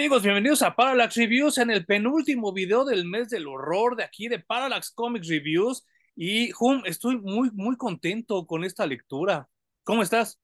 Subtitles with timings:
[0.00, 4.28] Amigos, bienvenidos a Parallax Reviews en el penúltimo video del mes del horror de aquí
[4.28, 5.86] de Parallax Comics Reviews.
[6.16, 9.46] Y Hum, estoy muy, muy contento con esta lectura.
[9.84, 10.40] ¿Cómo estás?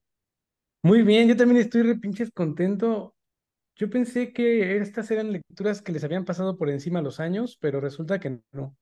[0.82, 3.16] Muy bien, yo también estoy re pinches contento.
[3.76, 7.80] Yo pensé que estas eran lecturas que les habían pasado por encima los años, pero
[7.80, 8.76] resulta que no.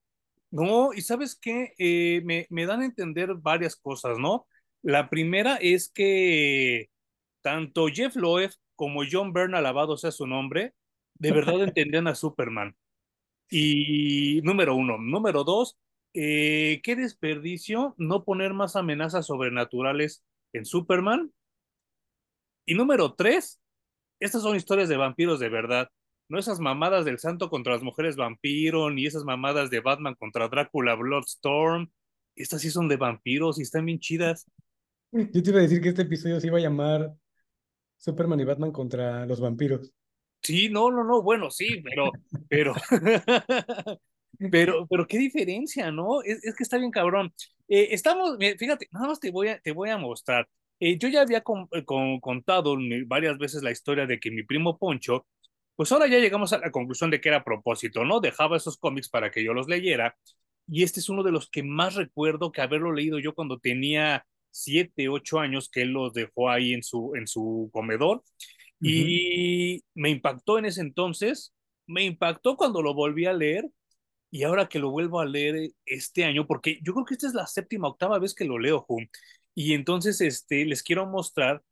[0.50, 4.48] No, y sabes qué, Eh, me, me dan a entender varias cosas, ¿no?
[4.82, 6.90] La primera es que
[7.42, 10.74] tanto Jeff Loeb como John Byrne, alabado sea su nombre,
[11.14, 12.76] de verdad entendían a Superman.
[13.50, 14.98] Y número uno.
[14.98, 15.78] Número dos,
[16.14, 21.32] eh, qué desperdicio no poner más amenazas sobrenaturales en Superman.
[22.66, 23.60] Y número tres,
[24.20, 25.88] estas son historias de vampiros de verdad.
[26.28, 30.48] No esas mamadas del santo contra las mujeres vampiro, ni esas mamadas de Batman contra
[30.48, 31.90] Drácula, Bloodstorm.
[32.34, 34.46] Estas sí son de vampiros y están bien chidas.
[35.12, 37.14] Yo te iba a decir que este episodio se iba a llamar
[37.96, 39.92] Superman y Batman contra los vampiros.
[40.42, 42.12] Sí, no, no, no, bueno, sí, pero,
[42.48, 42.74] pero,
[44.50, 46.22] pero, pero qué diferencia, ¿no?
[46.22, 47.32] Es, es que está bien cabrón.
[47.68, 50.48] Eh, estamos, fíjate, nada más te voy a, te voy a mostrar.
[50.80, 54.78] Eh, yo ya había con, con, contado varias veces la historia de que mi primo
[54.78, 55.26] Poncho,
[55.76, 58.20] pues ahora ya llegamos a la conclusión de que era a propósito, ¿no?
[58.20, 60.16] Dejaba esos cómics para que yo los leyera.
[60.66, 64.26] Y este es uno de los que más recuerdo que haberlo leído yo cuando tenía
[64.54, 68.22] siete, ocho años, que él los dejó ahí en su, en su comedor.
[68.80, 69.84] Y uh -huh.
[69.94, 71.54] me impactó en ese entonces,
[71.86, 73.68] me impactó cuando lo volví a leer
[74.30, 77.34] y ahora que lo vuelvo a leer este año, porque yo creo que esta es
[77.34, 79.06] la séptima, octava vez que lo leo, Hum.
[79.56, 81.62] Y entonces este, les quiero mostrar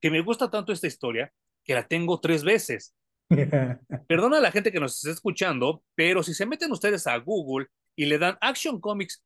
[0.00, 1.32] que me gusta tanto esta historia
[1.64, 2.94] que la tengo tres veces.
[4.08, 7.66] Perdona a la gente que nos está escuchando, pero si se meten ustedes a Google
[7.96, 9.22] y le dan Action Comics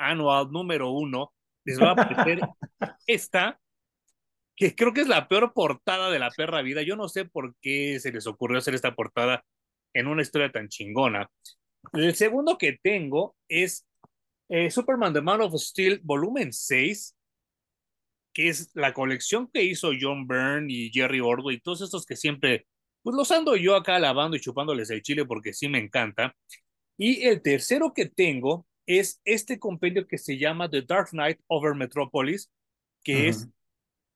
[0.00, 1.32] Annual número uno,
[1.66, 2.40] les va a aparecer
[3.06, 3.60] esta,
[4.56, 6.82] que creo que es la peor portada de la perra vida.
[6.82, 9.44] Yo no sé por qué se les ocurrió hacer esta portada
[9.92, 11.30] en una historia tan chingona.
[11.92, 13.86] El segundo que tengo es
[14.48, 17.16] eh, Superman The Man of Steel, volumen 6,
[18.32, 22.16] que es la colección que hizo John Byrne y Jerry Ordway, y todos estos que
[22.16, 22.66] siempre,
[23.02, 26.36] pues los ando yo acá lavando y chupándoles el chile porque sí me encanta.
[26.98, 31.74] Y el tercero que tengo es este compendio que se llama The Dark Knight Over
[31.74, 32.50] Metropolis,
[33.02, 33.28] que uh -huh.
[33.28, 33.48] es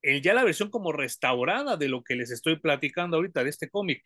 [0.02, 3.68] el, ya la versión como restaurada de lo que les estoy platicando ahorita de este
[3.68, 4.02] cómic.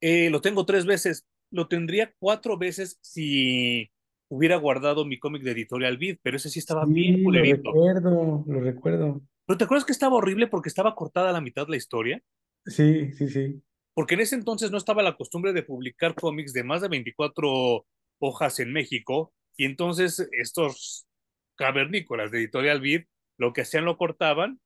[0.00, 3.90] Eh, lo tengo tres veces, lo tendría cuatro veces si
[4.28, 7.70] hubiera guardado mi cómic de Editorial Vid, pero ese sí estaba sí, bien culerito.
[7.72, 9.22] Lo recuerdo, lo recuerdo.
[9.46, 12.22] ¿Pero te acuerdas que estaba horrible porque estaba cortada a la mitad la historia?
[12.64, 13.62] Sí, sí, sí.
[13.94, 17.86] Porque en ese entonces no estaba la costumbre de publicar cómics de más de 24
[18.20, 21.06] hojas en México, y entonces estos
[21.54, 23.02] cavernícolas de Editorial Vid
[23.38, 24.60] lo que hacían lo cortaban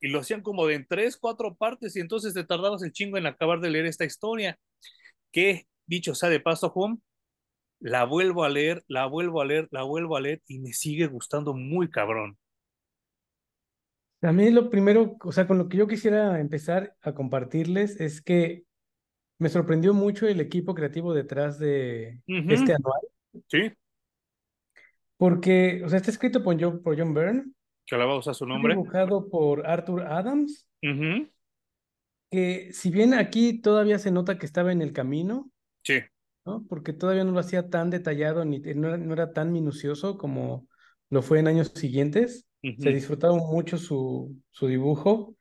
[0.00, 3.18] y lo hacían como de en tres, cuatro partes, y entonces te tardabas el chingo
[3.18, 4.58] en acabar de leer esta historia.
[5.30, 7.00] Que, dicho sea de paso, Juan,
[7.78, 11.06] la vuelvo a leer, la vuelvo a leer, la vuelvo a leer y me sigue
[11.06, 12.36] gustando muy cabrón.
[14.22, 18.20] A mí lo primero, o sea, con lo que yo quisiera empezar a compartirles es
[18.20, 18.64] que
[19.38, 22.52] me sorprendió mucho el equipo creativo detrás de uh -huh.
[22.52, 23.02] este anual.
[23.46, 23.72] Sí.
[25.16, 27.44] Porque, o sea, está escrito por John, por John Byrne.
[27.86, 28.74] Que alabado sea su nombre.
[28.74, 30.66] Dibujado por Arthur Adams.
[30.82, 31.30] Uh -huh.
[32.30, 35.50] Que si bien aquí todavía se nota que estaba en el camino.
[35.82, 36.00] Sí.
[36.44, 36.64] ¿no?
[36.68, 40.68] Porque todavía no lo hacía tan detallado ni no era, no era tan minucioso como
[41.10, 42.46] lo fue en años siguientes.
[42.62, 42.82] Uh -huh.
[42.82, 45.36] Se disfrutaba mucho su, su dibujo.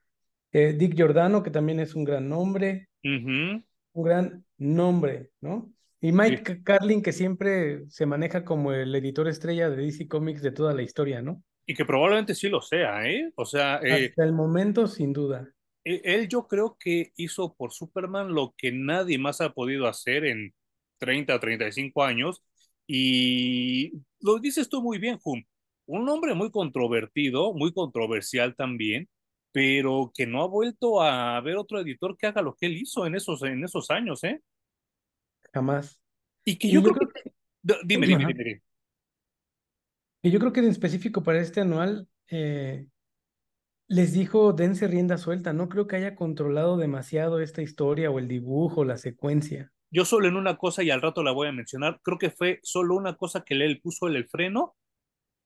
[0.51, 2.89] Eh, Dick Giordano, que también es un gran nombre.
[3.03, 3.65] Uh -huh.
[3.93, 5.71] Un gran nombre, ¿no?
[6.05, 6.63] Y Mike sí.
[6.63, 10.83] Carlin, que siempre se maneja como el editor estrella de DC Comics de toda la
[10.83, 11.41] historia, ¿no?
[11.65, 13.31] Y que probablemente sí lo sea, ¿eh?
[13.35, 13.79] O sea...
[13.81, 15.49] Eh, Hasta el momento, sin duda.
[15.83, 20.53] Él yo creo que hizo por Superman lo que nadie más ha podido hacer en
[20.99, 22.43] 30 o 35 años.
[22.85, 25.43] Y lo dices tú muy bien, Hum.
[25.87, 29.09] Un hombre muy controvertido, muy controversial también,
[29.51, 33.07] pero que no ha vuelto a ver otro editor que haga lo que él hizo
[33.07, 34.39] en esos, en esos años, ¿eh?
[35.55, 36.04] Jamás.
[36.45, 37.21] Y que yo, y creo, creo, que...
[37.23, 37.35] que...
[37.83, 38.61] Dime, dime, dime, dime.
[40.21, 42.87] Y yo creo que en específico para este anual eh,
[43.87, 45.53] les dijo dense rienda suelta.
[45.53, 49.71] No creo que haya controlado demasiado esta historia o el dibujo, la secuencia.
[49.91, 51.99] Yo solo en una cosa y al rato la voy a mencionar.
[52.03, 54.75] Creo que fue solo una cosa que él puso el freno,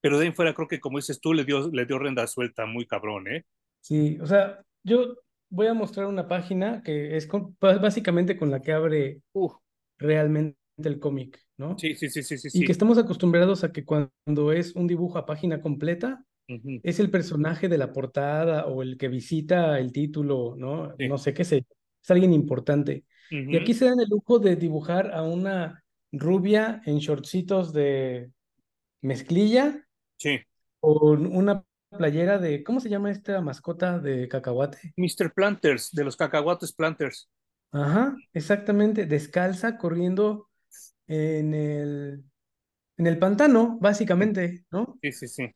[0.02, 2.66] pero de ahí fuera creo que como dices tú le dio, le dio rienda suelta
[2.66, 3.46] muy cabrón, ¿eh?
[3.82, 5.16] Sí, o sea, yo
[5.50, 9.52] voy a mostrar una página que es con, básicamente con la que abre uh,
[9.98, 11.78] realmente el cómic, ¿no?
[11.78, 12.50] Sí, sí, sí, sí, sí.
[12.54, 16.82] Y que estamos acostumbrados a que cuando es un dibujo a página completa, uh -huh.
[16.84, 20.96] es el personaje de la portada o el que visita el título, ¿no?
[20.98, 21.08] Sí.
[21.08, 21.66] No sé qué sé,
[22.02, 23.04] es alguien importante.
[23.32, 28.32] Y aquí se dan el lujo de dibujar a una rubia en shortcitos de
[29.02, 29.86] mezclilla.
[30.18, 30.40] Sí.
[30.80, 31.64] Con una
[31.96, 34.94] playera de, ¿cómo se llama esta mascota de cacahuate?
[34.98, 35.34] Mr.
[35.34, 37.30] Planters, de los cacahuates Planters.
[37.72, 40.49] Ajá, exactamente, descalza, corriendo
[41.10, 42.24] en el,
[42.98, 44.98] en el pantano, básicamente, ¿no?
[45.02, 45.56] Sí, sí, sí.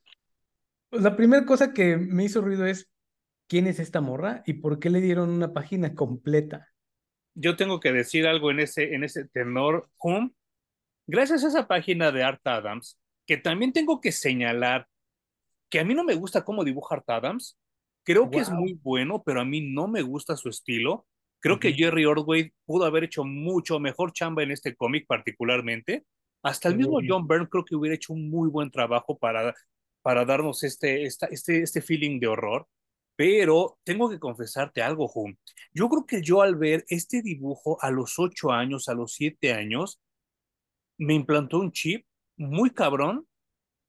[0.90, 2.90] Pues la primera cosa que me hizo ruido es,
[3.48, 6.70] ¿quién es esta morra y por qué le dieron una página completa?
[7.36, 10.32] Yo tengo que decir algo en ese, en ese tenor, Home.
[11.06, 14.88] Gracias a esa página de Art Adams, que también tengo que señalar
[15.70, 17.60] que a mí no me gusta cómo dibuja Art Adams.
[18.04, 21.06] Creo que es muy bueno, pero a mí no me gusta su estilo.
[21.44, 26.06] Creo que Jerry Ordway pudo haber hecho mucho mejor chamba en este cómic particularmente.
[26.42, 29.54] Hasta el mismo John Byrne creo que hubiera hecho un muy buen trabajo para,
[30.02, 32.66] para darnos este, esta, este, este feeling de horror.
[33.18, 35.36] Pero tengo que confesarte algo, Hum.
[35.74, 39.52] Yo creo que yo al ver este dibujo a los ocho años, a los siete
[39.52, 40.00] años,
[40.98, 42.06] me implantó un chip
[42.38, 43.28] muy cabrón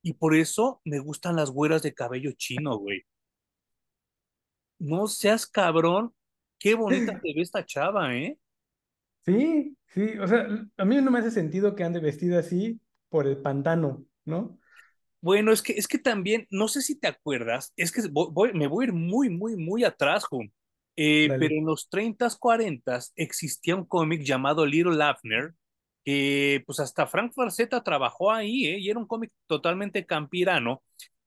[0.02, 3.02] y por eso me gustan las güeras de cabello chino, güey.
[4.80, 6.12] No seas cabrón.
[6.64, 8.38] Qué bonita te ve esta chava, ¿eh?
[9.26, 10.18] Sí, sí.
[10.18, 12.80] O sea, a mí no me hace sentido que ande vestida así
[13.10, 14.58] por el pantano, ¿no?
[15.20, 18.66] Bueno, es que, es que también, no sé si te acuerdas, es que voy, me
[18.66, 20.54] voy a ir muy, muy, muy atrás, Jun.
[20.96, 25.52] Eh, pero en los 30s, 40s existía un cómic llamado Little Lafner,
[26.02, 28.78] que pues hasta Frank Farceta trabajó ahí, ¿eh?
[28.78, 30.82] y era un cómic totalmente campirano.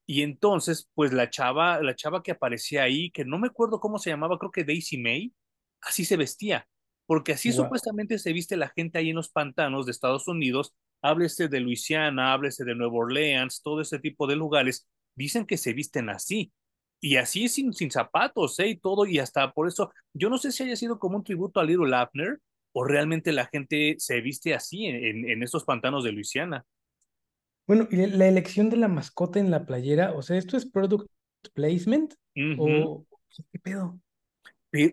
[0.10, 4.00] Y entonces, pues la chava, la chava que aparecía ahí, que no me acuerdo cómo
[4.00, 5.34] se llamaba, creo que Daisy May,
[5.82, 6.66] así se vestía,
[7.06, 11.50] porque así supuestamente se viste la gente ahí en los pantanos de Estados Unidos, háblese
[11.50, 16.10] de Luisiana, háblese de Nueva Orleans, todo ese tipo de lugares, dicen que se visten
[16.10, 16.54] así.
[17.00, 18.70] Y así sin, sin zapatos, ¿eh?
[18.70, 21.60] Y todo, y hasta por eso, yo no sé si haya sido como un tributo
[21.60, 22.40] a Little Lafner,
[22.72, 26.66] o realmente la gente se viste así en, en estos pantanos de Luisiana.
[27.68, 31.10] Bueno, y la elección de la mascota en la playera, o sea, ¿esto es product
[31.54, 32.14] placement?
[32.58, 33.06] ¿O
[33.52, 34.00] qué pedo?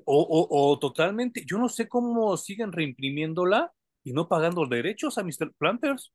[0.05, 3.73] O, o, totalmente, yo no sé cómo siguen reimprimiéndola
[4.03, 5.53] y no pagando derechos a Mr.
[5.56, 6.12] Planters.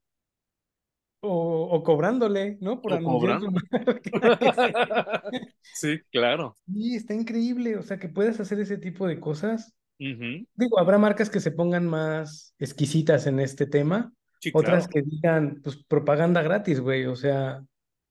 [1.22, 2.82] O, o cobrándole, ¿no?
[2.82, 3.42] Por anunciar
[5.62, 6.58] sí, claro.
[6.66, 9.74] Sí, está increíble, o sea, que puedas hacer ese tipo de cosas.
[9.98, 14.14] Digo, habrá marcas que se pongan más exquisitas en este tema,
[14.54, 17.64] otras que digan, pues propaganda gratis, güey, o sea,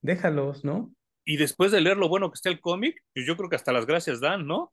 [0.02, 0.92] déjalos, ¿no?
[1.24, 3.72] Y después de leer lo bueno que está el cómic, pues yo creo que hasta
[3.72, 4.72] las gracias dan, ¿no?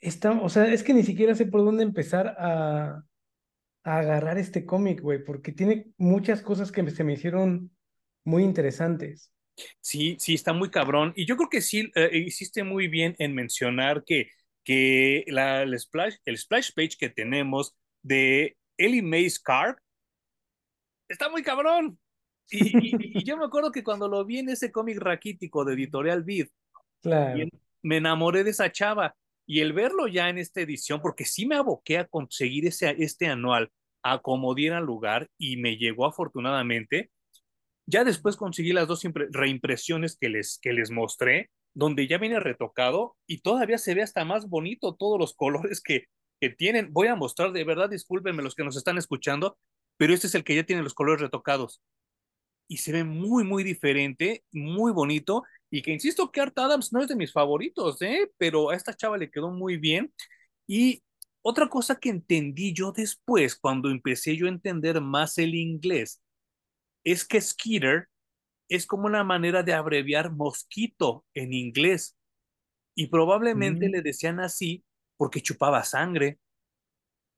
[0.00, 3.02] Está, o sea, es que ni siquiera sé por dónde empezar a,
[3.84, 7.72] agarrar este cómic, güey, porque tiene muchas cosas que se me hicieron
[8.24, 9.32] muy interesantes.
[9.80, 11.12] Sí, sí, está muy cabrón.
[11.16, 14.28] Y yo creo que sí eh, hiciste muy bien en mencionar que
[14.64, 19.76] que la, el, splash, el splash page que tenemos de Ellie Mae Scar
[21.12, 21.98] está muy cabrón.
[22.50, 26.48] Y, yo me acuerdo que cuando lo vi en ese cómic raquítico de Editorial Vid,
[27.82, 29.14] me enamoré de esa chava.
[29.46, 33.26] Y el verlo ya en esta edición, porque sí me aboqué a conseguir ese, este
[33.26, 33.70] anual
[34.02, 37.10] a como diera lugar y me llegó afortunadamente.
[37.86, 43.16] Ya después conseguí las dos reimpresiones que les, que les mostré donde ya viene retocado
[43.26, 46.06] y todavía se ve hasta más bonito todos los colores que,
[46.40, 46.92] que tienen.
[46.92, 49.58] Voy a mostrar, de verdad, discúlpenme los que nos están escuchando,
[50.02, 51.80] pero este es el que ya tiene los colores retocados.
[52.66, 55.44] Y se ve muy, muy diferente, muy bonito.
[55.70, 58.28] Y que insisto que Art Adams no es de mis favoritos, ¿eh?
[58.36, 60.12] pero a esta chava le quedó muy bien.
[60.66, 61.04] Y
[61.40, 66.20] otra cosa que entendí yo después, cuando empecé yo a entender más el inglés,
[67.04, 68.08] es que Skeeter
[68.68, 72.18] es como una manera de abreviar mosquito en inglés.
[72.96, 73.92] Y probablemente mm.
[73.92, 74.82] le decían así
[75.16, 76.40] porque chupaba sangre.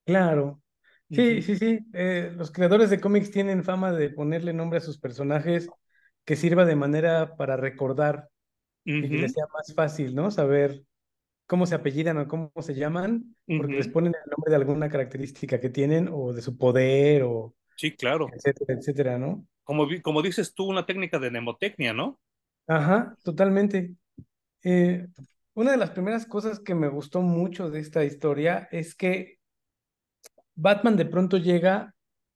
[0.03, 0.63] Claro.
[1.09, 1.79] Sí, sí, sí.
[1.93, 5.69] Eh, los creadores de cómics tienen fama de ponerle nombre a sus personajes
[6.23, 8.29] que sirva de manera para recordar
[8.83, 10.31] y que les sea más fácil, ¿no?
[10.31, 10.83] Saber
[11.45, 15.59] cómo se apellidan o cómo se llaman, porque les ponen el nombre de alguna característica
[15.59, 17.55] que tienen o de su poder o...
[17.75, 18.27] Sí, claro.
[18.33, 19.45] Etcétera, etcétera, ¿no?
[19.65, 22.19] como, como dices tú, una técnica de mnemotecnia, ¿no?
[22.67, 23.95] Ajá, totalmente.
[24.63, 25.07] Eh,
[25.55, 29.39] una de las primeras cosas que me gustó mucho de esta historia es que
[30.55, 31.93] Batman de pronto llega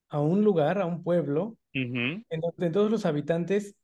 [0.10, 3.76] a un lugar, a un pueblo, en donde todos los habitantes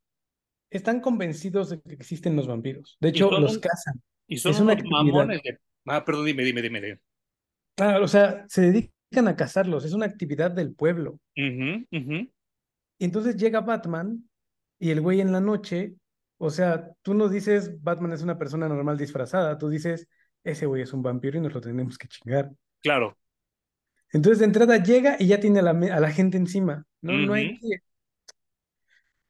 [0.70, 2.98] están convencidos de que existen los vampiros.
[3.00, 4.02] De hecho, los cazan.
[4.28, 5.42] Y son unos mamones
[5.88, 7.00] Ah, perdón, dime, dime, dime.
[7.76, 11.20] Claro, o sea, se dedican a cazarlos, es una actividad del pueblo.
[11.36, 11.86] Y
[13.00, 14.28] entonces llega Batman
[14.80, 15.94] y el güey en la noche,
[16.38, 20.08] o sea, tú no dices Batman es una persona normal disfrazada, tú dices
[20.44, 22.52] ese güey es un vampiro y nos lo tenemos que chingar.
[22.82, 23.18] Claro.
[24.12, 26.86] Entonces de entrada llega y ya tiene a la, a la gente encima.
[27.02, 27.80] No, no hay que,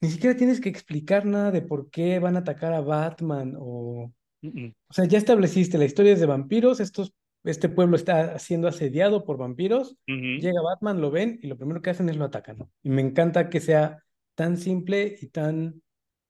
[0.05, 4.13] ni siquiera tienes que explicar nada de por qué van a atacar a Batman o...
[4.43, 9.25] O sea, ya estableciste, la historia es de vampiros, estos, este pueblo está siendo asediado
[9.25, 12.59] por vampiros, llega Batman, lo ven y lo primero que hacen es lo atacan.
[12.83, 14.03] Y me encanta que sea
[14.35, 15.81] tan simple y tan...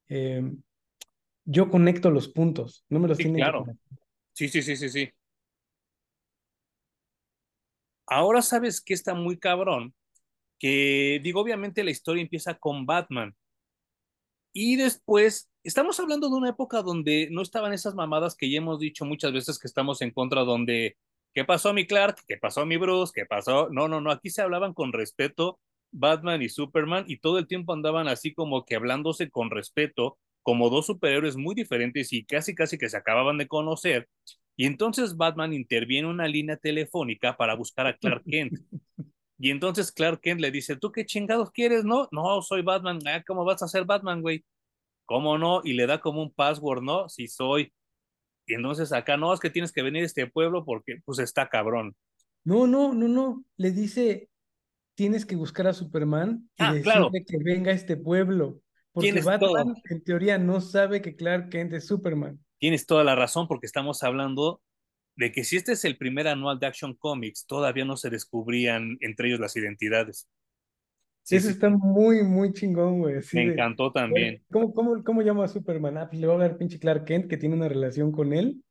[0.07, 0.61] Em,
[1.43, 3.65] yo conecto los puntos, no me los sí, tienen claro.
[4.31, 5.09] Sí, sí, sí, sí, sí.
[8.07, 9.93] Ahora sabes que está muy cabrón,
[10.59, 13.35] que digo, obviamente la historia empieza con Batman,
[14.53, 18.79] y después, estamos hablando de una época donde no estaban esas mamadas que ya hemos
[18.79, 20.97] dicho muchas veces que estamos en contra, donde,
[21.33, 22.19] ¿qué pasó mi Clark?
[22.25, 23.12] ¿Qué pasó mi Bruce?
[23.13, 23.67] ¿Qué pasó?
[23.69, 25.59] No, no, no, aquí se hablaban con respeto
[25.91, 30.69] Batman y Superman y todo el tiempo andaban así como que hablándose con respeto, como
[30.69, 34.07] dos superhéroes muy diferentes y casi casi que se acababan de conocer.
[34.57, 38.53] Y entonces Batman interviene en una línea telefónica para buscar a Clark Kent.
[39.38, 41.83] Y entonces Clark Kent le dice, ¿tú qué chingados quieres?
[41.83, 43.00] No, no, soy Batman.
[43.05, 44.45] Ah, ¿Cómo vas a ser Batman, güey?
[45.05, 45.59] ¿Cómo no?
[45.63, 47.09] Y le da como un password, ¿no?
[47.09, 47.74] Si soy.
[48.47, 51.50] Y entonces acá no, es que tienes que venir a este pueblo porque pues está
[51.50, 51.95] cabrón.
[52.45, 53.43] No, no, no, no.
[53.57, 54.29] Le dice,
[54.95, 58.62] tienes que buscar a Superman y ah, decirle que venga a este pueblo.
[58.93, 62.39] Porque Batman en teoría no sabe que Clark Kent es Superman.
[62.57, 64.62] Tienes toda la razón porque estamos hablando
[65.15, 68.97] de que si este es el primer anual de Action Comics, todavía no se descubrían
[69.01, 70.27] entre ellos las identidades.
[71.29, 73.15] Eso está muy, muy chingón, güey.
[73.33, 74.43] Me encantó también.
[74.51, 75.97] ¿Cómo, cómo, cómo llama a Superman?
[75.97, 78.62] Ah, pues le va a ver pinche Clark Kent que tiene una relación con él.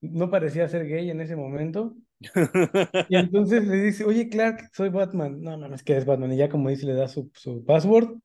[0.00, 1.96] No parecía ser gay en ese momento.
[3.08, 5.40] y entonces le dice, oye Clark, soy Batman.
[5.40, 6.32] No, no, no es que es Batman.
[6.32, 8.18] Y ya como dice, le da su, su password.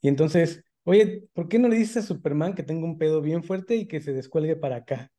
[0.00, 3.44] Y entonces, oye, ¿por qué no le dices a Superman que tengo un pedo bien
[3.44, 5.10] fuerte y que se descuelgue para acá?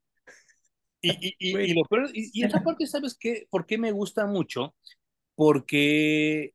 [1.01, 3.48] Y, y, y, esa parte, ¿sabes qué?
[3.50, 4.75] ¿Por qué me gusta mucho?
[5.36, 6.53] Porque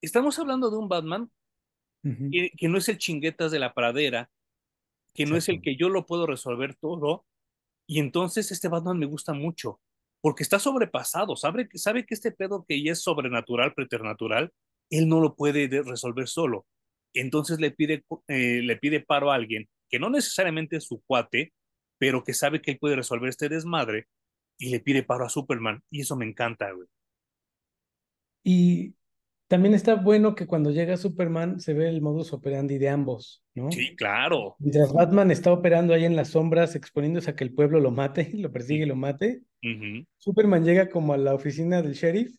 [0.00, 1.30] estamos hablando de un Batman
[2.02, 4.30] que, no es el chinguetas de la pradera,
[5.14, 7.24] que no es el que yo lo puedo resolver todo.
[7.86, 9.80] Y entonces este Batman me gusta mucho,
[10.20, 14.52] porque está sobrepasado, sabe, sabe que este pedo que ya es sobrenatural, preternatural,
[14.90, 16.66] él no lo puede resolver solo.
[17.20, 21.52] Entonces le pide, eh, le pide paro a alguien que no necesariamente es su cuate,
[21.98, 24.06] pero que sabe que él puede resolver este desmadre
[24.58, 25.82] y le pide paro a Superman.
[25.90, 26.88] Y eso me encanta, güey.
[28.42, 28.94] Y
[29.48, 33.70] también está bueno que cuando llega Superman se ve el modus operandi de ambos, ¿no?
[33.70, 34.56] Sí, claro.
[34.58, 38.30] Mientras Batman está operando ahí en las sombras, exponiéndose a que el pueblo lo mate,
[38.34, 39.42] lo persigue y lo mate,
[40.18, 42.36] Superman llega como a la oficina del sheriff,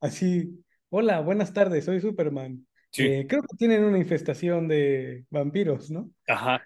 [0.00, 2.67] así, hola, buenas tardes, soy Superman.
[2.96, 6.10] Eh, creo que tienen una infestación de vampiros, ¿no?
[6.26, 6.62] Ajá.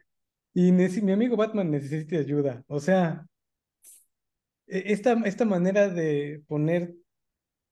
[0.54, 2.62] Y mi amigo Batman necesita ayuda.
[2.68, 3.26] O sea,
[4.66, 6.94] e, esta, esta manera de poner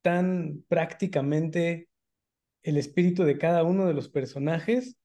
[0.02, 1.88] tan prácticamente
[2.62, 4.96] el espíritu de cada uno de los personajes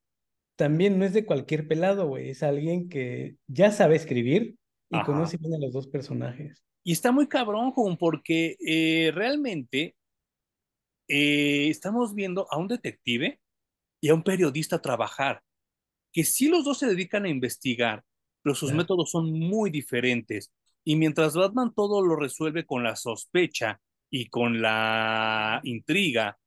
[0.56, 2.30] también no es de cualquier pelado, güey.
[2.30, 4.56] Es alguien que ya sabe escribir
[4.90, 6.64] y conoce bien a los dos personajes.
[6.84, 9.96] Y está muy cabrón, porque eh, realmente
[11.08, 13.40] eh, estamos viendo a un detective
[14.02, 15.42] y a un periodista trabajar
[16.12, 18.06] que sí los dos se dedican a investigar,
[18.42, 20.54] pero sus métodos son muy diferentes.
[20.86, 26.38] Y mientras Batman todo lo resuelve con la sospecha y con la intriga,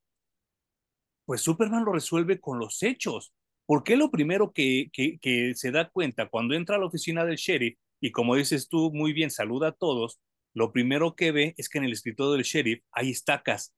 [1.26, 3.34] pues Superman lo resuelve con los hechos.
[3.66, 7.36] Porque lo primero que, que, que se da cuenta cuando entra a la oficina del
[7.36, 10.18] sheriff y como dices tú muy bien, saluda a todos,
[10.54, 13.74] lo primero que ve es que en el escritorio del sheriff hay estacas.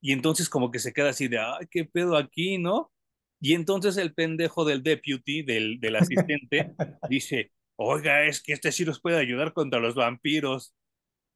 [0.00, 2.92] Y entonces como que se queda así de, ay, qué pedo aquí, ¿no?
[3.40, 6.74] Y entonces el pendejo del deputy, del, del asistente,
[7.10, 10.74] dice, oiga, es que este sí nos puede ayudar contra los vampiros.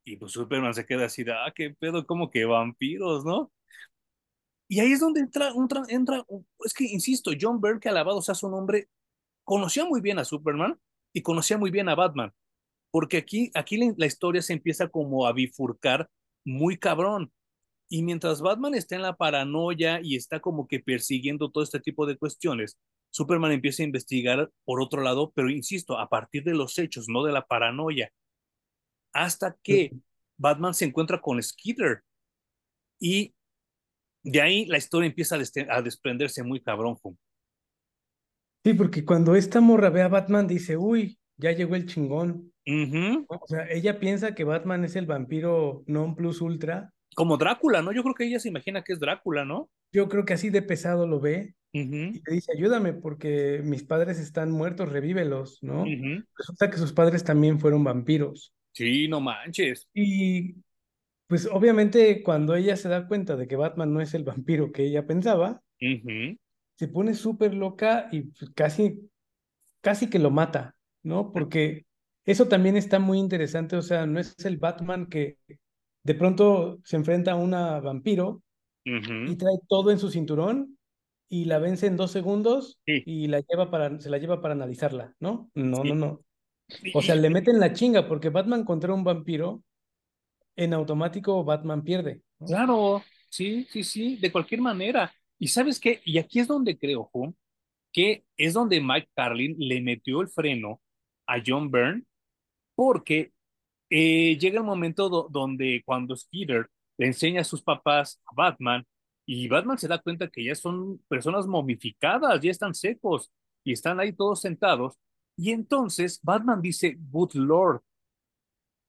[0.05, 3.53] Y pues Superman se queda así, ah, qué pedo, como que vampiros, ¿no?
[4.69, 5.53] Y ahí es donde entra,
[5.89, 6.25] entra,
[6.65, 8.89] es que insisto, John Byrne, que alabado sea su nombre,
[9.45, 10.79] conocía muy bien a Superman
[11.13, 12.33] y conocía muy bien a Batman,
[12.93, 16.09] porque aquí, aquí la historia se empieza como a bifurcar
[16.45, 17.33] muy cabrón.
[17.93, 22.07] Y mientras Batman está en la paranoia y está como que persiguiendo todo este tipo
[22.07, 22.79] de cuestiones,
[23.11, 27.25] Superman empieza a investigar por otro lado, pero insisto, a partir de los hechos, no
[27.25, 28.13] de la paranoia.
[29.13, 29.91] Hasta que
[30.37, 32.05] Batman se encuentra con Skeeter.
[33.01, 33.35] Y
[34.23, 36.97] de ahí la historia empieza a, desprenderse muy cabrón.
[38.65, 42.53] Sí, porque cuando esta morra ve a Batman dice, uy, ya llegó el chingón.
[43.27, 47.93] O sea, ella piensa que Batman es el vampiro non plus ultra como Drácula, ¿no?
[47.93, 49.71] Yo creo que ella se imagina que es Drácula, ¿no?
[49.93, 54.19] Yo creo que así de pesado lo ve y le dice, ayúdame porque mis padres
[54.19, 55.85] están muertos, revívelos, ¿no?
[56.37, 58.53] Resulta que sus padres también fueron vampiros.
[58.73, 59.89] Sí, no manches.
[59.95, 60.55] Y
[61.31, 64.85] Pues obviamente cuando ella se da cuenta de que Batman no es el vampiro que
[64.85, 69.09] ella pensaba, se pone súper loca y pues, casi,
[69.81, 70.75] casi que lo mata,
[71.05, 71.33] ¿no?
[71.33, 71.87] Porque
[72.25, 75.39] eso también está muy interesante, o sea, no es el Batman que
[76.03, 78.43] de pronto se enfrenta a una vampiro
[78.85, 80.79] y trae todo en su cinturón
[81.29, 85.15] y la vence en dos segundos y la lleva para, se la lleva para analizarla,
[85.21, 85.51] ¿no?
[85.55, 86.21] No, no, no.
[86.95, 89.63] O sea, le meten la chinga porque Batman contra un vampiro
[90.57, 92.23] en automático Batman pierde.
[92.45, 95.13] Claro, sí, sí, sí, de cualquier manera.
[95.39, 97.11] Y sabes qué, y aquí es donde creo,
[97.93, 100.81] que es donde Mike Carlin le metió el freno
[101.27, 102.05] a John Byrne,
[102.75, 103.33] porque
[103.91, 108.87] eh, llega el momento donde cuando Skeeter le enseña a sus papás a Batman,
[109.27, 113.31] y Batman se da cuenta que ya son personas momificadas, ya están secos,
[113.65, 114.99] y están ahí todos sentados,
[115.37, 117.83] y entonces Batman dice, Good Lord,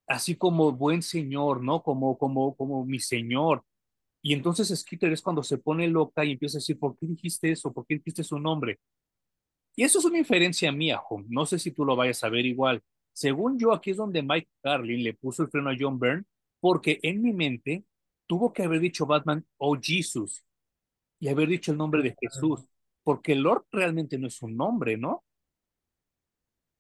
[0.08, 1.81] así como buen señor, ¿no?
[1.81, 3.63] Como, como, como mi señor.
[4.22, 7.51] Y entonces Skitter es cuando se pone loca y empieza a decir, ¿por qué dijiste
[7.51, 7.74] eso?
[7.74, 8.79] ¿Por qué dijiste su nombre?
[9.75, 11.25] Y eso es una inferencia mía, Home.
[11.29, 12.84] No sé si tú lo vayas a ver igual.
[13.13, 16.24] Según yo, aquí es donde Mike Carlin le puso el freno a John Byrne,
[16.60, 17.84] porque en mi mente
[18.27, 20.44] tuvo que haber dicho Batman, oh Jesus,
[21.20, 22.65] y haber dicho el nombre de Jesús,
[23.03, 25.24] porque Lord realmente no es un nombre, ¿no?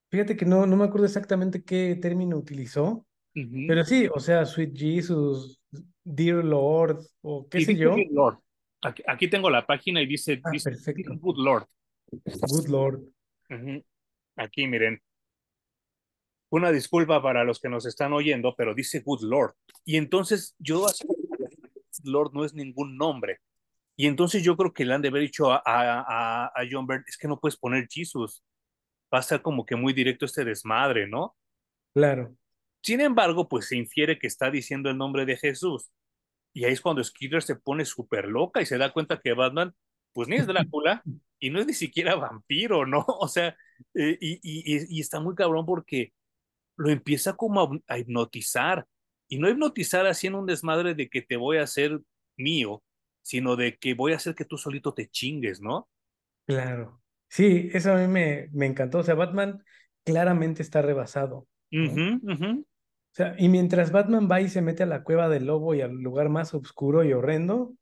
[0.09, 4.75] Fíjate que no, no me acuerdo exactamente qué término utilizó, pero sí, o sea, Sweet
[4.75, 5.61] Jesus,
[6.03, 7.95] Dear Lord, o qué sé yo.
[8.11, 8.39] Lord.
[8.81, 11.15] Aquí, tengo la página y dice, ah, perfecto.
[11.17, 11.65] Good Lord.
[12.11, 13.01] Good Lord.
[14.35, 15.01] Aquí, miren.
[16.51, 19.55] Una disculpa para los que nos están oyendo, pero dice Good Lord.
[19.85, 20.85] Y entonces yo,
[22.03, 23.39] Lord no es ningún nombre.
[23.95, 27.05] Y entonces yo creo que le han de haber dicho a, a, a John Byrne,
[27.07, 28.43] es que no puedes poner Jesus.
[29.13, 31.35] Va a ser como que muy directo este desmadre, ¿no?
[31.93, 32.35] Claro.
[32.81, 35.89] Sin embargo, pues se infiere que está diciendo el nombre de Jesús.
[36.53, 39.73] Y ahí es cuando Skeeter se pone súper loca y se da cuenta que Batman,
[40.11, 41.01] pues ni es Drácula
[41.39, 43.05] y no es ni siquiera vampiro, ¿no?
[43.19, 43.55] O sea,
[43.93, 46.13] eh, y, y, está muy cabrón porque
[46.77, 48.85] lo empieza como a, hipnotizar.
[49.27, 51.99] Y no hipnotizar así en un desmadre de que te voy a hacer
[52.37, 52.83] mío,
[53.21, 55.87] sino de que voy a hacer que tú solito te chingues, ¿no?
[56.45, 57.01] Claro.
[57.29, 58.99] Sí, eso a mí me, me encantó.
[58.99, 59.63] O sea, Batman
[60.03, 61.47] claramente está rebasado.
[63.11, 65.81] O sea, y mientras Batman va y se mete a la cueva del lobo y
[65.81, 67.73] al lugar más oscuro y horrendo,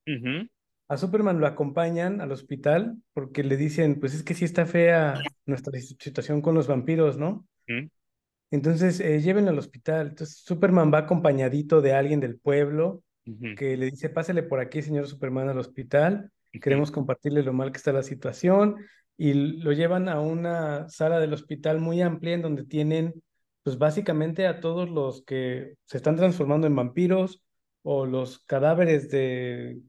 [0.87, 5.21] a Superman lo acompañan al hospital porque le dicen, pues es que sí está fea
[5.45, 7.45] nuestra situación con los vampiros, ¿no?
[8.51, 10.09] Entonces, eh, llévenlo al hospital.
[10.09, 13.03] Entonces, Superman va acompañadito de alguien del pueblo
[13.57, 16.31] que le dice, pásele por aquí, señor Superman, al hospital.
[16.51, 18.77] Queremos compartirle lo mal que está la situación.
[19.17, 23.21] Y lo llevan a una sala del hospital muy amplia en donde tienen
[23.63, 27.43] pues básicamente a todos los que se están transformando en vampiros
[27.83, 29.79] o los cadáveres de,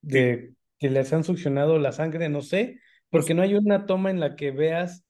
[0.00, 4.20] de que les han succionado la sangre, no sé, porque no hay una toma en
[4.20, 5.04] la que veas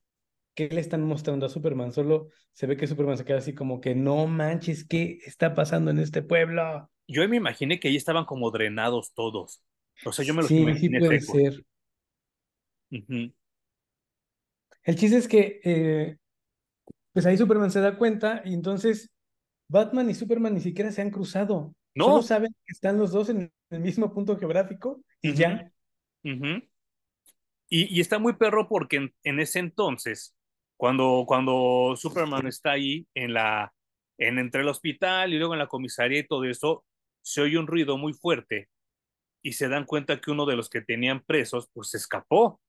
[0.59, 3.81] qué le están mostrando a Superman, solo se ve que Superman se queda así como
[3.81, 6.91] que no manches, ¿qué está pasando en este pueblo?
[7.07, 9.63] Yo me imaginé que ahí estaban como drenados todos.
[10.05, 11.65] O sea, yo me lo sí, Sí, puede ser.
[12.91, 13.37] El
[14.97, 16.17] chiste es que eh,
[17.13, 19.13] pues ahí Superman se da cuenta y entonces
[19.69, 21.73] Batman y Superman ni siquiera se han cruzado.
[21.95, 22.07] No.
[22.07, 25.71] Solo saben que están los dos en el mismo punto geográfico y ya.
[27.69, 30.35] y, está muy perro porque en, ese entonces,
[30.79, 33.75] cuando, cuando Superman está ahí en la,
[34.17, 36.87] en entre el hospital y luego en la comisaría y todo eso,
[37.21, 38.69] se oye un ruido muy fuerte
[39.43, 42.61] y se dan cuenta que uno de los que tenían presos pues se escapó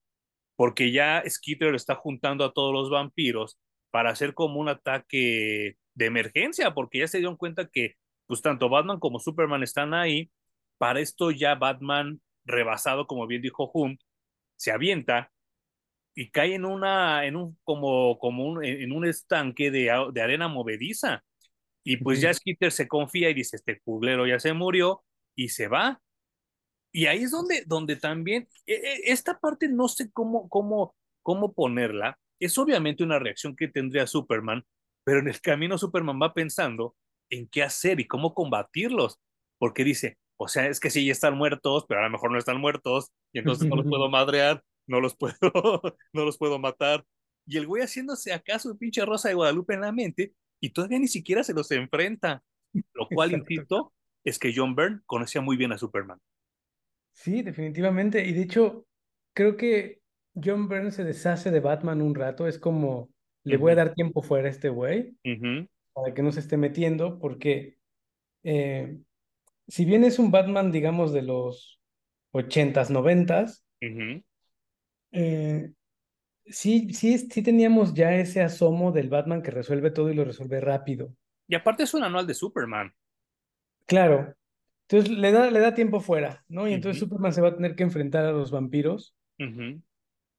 [0.59, 3.57] porque ya Skeeter está juntando a todos los vampiros
[3.91, 7.95] para hacer como un ataque de emergencia, porque ya se dieron cuenta que
[8.25, 10.31] pues tanto Batman como Superman están ahí.
[10.77, 13.99] Para esto ya Batman, rebasado, como bien dijo Hume,
[14.57, 15.31] se avienta
[16.19, 20.49] y cae en una, en un, como, como un, en un estanque de, de arena
[20.49, 21.23] movediza.
[21.81, 25.01] Y pues ya Skitter se confía y dice, este cuglero ya se murió
[25.33, 26.01] y se va.
[26.91, 31.53] Y ahí es donde, donde también, e, e, esta parte no sé cómo, cómo, cómo
[31.53, 34.65] ponerla, es obviamente una reacción que tendría Superman,
[35.05, 36.97] pero en el camino Superman va pensando
[37.29, 39.21] en qué hacer y cómo combatirlos,
[39.57, 42.37] porque dice, o sea, es que sí, ya están muertos, pero a lo mejor no
[42.37, 45.37] están muertos, y entonces no los puedo madrear, no los puedo,
[46.13, 47.05] no los puedo matar.
[47.45, 50.99] Y el güey haciéndose acaso un pinche Rosa de Guadalupe en la mente, y todavía
[50.99, 52.43] ni siquiera se los enfrenta.
[52.93, 56.19] Lo cual, insisto, es que John Byrne conocía muy bien a Superman.
[57.13, 58.25] Sí, definitivamente.
[58.25, 58.85] Y de hecho,
[59.33, 60.01] creo que
[60.35, 63.09] John Byrne se deshace de Batman un rato, es como,
[63.43, 65.15] le voy a dar tiempo fuera a este güey,
[65.93, 67.77] para que no se esté metiendo, porque
[68.43, 68.99] eh,
[69.67, 71.79] si bien es un Batman, digamos, de los
[72.31, 73.65] ochentas, noventas,
[75.11, 75.71] eh,
[76.45, 80.59] sí, sí, sí teníamos ya ese asomo del Batman que resuelve todo y lo resuelve
[80.59, 81.13] rápido.
[81.47, 82.93] Y aparte es un anual de Superman.
[83.85, 84.35] Claro.
[84.87, 86.67] Entonces le da, le da tiempo fuera, ¿no?
[86.67, 89.15] Y entonces Superman se va a tener que enfrentar a los vampiros.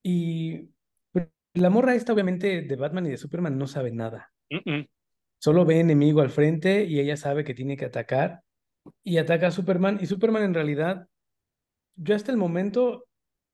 [0.02, 0.68] Y
[1.12, 4.33] pues, la morra esta, obviamente, de Batman y de Superman no sabe nada.
[5.38, 8.42] Solo ve enemigo al frente y ella sabe que tiene que atacar.
[9.02, 9.98] Y ataca a Superman.
[10.00, 11.09] Y Superman en realidad,
[11.94, 13.06] yo hasta el momento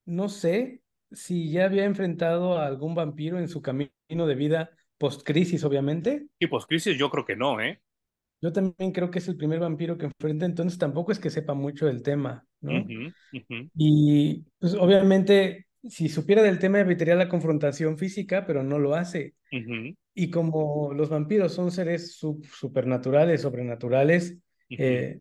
[0.07, 5.65] no sé si ya había enfrentado a algún vampiro en su camino de vida post-crisis,
[5.65, 6.27] obviamente.
[6.39, 7.81] Y post-crisis yo creo que no, ¿eh?
[8.43, 11.55] Yo también creo que es el primer vampiro que enfrenta, entonces tampoco es que sepa
[11.55, 12.87] mucho del tema, ¿no?
[13.75, 19.35] Y pues obviamente, si supiera del tema evitaría la confrontación física, pero no lo hace.
[20.15, 24.37] Y como los vampiros son seres supernaturales, sobrenaturales,
[24.69, 25.21] eh,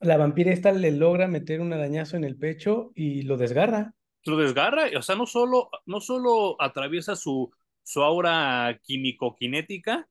[0.00, 3.94] la vampira esta le logra meter un arañazo en el pecho y lo desgarra
[4.28, 7.50] lo desgarra, o sea, no solo, no solo atraviesa su,
[7.82, 10.08] su aura químico-kinética,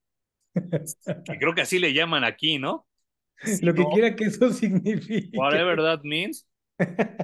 [0.53, 2.87] que creo que así le llaman aquí, ¿no?
[3.61, 5.37] lo que quiera que eso signifique.
[5.37, 6.47] Whatever that means,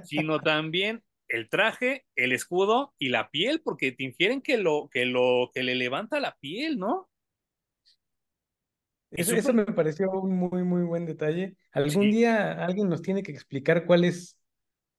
[0.04, 5.06] sino también el traje, el escudo y la piel, porque te infieren que lo, que
[5.06, 7.10] lo, que le levanta la piel, ¿no?
[9.12, 11.56] Eso, eso me pareció un muy, muy buen detalle.
[11.72, 14.38] Algún día alguien nos tiene que explicar cuál es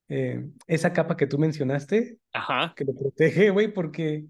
[0.09, 2.75] eh, esa capa que tú mencionaste, Ajá.
[2.77, 4.27] que lo protege, güey, porque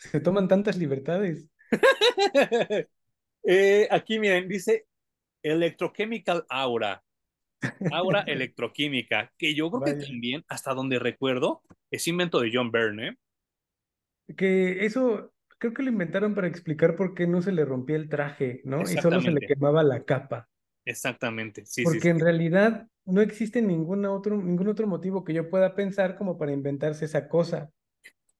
[0.00, 1.48] se toman tantas libertades.
[3.50, 4.84] Eh, aquí miren, dice
[5.42, 7.02] Electrochemical Aura.
[7.92, 13.16] Aura electroquímica, que yo creo que también, hasta donde recuerdo, es invento de John Byrne.
[14.36, 18.08] Que eso creo que lo inventaron para explicar por qué no se le rompía el
[18.08, 18.82] traje, ¿no?
[18.82, 20.48] Y solo se le quemaba la capa.
[20.84, 25.74] Exactamente, sí, Porque en realidad no existe ningún otro, ningún otro motivo que yo pueda
[25.74, 27.70] pensar como para inventarse esa cosa.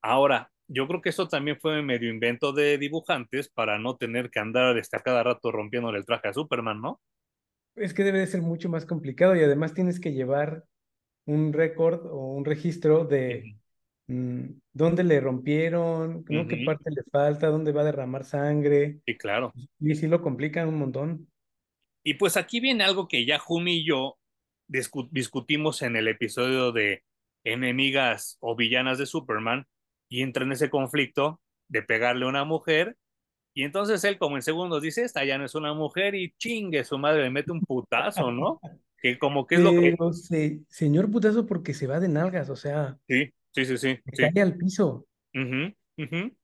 [0.03, 4.41] Ahora, yo creo que eso también fue medio invento de dibujantes para no tener que
[4.41, 7.01] andar este, a cada rato rompiéndole el traje a Superman, ¿no?
[7.77, 10.65] Es que debe de ser mucho más complicado y además tienes que llevar
[11.25, 13.57] un récord o un registro de
[14.09, 16.47] mm, dónde le rompieron, ¿no?
[16.47, 19.01] qué parte le falta, dónde va a derramar sangre.
[19.07, 19.55] Sí, claro.
[19.81, 21.29] Y sí lo complican un montón.
[22.03, 24.18] Y pues aquí viene algo que ya Jumi y yo
[24.69, 27.03] discutimos en el episodio de
[27.45, 29.67] enemigas o villanas de Superman
[30.09, 32.97] y entra en ese conflicto de pegarle a una mujer
[33.59, 36.85] y entonces él como en segundos dice, esta ya no es una mujer y chingue,
[36.85, 38.61] su madre le mete un putazo, ¿no?
[39.01, 40.61] Que como que es lo que...
[40.69, 42.97] señor putazo porque se va de nalgas, o sea...
[43.09, 43.99] Sí, sí, sí, sí.
[44.17, 45.09] Cae al piso.
[45.35, 46.37] Y,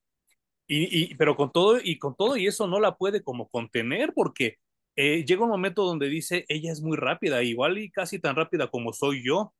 [0.67, 4.59] y, pero con todo y con todo y eso no la puede como contener porque
[4.97, 8.69] eh, llega un momento donde dice, ella es muy rápida, igual y casi tan rápida
[8.69, 9.55] como soy yo.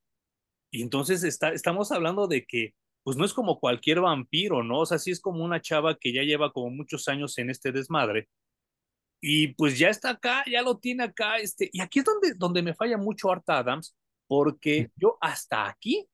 [0.71, 4.81] Y entonces está, estamos hablando de que, pues no es como cualquier vampiro, ¿no?
[4.81, 7.73] O sea, sí es como una chava que ya lleva como muchos años en este
[7.73, 8.29] desmadre.
[9.21, 12.63] Y pues ya está acá, ya lo tiene acá, este, y aquí es donde, donde
[12.63, 16.07] me falla mucho Art Adams, porque yo hasta aquí,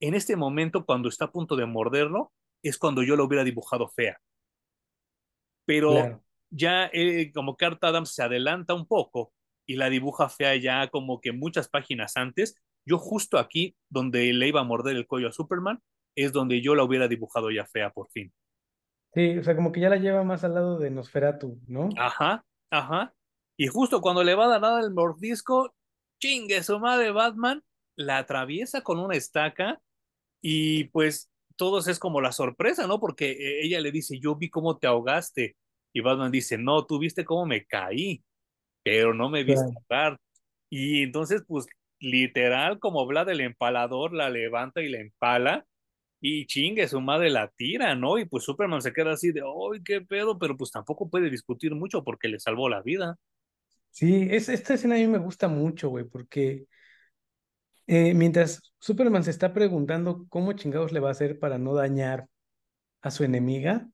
[0.00, 3.88] en este momento, cuando está a punto de morderlo, es cuando yo lo hubiera dibujado
[3.88, 4.20] fea.
[5.64, 6.22] Pero
[6.56, 9.32] ya eh, como que Art Adams se adelanta un poco
[9.66, 12.56] y la dibuja fea ya como que muchas páginas antes.
[12.86, 15.82] Yo justo aquí, donde le iba a morder el cuello a Superman,
[16.16, 18.32] es donde yo la hubiera dibujado ya fea por fin.
[19.12, 21.88] Sí, o sea, como que ya la lleva más al lado de Nosferatu, ¿no?
[21.96, 23.14] Ajá, ajá.
[23.56, 25.74] Y justo cuando le va a dar nada el mordisco,
[26.20, 27.62] chingue su madre Batman,
[27.96, 29.80] la atraviesa con una estaca
[30.42, 33.00] y pues todos es como la sorpresa, ¿no?
[33.00, 35.56] Porque eh, ella le dice, yo vi cómo te ahogaste
[35.96, 38.22] y Batman dice, no, tú viste cómo me caí,
[38.82, 40.20] pero no me viste ahogar.
[40.68, 41.66] Y entonces, pues,
[41.98, 45.64] literal, como Vlad el empalador la levanta y la empala,
[46.20, 48.18] y chingue, su madre la tira, ¿no?
[48.18, 50.38] Y pues Superman se queda así de, ¡ay, qué pedo!
[50.38, 53.16] Pero pues tampoco puede discutir mucho porque le salvó la vida.
[53.88, 56.66] Sí, es, esta escena a mí me gusta mucho, güey, porque
[57.86, 62.28] eh, mientras Superman se está preguntando cómo chingados le va a hacer para no dañar
[63.06, 63.88] a su enemiga,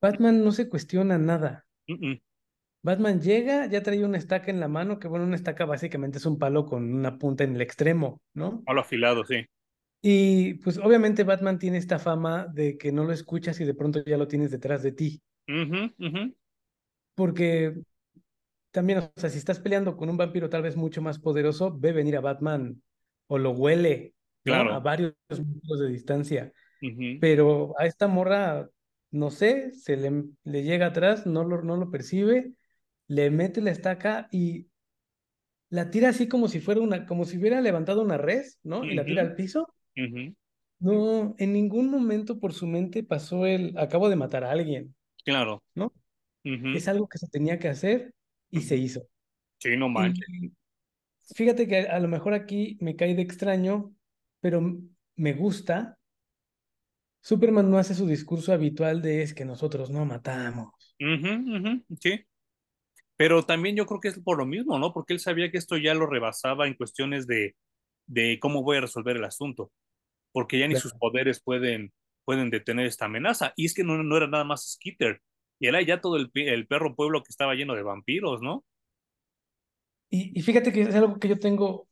[0.00, 1.66] Batman no se cuestiona nada.
[2.82, 6.26] Batman llega, ya trae una estaca en la mano, que bueno, una estaca básicamente es
[6.26, 8.62] un palo con una punta en el extremo, ¿no?
[8.62, 9.44] Palo afilado, sí.
[10.02, 14.02] Y pues obviamente Batman tiene esta fama de que no lo escuchas y de pronto
[14.04, 15.20] ya lo tienes detrás de ti.
[17.16, 17.74] Porque
[18.70, 21.92] también, o sea, si estás peleando con un vampiro tal vez mucho más poderoso, ve
[21.92, 22.80] venir a Batman
[23.26, 24.14] o lo huele
[24.46, 26.52] a varios metros de distancia.
[27.20, 28.68] Pero a esta morra,
[29.10, 32.52] no sé, se le, le llega atrás, no lo, no lo percibe,
[33.06, 34.68] le mete la estaca y
[35.68, 38.84] la tira así como si fuera una, como si hubiera levantado una res, ¿no?
[38.84, 39.72] Y la tira al piso.
[40.80, 44.94] No, en ningún momento por su mente pasó el, acabo de matar a alguien.
[45.24, 45.62] Claro.
[45.74, 45.92] ¿No?
[46.42, 48.14] Es algo que se tenía que hacer
[48.50, 49.06] y se hizo.
[49.58, 50.26] Sí, no manches.
[51.34, 53.94] fíjate que a lo mejor aquí me cae de extraño,
[54.40, 54.80] pero
[55.16, 55.98] me gusta.
[57.20, 60.96] Superman no hace su discurso habitual de es que nosotros no matamos.
[62.00, 62.24] sí.
[63.16, 64.94] Pero también yo creo que es por lo mismo, ¿no?
[64.94, 67.54] Porque él sabía que esto ya lo rebasaba en cuestiones de,
[68.06, 69.70] de cómo voy a resolver el asunto.
[70.32, 71.92] Porque ya ni sus poderes pueden,
[72.24, 73.52] pueden detener esta amenaza.
[73.56, 75.20] Y es que no, no era nada más Skitter.
[75.58, 78.64] Y era ya todo el, el perro pueblo que estaba lleno de vampiros, ¿no?
[80.08, 81.89] Y, y, fíjate que es algo que yo tengo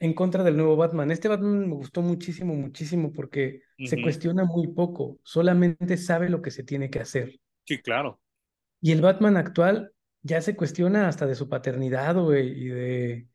[0.00, 1.10] en contra del nuevo Batman.
[1.10, 6.50] Este Batman me gustó muchísimo, muchísimo porque se cuestiona muy poco, solamente sabe lo que
[6.50, 7.38] se tiene que hacer.
[7.64, 8.18] Sí, claro.
[8.80, 13.28] Y el Batman actual ya se cuestiona hasta de su paternidad, güey, y de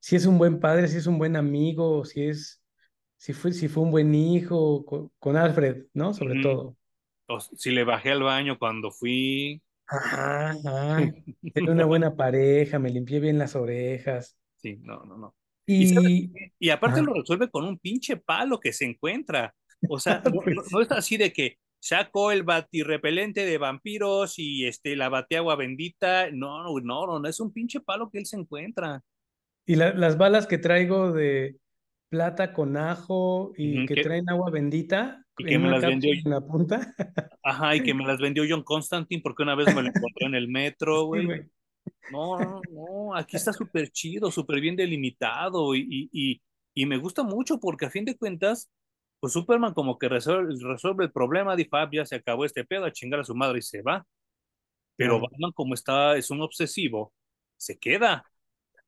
[0.00, 2.62] si es un buen padre, si es un buen amigo, si es,
[3.16, 4.84] si fue, si fue un buen hijo,
[5.18, 6.14] con, Alfred, ¿no?
[6.14, 6.76] Sobre todo.
[7.26, 9.60] O si le bajé al baño cuando fui.
[9.86, 10.98] Ajá, ajá.
[11.42, 14.36] Era una buena pareja, me limpié bien las orejas.
[14.56, 15.34] Sí, no, no, no.
[15.66, 19.54] Y, y, aparte lo resuelve con un pinche palo que se encuentra.
[19.88, 24.66] O sea, no, pues no, es así de que sacó el batirrepelente de vampiros y
[24.66, 26.30] este, la bateagua bendita.
[26.30, 29.02] No, no, no, no, es un pinche palo que él se encuentra.
[29.64, 31.56] Y las balas que traigo de
[32.08, 36.40] plata con ajo y que traen agua bendita y que me las vendió en la
[36.40, 36.94] punta.
[37.42, 40.34] Ajá, y que me las vendió John Constantine porque una vez me la encontré en
[40.34, 41.26] el metro, güey.
[42.10, 46.42] No, no, no, aquí está súper chido, súper bien delimitado y, y,
[46.74, 48.70] y me gusta mucho porque a fin de cuentas
[49.22, 52.90] pues Superman como que resuelve, el problema, dijo, ah, ya se acabó este pedo, a
[52.90, 54.04] chingar a su madre y se va.
[54.96, 57.14] Pero Batman como está, es un obsesivo,
[57.56, 58.24] se queda.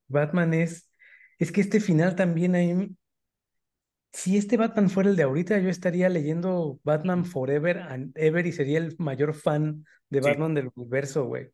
[0.08, 0.90] Batman es,
[1.38, 2.96] es que este final también hay,
[4.12, 8.50] si este Batman fuera el de ahorita, yo estaría leyendo Batman Forever and Ever y
[8.50, 11.50] sería el mayor fan de Batman del universo, güey.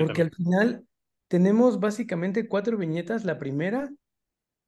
[0.00, 0.84] Porque al final
[1.28, 3.90] tenemos básicamente cuatro viñetas, la primera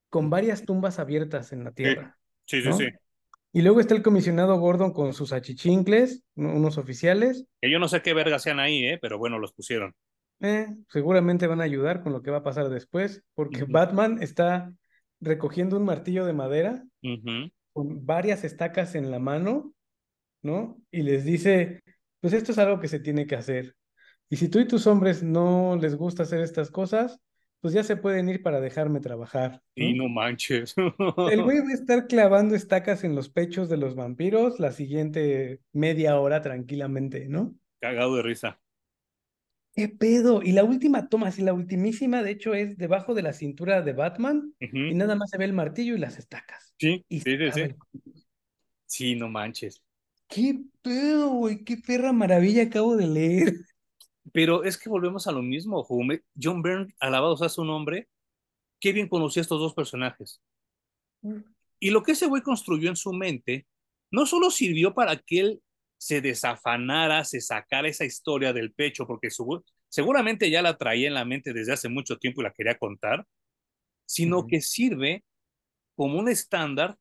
[0.08, 2.18] con varias tumbas abiertas en la Tierra.
[2.44, 2.88] Sí, sí, sí.
[3.52, 7.46] Y luego está el comisionado Gordon con sus achichincles, unos oficiales.
[7.60, 8.98] Que yo no sé qué verga sean ahí, ¿eh?
[9.00, 9.94] pero bueno, los pusieron.
[10.40, 14.72] Eh, seguramente van a ayudar con lo que va a pasar después, porque Batman está
[15.20, 16.84] recogiendo un martillo de madera
[17.72, 19.74] con varias estacas en la mano,
[20.42, 20.80] ¿no?
[20.90, 21.82] Y les dice,
[22.20, 23.74] pues esto es algo que se tiene que hacer.
[24.30, 27.20] Y si tú y tus hombres no les gusta hacer estas cosas,
[27.60, 29.60] pues ya se pueden ir para dejarme trabajar.
[29.74, 30.74] Y no manches.
[30.76, 35.60] El güey va a estar clavando estacas en los pechos de los vampiros la siguiente
[35.72, 37.54] media hora tranquilamente, ¿no?
[37.80, 38.60] Cagado de risa.
[39.74, 40.42] ¿Qué pedo?
[40.42, 43.92] Y la última toma, sí, la ultimísima, de hecho, es debajo de la cintura de
[43.92, 46.74] Batman y nada más se ve el martillo y las estacas.
[46.78, 47.62] Sí, sí, sí, sí.
[48.86, 49.82] Sí, no manches.
[50.28, 51.64] ¿Qué pedo, güey?
[51.64, 53.54] ¿Qué perra maravilla acabo de leer?
[54.32, 55.86] Pero es que volvemos a lo mismo,
[56.40, 58.08] John Byrne, alabado sea su nombre,
[58.80, 60.40] qué bien conocía a estos dos personajes.
[61.22, 61.40] Mm.
[61.80, 63.66] Y lo que ese güey construyó en su mente
[64.10, 65.62] no solo sirvió para que él
[65.98, 69.28] se desafanara, se sacara esa historia del pecho, porque
[69.88, 73.26] seguramente ya la traía en la mente desde hace mucho tiempo y la quería contar,
[74.06, 75.24] sino que sirve
[75.94, 76.96] como un estándar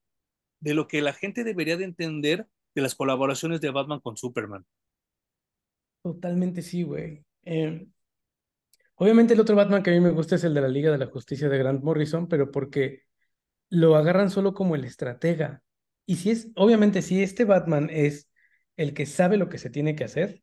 [0.59, 4.65] de lo que la gente debería de entender de las colaboraciones de Batman con Superman.
[6.13, 7.23] Totalmente sí, güey.
[7.43, 7.91] Em,
[8.95, 10.97] obviamente el otro Batman que a mí me gusta es el de la Liga de
[10.97, 13.03] la Justicia de Grant Morrison, pero porque
[13.69, 15.61] lo agarran solo como el estratega.
[16.07, 18.27] Y si es, obviamente, si este Batman es
[18.75, 20.41] el que sabe lo que se tiene que hacer,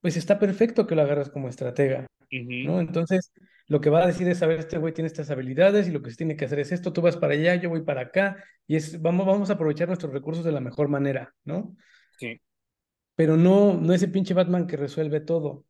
[0.00, 2.78] pues está perfecto que lo agarras como estratega, ¿no?
[2.78, 3.32] Entonces,
[3.66, 6.00] lo que va a decir es, a ver, este güey tiene estas habilidades y lo
[6.00, 8.36] que se tiene que hacer es esto, tú vas para allá, yo voy para acá,
[8.68, 11.74] y es, vamos, vamos a aprovechar nuestros recursos de la mejor manera, ¿no?
[12.20, 12.40] Sí
[13.18, 15.64] pero no, no ese pinche Batman que resuelve todo.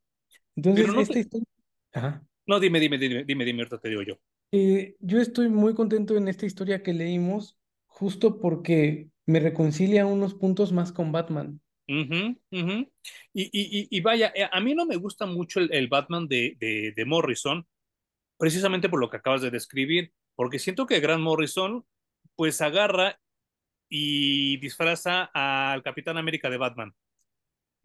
[0.54, 1.46] Entonces, no esta historia...
[1.94, 2.22] Ajá.
[2.46, 4.18] No, dime, dime, dime, dime, dime, ahorita te digo yo.
[4.52, 7.56] Eh, yo estoy muy contento en esta historia que leímos,
[7.86, 11.58] justo porque me reconcilia unos puntos más con Batman.
[11.86, 12.36] Y,
[13.32, 17.04] y, y, vaya, eh, a mí no me gusta mucho el, Batman de, de, de,
[17.06, 17.66] Morrison,
[18.36, 21.86] precisamente por lo que acabas de describir, porque siento que Grant Morrison,
[22.36, 23.18] pues agarra
[23.88, 26.94] y disfraza al Capitán América de Batman.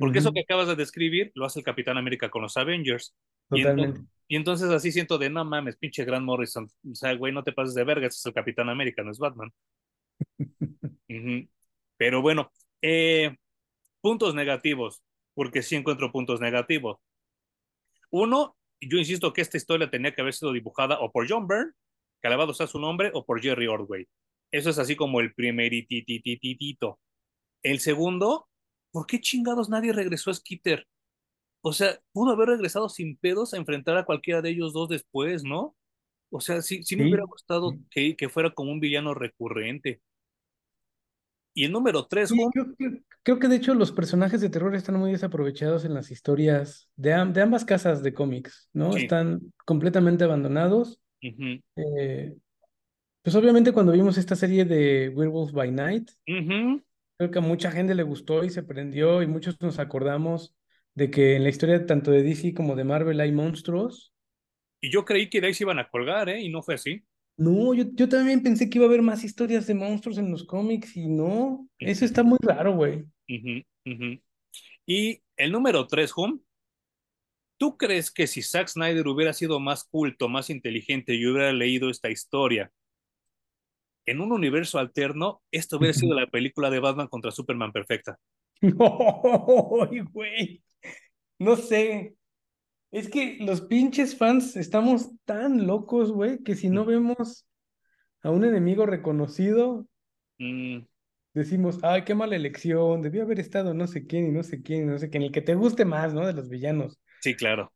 [0.04, 3.16] Porque eso que acabas de describir lo hace el Capitán América con los Avengers.
[3.48, 4.02] Totalmente.
[4.28, 6.70] Y, entonces, así siento de, no mames, pinche Grant Morrison.
[6.92, 9.54] O sea, güey, no te pases de verga, es el Capitán América, no es Batman.
[11.96, 13.38] Pero bueno, eh,
[14.02, 15.02] puntos negativos,
[15.36, 16.98] porque sí encuentro puntos negativos.
[18.10, 21.72] Uno, yo insisto que esta historia tenía que haber sido dibujada o por John Byrne,
[22.22, 24.06] que alabado sea su nombre, o por Jerry Ordway.
[24.52, 27.00] Eso es así como el primerititititito.
[27.62, 28.50] El segundo,
[28.94, 30.88] ¿por qué chingados nadie regresó a Skitter?
[31.62, 35.44] O sea, pudo haber regresado sin pedos a enfrentar a cualquiera de ellos dos después,
[35.44, 35.76] ¿no?
[36.30, 40.02] O sea, sí, sí me hubiera gustado que, que fuera como un villano recurrente.
[41.56, 44.96] Y el número tres, sí, creo, creo, que de hecho los personajes de terror están
[44.96, 48.96] muy desaprovechados en las historias de, de ambas casas de cómics, ¿no?
[48.98, 51.00] Están completamente abandonados.
[51.22, 52.36] eh,
[53.22, 56.10] pues obviamente cuando vimos esta serie de Werewolf by Night,
[57.18, 60.56] creo que a mucha gente le gustó y se prendió y muchos nos acordamos
[60.96, 64.14] de que en la historia tanto de DC como de Marvel hay monstruos.
[64.82, 66.42] Y yo creí que de ahí se iban a colgar, ¿eh?
[66.42, 67.04] Y no fue así.
[67.38, 70.44] No, yo, yo también pensé que iba a haber más historias de monstruos en los
[70.46, 73.06] cómics y no, eso está muy raro, güey.
[74.86, 76.42] Y el número tres, Hum,
[77.58, 81.90] ¿tú crees que si Zack Snyder hubiera sido más culto, más inteligente y hubiera leído
[81.90, 82.72] esta historia,
[84.06, 88.18] en un universo alterno, esto hubiera sido la película de Batman contra Superman perfecta?
[88.62, 90.64] No, güey,
[91.38, 92.16] no sé,
[92.94, 97.48] es que los pinches fans estamos tan locos, güey, que si no vemos
[98.22, 99.88] a un enemigo reconocido,
[100.38, 100.78] mm.
[101.34, 104.88] decimos, ay, qué mala elección, debió haber estado no sé quién y no sé quién,
[104.88, 106.26] no sé quién, el que te guste más, ¿no?
[106.26, 107.02] De los villanos.
[107.22, 107.74] Sí, claro.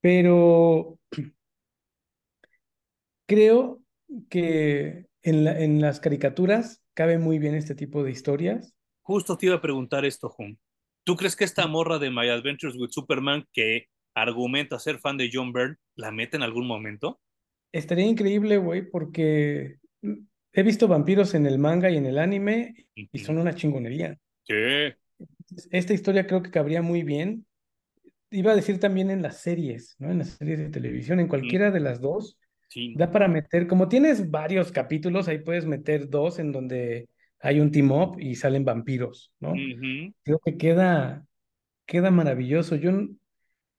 [0.00, 0.98] Pero
[3.26, 3.82] creo
[4.28, 8.74] que en, en las caricaturas cabe muy bien este tipo de historias.
[9.02, 10.58] Justo te iba a preguntar esto, Jun.
[11.04, 15.30] ¿Tú crees que esta morra de My Adventures with Superman, que argumenta ser fan de
[15.32, 17.20] John Byrne, ¿la mete en algún momento?
[17.70, 19.76] Estaría increíble, güey, porque
[20.52, 24.18] he visto vampiros en el manga y en el anime y son una chingonería.
[24.44, 24.54] Sí.
[25.70, 27.46] Esta historia creo que cabría muy bien.
[28.30, 30.10] Iba a decir también en las series, ¿no?
[30.10, 32.38] En las series de televisión, en cualquiera de las dos.
[32.68, 32.94] Sí.
[32.96, 37.08] Da para meter, como tienes varios capítulos, ahí puedes meter dos en donde
[37.40, 39.54] hay un team up y salen vampiros, ¿no?
[40.22, 41.26] Creo que queda,
[41.86, 42.76] queda maravilloso.
[42.76, 42.90] Yo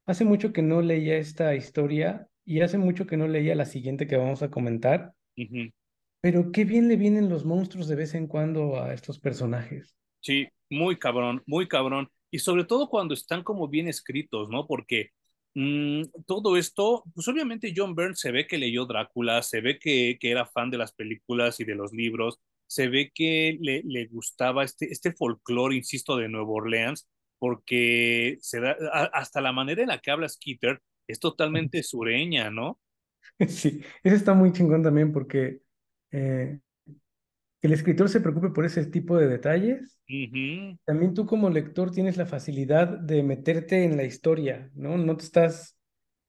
[0.07, 4.07] Hace mucho que no leía esta historia y hace mucho que no leía la siguiente
[4.07, 5.11] que vamos a comentar.
[6.21, 9.97] Pero qué bien le vienen los monstruos de vez en cuando a estos personajes.
[10.21, 12.07] Sí, muy cabrón, muy cabrón.
[12.31, 14.65] Y sobre todo cuando están como bien escritos, ¿no?
[14.65, 15.09] Porque
[15.57, 20.17] mm, todo esto, pues obviamente John Byrne se ve que leyó Drácula, se ve que,
[20.19, 24.07] que era fan de las películas y de los libros, se ve que le, le
[24.07, 27.07] gustaba este, este folclore, insisto, de Nueva Orleans,
[27.39, 28.75] porque se da,
[29.13, 32.79] hasta la manera en la que habla Skeeter es totalmente sureña, ¿no?
[33.47, 35.61] Sí, eso está muy chingón también porque
[36.11, 36.59] eh,
[37.61, 39.96] el escritor se preocupe por ese tipo de detalles.
[40.85, 44.97] También tú como lector tienes la facilidad de meterte en la historia, ¿no?
[44.97, 45.77] No te estás,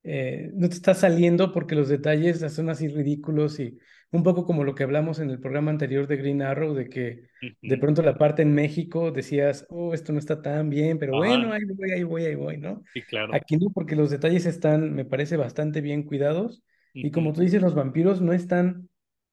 [0.03, 3.79] eh, no te estás saliendo porque los detalles son así ridículos y
[4.11, 7.29] un poco como lo que hablamos en el programa anterior de Green Arrow, de que
[7.61, 11.53] de pronto la parte en México decías, oh, esto no está tan bien, pero bueno,
[11.53, 12.83] ahí voy, ahí voy, ahí voy, ¿no?
[12.95, 13.35] Sí, claro.
[13.35, 16.63] Aquí no, porque los detalles están, me parece, bastante bien cuidados.
[16.95, 18.89] Y como tú dices, los vampiros no están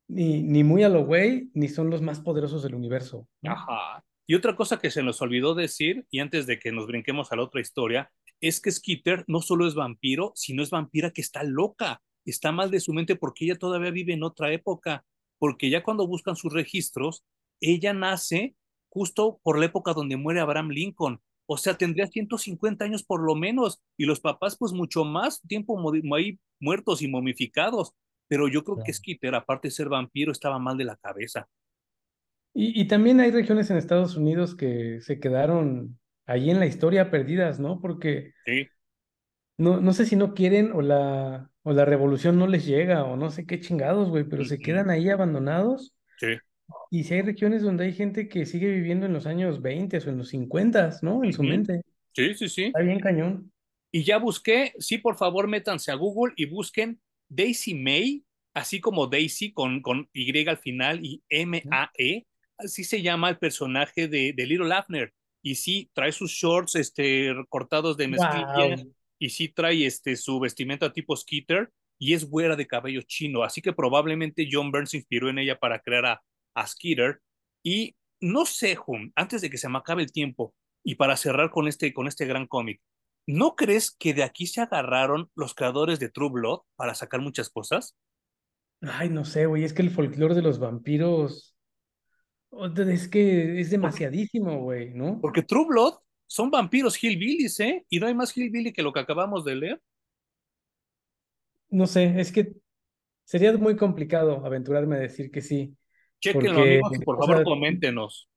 [0.07, 3.27] ni, ni muy a lo güey, ni son los más poderosos del universo.
[3.43, 4.03] Ajá.
[4.27, 7.35] Y otra cosa que se nos olvidó decir, y antes de que nos brinquemos a
[7.35, 8.11] la otra historia,
[8.41, 12.71] es que Skitter no solo es vampiro, sino es vampira que está loca está mal
[12.71, 15.05] de su mente porque ella todavía vive en otra época,
[15.37, 17.23] porque ya cuando buscan sus registros,
[17.61, 18.55] ella nace
[18.89, 21.21] justo por la época donde muere Abraham Lincoln.
[21.47, 25.79] O sea, tendría 150 años por lo menos, y los papás pues mucho más tiempo
[26.15, 27.93] ahí muertos y momificados.
[28.27, 31.47] Pero yo creo que Skitter, aparte de ser vampiro, estaba mal de la cabeza.
[32.57, 37.11] Y, y también hay regiones en Estados Unidos que se quedaron ahí en la historia
[37.11, 37.79] perdidas, ¿no?
[37.81, 38.67] Porque sí.
[39.57, 43.17] no, no sé si no quieren o la, o la revolución no les llega, o
[43.17, 45.93] no sé qué chingados, güey, pero se quedan ahí abandonados.
[46.17, 46.37] Sí.
[46.89, 50.09] Y si hay regiones donde hay gente que sigue viviendo en los años 20 o
[50.09, 51.23] en los 50, ¿no?
[51.23, 51.81] En su mente.
[52.13, 52.63] Sí, sí, sí.
[52.65, 53.51] Está bien cañón.
[53.91, 56.99] Y ya busqué, sí, por favor, métanse a Google y busquen
[57.29, 62.25] Daisy May, así como Daisy con, con Y al final y M-A-E.
[62.57, 65.13] Así se llama el personaje de, de Little Afner.
[65.41, 68.83] Y sí, trae sus shorts este, cortados de mezclilla
[69.19, 73.61] y sí trae este, su vestimenta tipo Skeeter y es güera de cabello chino, así
[73.61, 76.21] que probablemente John Burns se inspiró en ella para crear a,
[76.53, 77.21] a Skeeter.
[77.63, 80.53] Y no sé, Jun, antes de que se me acabe el tiempo
[80.83, 82.81] y para cerrar con este, con este gran cómic,
[83.27, 87.49] ¿no crees que de aquí se agarraron los creadores de True Blood para sacar muchas
[87.49, 87.97] cosas?
[88.81, 91.54] Ay, no sé, güey, es que el folclore de los vampiros
[92.89, 95.19] es que es demasiadísimo, güey, ¿no?
[95.21, 95.95] Porque True Blood
[96.27, 97.85] son vampiros hillbillies, ¿eh?
[97.89, 99.81] Y no hay más hillbilly que lo que acabamos de leer.
[101.69, 102.53] no sé, es que
[103.25, 105.77] sería muy complicado aventurarme a decir que sí,
[106.19, 108.27] Chequenlo, porque, amigos, y por o favor sea, coméntenos.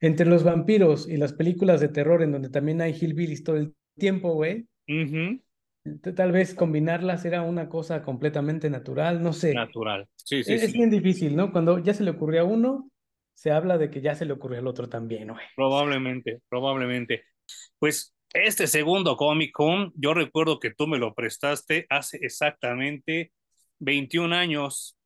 [0.00, 3.74] entre los vampiros y las películas de terror en donde también hay hillbillies todo el
[3.98, 5.40] tiempo, güey, Ujú,
[6.14, 9.68] tal vez combinarlas era una cosa completamente natural, no sé.
[9.68, 10.06] Natural.
[10.16, 11.52] Sí, sí, Es, es bien difícil, ¿no?
[11.52, 12.90] Cuando ya se le ocurrió a uno,
[13.34, 15.44] se habla de que ya se le ocurrió al otro también, güey.
[15.56, 17.24] Probablemente, probablemente.
[17.78, 23.32] Pues este segundo Comic Con, yo recuerdo que tú me lo prestaste hace exactamente
[23.78, 24.96] 21 años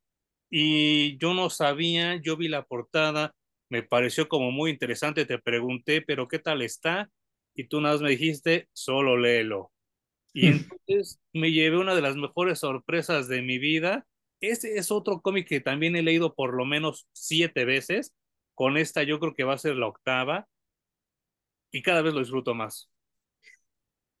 [0.49, 3.35] y yo no sabía, yo vi la portada,
[3.69, 7.09] me pareció como muy interesante, te pregunté, pero ¿qué tal está?
[7.53, 9.71] Y tú nada más me dijiste, solo léelo.
[10.33, 14.05] Y entonces me llevé una de las mejores sorpresas de mi vida.
[14.41, 18.13] Este es otro cómic que también he leído por lo menos siete veces.
[18.59, 20.45] Con esta yo creo que va a ser la octava
[21.71, 22.91] y cada vez lo disfruto más.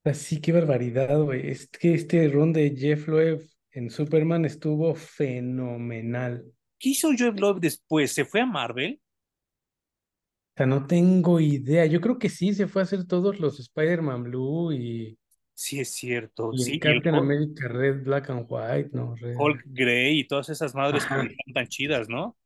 [0.05, 1.49] Así, qué barbaridad, güey.
[1.49, 6.45] Es que este run de Jeff Loeb en Superman estuvo fenomenal.
[6.79, 8.13] ¿Qué hizo Joe Love después?
[8.13, 9.01] ¿Se fue a Marvel?
[9.01, 11.85] O sea, no tengo idea.
[11.85, 15.19] Yo creo que sí, se fue a hacer todos los Spider-Man Blue y,
[15.53, 16.51] Sí, es cierto.
[16.53, 19.73] y Sí, Captain Hulk, America Red, Black and White, no, Hulk Red.
[19.73, 22.37] Grey y todas esas madres que están tan chidas, ¿no?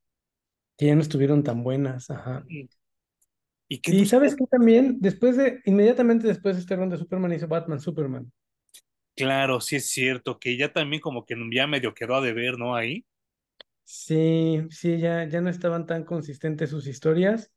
[0.84, 2.44] Que ya no estuvieron tan buenas, ajá.
[3.70, 6.98] ¿Y qué Y tú sabes que también, después de, inmediatamente después de este run de
[6.98, 8.30] Superman hizo Batman Superman.
[9.16, 12.76] Claro, sí es cierto, que ya también como que ya medio quedó a deber, ¿no?
[12.76, 13.06] Ahí.
[13.86, 17.50] Sí, sí, ya, ya no estaban tan consistentes sus historias,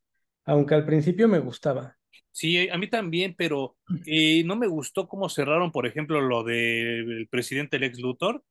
[0.45, 1.97] aunque al principio me gustaba.
[2.31, 7.27] Sí, a mí también, pero eh, no me gustó cómo cerraron, por ejemplo, lo del
[7.29, 8.45] presidente Lex Luthor.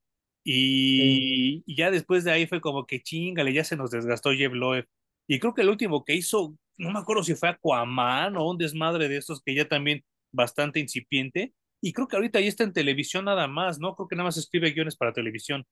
[0.95, 1.25] Sí.
[1.65, 4.85] Y ya después de ahí fue como que chingale, ya se nos desgastó Jeff Loeb.
[5.27, 8.57] Y creo que el último que hizo, no me acuerdo si fue Aquaman o un
[8.57, 11.53] desmadre de estos que ya también bastante incipiente.
[11.81, 13.95] Y creo que ahorita ya está en televisión nada más, ¿no?
[13.95, 15.65] Creo que nada más escribe guiones para televisión.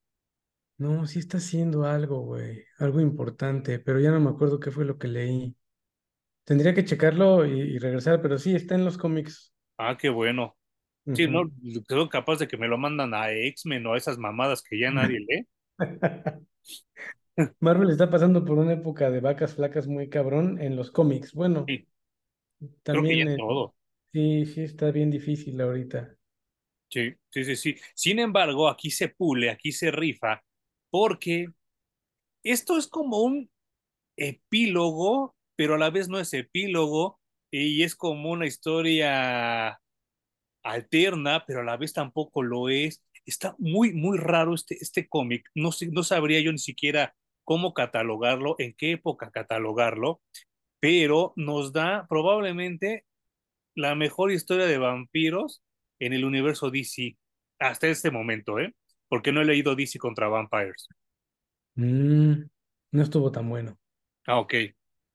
[0.76, 4.84] No, sí está haciendo algo, güey, algo importante, pero ya no me acuerdo qué fue
[4.84, 5.56] lo que leí.
[6.44, 9.54] Tendría que checarlo y, y regresar, pero sí, está en los cómics.
[9.78, 10.56] Ah, qué bueno.
[11.12, 11.44] Sí, no,
[11.86, 14.90] creo capaz de que me lo mandan a X-Men o a esas mamadas que ya
[14.90, 15.46] nadie lee.
[17.58, 21.32] Marvel está pasando por una época de vacas flacas muy cabrón en los cómics.
[21.34, 21.86] Bueno, Sí,
[22.90, 23.74] creo que ya también eh, todo.
[24.12, 26.16] sí, sí está bien difícil ahorita.
[26.88, 27.76] Sí, sí, sí, sí.
[27.94, 30.42] Sin embargo, aquí se pule, aquí se rifa,
[30.90, 31.52] porque
[32.44, 33.50] esto es como un
[34.16, 39.80] epílogo, pero a la vez no es epílogo, y es como una historia
[40.64, 43.04] alterna, pero a la vez tampoco lo es.
[43.26, 45.48] Está muy, muy raro este, este cómic.
[45.54, 50.20] No, no sabría yo ni siquiera cómo catalogarlo, en qué época catalogarlo,
[50.80, 53.04] pero nos da probablemente
[53.74, 55.62] la mejor historia de vampiros
[55.98, 57.16] en el universo DC
[57.58, 58.74] hasta este momento, ¿eh?
[59.08, 60.88] Porque no he leído DC contra Vampires.
[61.74, 62.34] Mm,
[62.92, 63.78] no estuvo tan bueno.
[64.26, 64.54] Ah, ok.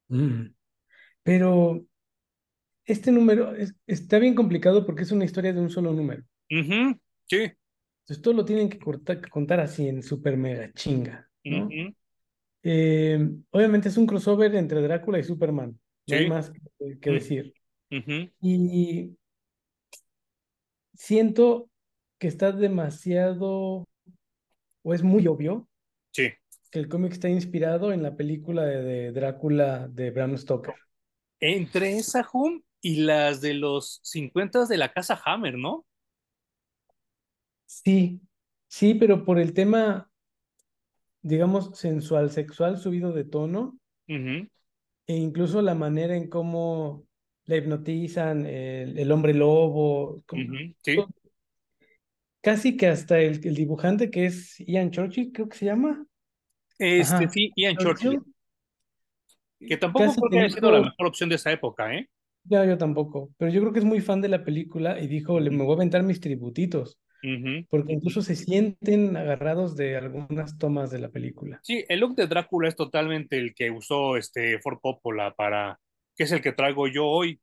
[0.09, 0.47] Mm.
[1.23, 1.85] Pero
[2.91, 6.23] este número es- está bien complicado porque es una historia de un solo número.
[6.49, 7.51] Sí.
[8.01, 8.79] Entonces todo lo tienen que
[9.29, 11.69] contar así en super mega chinga, ¿no?
[12.63, 17.13] Eh, obviamente es un crossover entre Drácula y Superman, no hay más que, que mm,
[17.13, 17.53] decir.
[18.41, 19.15] Y
[20.93, 21.69] siento
[22.17, 23.87] que está demasiado,
[24.81, 25.67] o es muy obvio,
[26.11, 26.29] Sí.
[26.71, 30.75] que el cómic está inspirado en la película de, de Drácula de Bram Stoker.
[31.39, 35.85] Entre esa Hum y las de los 50 de la casa Hammer, ¿no?
[37.65, 38.21] Sí,
[38.67, 40.09] sí, pero por el tema,
[41.21, 43.77] digamos, sensual, sexual, subido de tono,
[44.07, 47.05] e incluso la manera en cómo
[47.45, 50.97] la hipnotizan, el, el hombre lobo, como- ujú, Sí.
[52.41, 56.05] casi que hasta el, el dibujante que es Ian Churchill, creo que se llama.
[56.77, 58.35] Este, Ajá, sí, Ian Churchill, Churchill,
[59.67, 62.09] que tampoco casi creo que le haya sido la mejor opción de esa época, ¿eh?
[62.49, 65.39] Ya yo tampoco, pero yo creo que es muy fan de la película y dijo,
[65.39, 67.93] le me voy a aventar mis tributitos, ujú, porque ujú.
[67.93, 71.63] incluso se sienten agarrados de algunas tomas de la película.
[71.63, 75.79] Sí, el look de Drácula es totalmente el que usó este Ford Coppola para,
[76.15, 77.41] que es el que traigo yo hoy.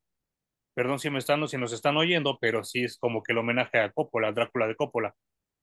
[0.74, 3.78] Perdón si me están, si nos están oyendo, pero sí es como que el homenaje
[3.80, 5.14] a Coppola, Drácula de Coppola.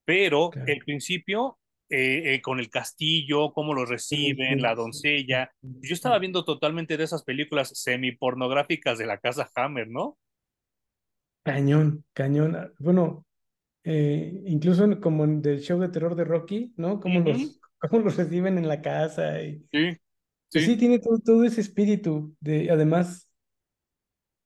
[0.06, 0.68] Pero Claro.
[0.68, 1.60] el principio,
[1.94, 5.52] eh, eh, con el castillo, cómo lo reciben, la doncella.
[5.82, 10.18] Yo estaba viendo totalmente de esas películas semi-pornográficas de la casa Hammer, ¿no?
[11.44, 12.56] Cañón, cañón.
[12.56, 13.26] Ah, Bueno,
[13.84, 17.00] eh, incluso como del show de terror de Rocky, ¿no?
[17.02, 19.42] Cómo Ujú, los, cómo los reciben en la casa.
[19.44, 19.98] Y, Sí,
[20.52, 23.30] pues sí, sí, tiene todo, todo ese espíritu de, además,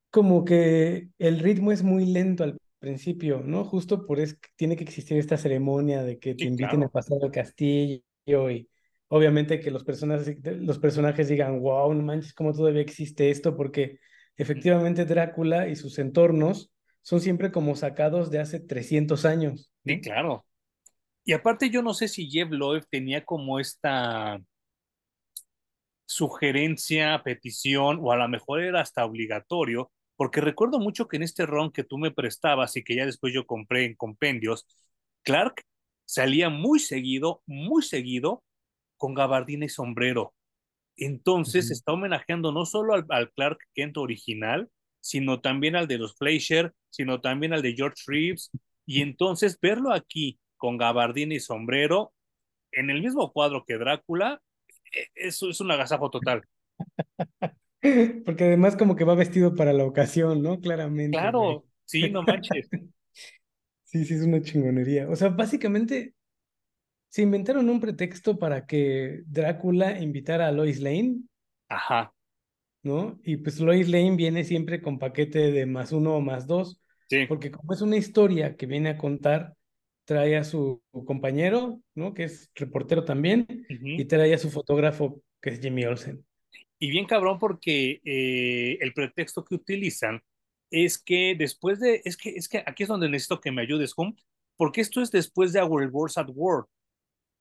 [0.09, 3.63] como que el ritmo es muy lento al principio, ¿no?
[3.63, 7.31] Justo por eso tiene que existir esta ceremonia de que te inviten a pasar al
[7.31, 8.01] castillo
[8.49, 8.69] y
[9.07, 13.55] obviamente que los personajes, los personajes digan, wow, no manches, ¿cómo todavía existe esto?
[13.55, 13.99] Porque
[14.35, 16.71] efectivamente Drácula y sus entornos
[17.01, 19.71] son siempre como sacados de hace 300 años,
[20.03, 20.45] claro.
[21.23, 24.39] Y aparte yo no sé si Jeff Loeb tenía como esta
[26.05, 31.45] sugerencia, petición, o a lo mejor era hasta obligatorio, porque recuerdo mucho que en este
[31.45, 34.67] ron que tú me prestabas y que ya después yo compré en compendios,
[35.23, 35.63] Clark
[36.05, 38.43] salía muy seguido, muy seguido
[38.97, 40.33] con gabardina y sombrero.
[40.97, 46.15] Entonces está homenajeando no solo al, al Clark Kent original, sino también al de los
[46.17, 48.51] Fleischer, sino también al de George Reeves.
[48.85, 52.13] Y entonces verlo aquí con gabardina y sombrero,
[52.71, 54.41] en el mismo cuadro que Drácula,
[54.93, 56.43] e, eso es un agasajo total.
[58.25, 60.59] Porque además como que va vestido para la ocasión, ¿no?
[60.59, 61.31] Claramente, güey.
[61.31, 62.69] Claro, sí, no manches.
[63.83, 65.09] Sí, sí, es una chingonería.
[65.09, 66.13] O sea, básicamente
[67.07, 71.21] se inventaron un pretexto para que Drácula invitara a Lois Lane,
[71.69, 72.13] Ajá,
[72.83, 73.19] ¿no?
[73.23, 77.25] Y pues Lois Lane viene siempre con paquete de más uno o más dos, sí.
[77.27, 79.55] porque como es una historia que viene a contar,
[80.05, 82.13] trae a su compañero, ¿no?
[82.13, 86.25] Que es reportero también, y trae a su fotógrafo, que es Jimmy Olsen.
[86.79, 90.21] Y bien cabrón porque eh, el pretexto que utilizan
[90.71, 93.93] es que después de, es que, es que aquí es donde necesito que me ayudes,
[93.97, 94.15] Hum,
[94.57, 96.65] porque esto es después de Our Wars at War,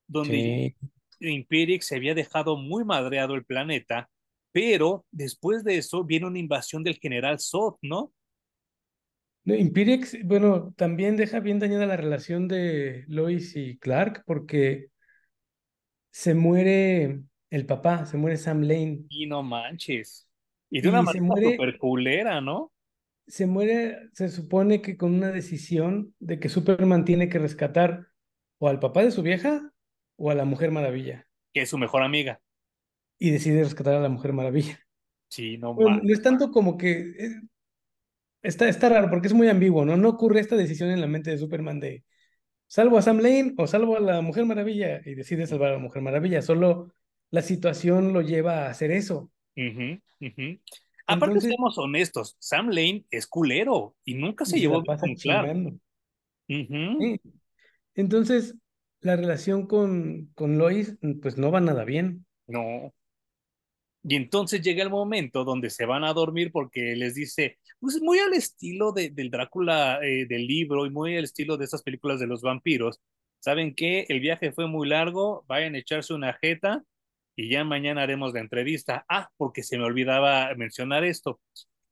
[0.09, 0.77] donde Sí.
[1.21, 4.11] Imperic se había dejado muy madreado el planeta,
[4.53, 8.13] pero después de eso viene una invasión del general Zod, ¿no?
[9.45, 9.55] No,
[10.25, 14.91] bueno, también deja bien dañada la relación de Lois y Clark, porque
[16.11, 20.29] se muere el papá, se muere Sam Lane, Y no manches.
[20.71, 22.73] Y de una y manera muere súper culera, ¿no?
[23.27, 28.09] se muere, se supone que con una decisión de que Superman tiene que rescatar
[28.59, 29.73] o al papá de su vieja
[30.17, 31.27] o a la Mujer Maravilla.
[31.53, 32.41] Que es su mejor amiga.
[33.19, 34.79] Y decide rescatar a la Mujer Maravilla.
[35.29, 37.41] Sí, no Bueno, no es tanto como que eh,
[38.43, 39.97] está, está raro porque es muy ambiguo, ¿no?
[39.97, 42.05] No ocurre esta decisión en la mente de Superman de
[42.69, 45.79] salvo a Sam Lane o salvo a la Mujer Maravilla y decide salvar a la
[45.81, 46.43] Mujer Maravilla.
[46.43, 46.93] Solo
[47.37, 49.31] la situación lo lleva a hacer eso.
[51.07, 55.15] Aparte, Entonces, seamos honestos, Sam Lane es culero y nunca se llevó bien pasa con
[55.17, 55.75] Clark.
[56.49, 57.21] ¿sí?
[57.95, 58.55] Entonces,
[59.03, 62.25] la relación con, con Lois, pues no va nada bien.
[62.47, 62.95] No,
[64.03, 68.19] Y entonces llega el momento donde se van a dormir porque les dice, pues muy
[68.19, 72.19] al estilo de, del Drácula eh, del libro y muy al estilo de esas películas
[72.19, 72.99] de los vampiros.
[73.41, 74.07] ¿Saben qué?
[74.09, 76.83] El viaje fue muy largo, vayan a echarse una jeta
[77.37, 79.05] y ya mañana haremos la entrevista.
[79.09, 81.41] Ah, porque se me olvidaba mencionar esto.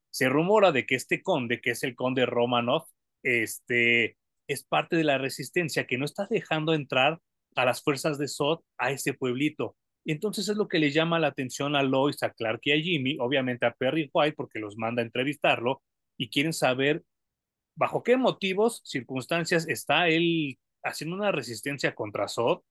[0.09, 2.85] Se rumora de que este conde, que es el conde Romanov,
[3.23, 4.17] este,
[4.47, 7.19] es parte de la resistencia que no está dejando entrar
[7.55, 9.75] a las fuerzas de Sod a ese pueblito
[10.05, 13.17] entonces es lo que le llama la atención a Lois, a Clark y a Jimmy,
[13.19, 15.81] obviamente a Perry White, porque los manda a entrevistarlo,
[16.17, 17.03] y quieren saber
[17.75, 22.61] bajo qué motivos, circunstancias está él haciendo una resistencia contra Sod.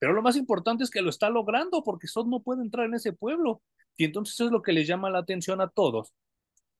[0.00, 2.94] Pero lo más importante es que lo está logrando, porque Sod no puede entrar en
[2.94, 3.62] ese pueblo.
[3.96, 6.14] Y entonces es lo que le llama la atención a todos.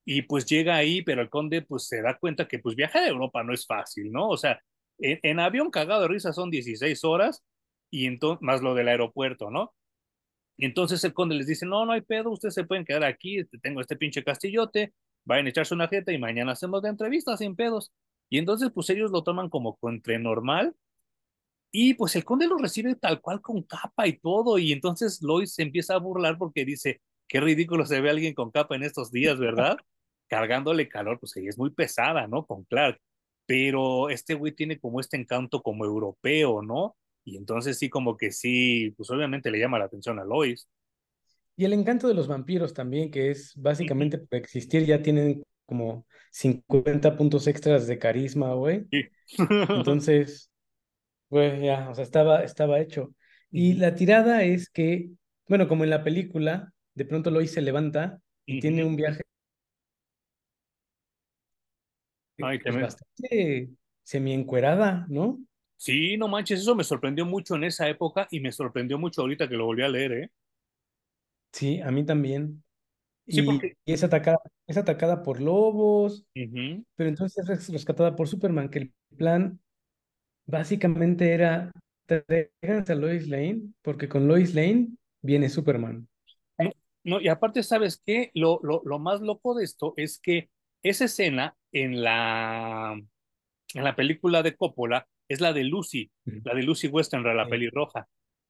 [0.06, 3.08] Y pues llega ahí, pero el conde pues se da cuenta que pues viajar a
[3.08, 4.28] Europa no es fácil, ¿no?
[4.30, 4.58] O sea,
[4.98, 7.44] en, avión cagado de risa son 16 horas
[7.90, 9.74] y entonces más lo del aeropuerto, ¿no?
[10.56, 13.44] Y entonces el conde les dice, no, no hay pedo, ustedes se pueden quedar aquí,
[13.62, 14.94] tengo este pinche castillote,
[15.24, 17.92] vayan a echarse una jeta y mañana hacemos la entrevista sin pedos.
[18.30, 20.74] Y entonces pues ellos lo toman como entre normal
[21.72, 25.54] y pues el conde lo recibe tal cual con capa y todo y entonces Lois
[25.54, 29.12] se empieza a burlar porque dice, qué ridículo se ve alguien con capa en estos
[29.12, 29.76] días, ¿verdad?
[30.28, 32.44] Cargándole calor, pues ella es muy pesada, ¿no?
[32.44, 33.00] Con Clark.
[33.46, 36.96] Pero este güey tiene como este encanto como europeo, ¿no?
[37.24, 40.68] Y entonces sí, como que sí, pues obviamente le llama la atención a Lois.
[41.56, 46.06] Y el encanto de los vampiros también, que es básicamente por existir, ya tienen como
[46.32, 48.86] 50 puntos extras de carisma, güey.
[48.90, 49.02] Sí.
[49.68, 50.50] Entonces,
[51.30, 53.14] pues ya, o sea, estaba, estaba hecho.
[53.52, 55.10] Y la tirada es que,
[55.48, 59.22] bueno, como en la película, de pronto Lois se levanta y tiene un viaje,
[62.40, 62.80] Ay, pues también.
[62.80, 63.70] bastante
[64.02, 65.38] semi-encuerada, ¿no?
[65.76, 69.48] Sí, no manches, eso me sorprendió mucho en esa época y me sorprendió mucho ahorita
[69.48, 70.30] que lo volví a leer, ¿eh?
[71.52, 72.62] Sí, a mí también.
[73.28, 73.76] Sí, Y, porque...
[73.84, 76.26] y es atacada, es atacada por lobos,
[76.96, 79.60] pero entonces es rescatada por Superman, que el plan
[80.46, 81.70] básicamente era
[82.06, 84.88] tráiganse a Lois Lane, porque con Lois Lane
[85.22, 86.08] viene Superman.
[87.02, 88.30] No, y aparte, ¿sabes qué?
[88.34, 90.50] Lo, lo, lo más loco de esto es que
[90.82, 93.00] esa escena en la
[93.74, 97.50] en la película de Coppola es la de Lucy, la de Lucy Westenra, la Sí.
[97.50, 98.08] pelirroja.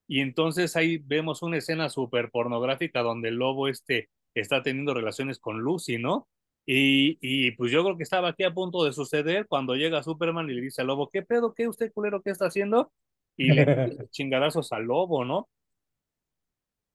[0.08, 5.38] Y entonces ahí vemos una escena súper pornográfica donde el lobo este está teniendo relaciones
[5.38, 6.26] con Lucy, ¿no?
[6.66, 10.48] Y, y pues yo creo que estaba aquí a punto de suceder cuando llega Superman
[10.50, 11.54] y le dice al lobo, ¿qué pedo?
[11.54, 12.22] ¿Qué usted culero?
[12.22, 12.92] ¿Qué está haciendo?
[13.36, 13.68] Y le
[14.10, 15.48] chingadazos al lobo, ¿no?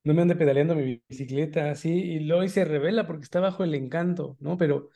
[0.04, 3.74] No me ande pedaleando mi bicicleta, así, y Lois se revela porque está bajo el
[3.74, 4.56] encanto, ¿no?
[4.58, 4.90] Pero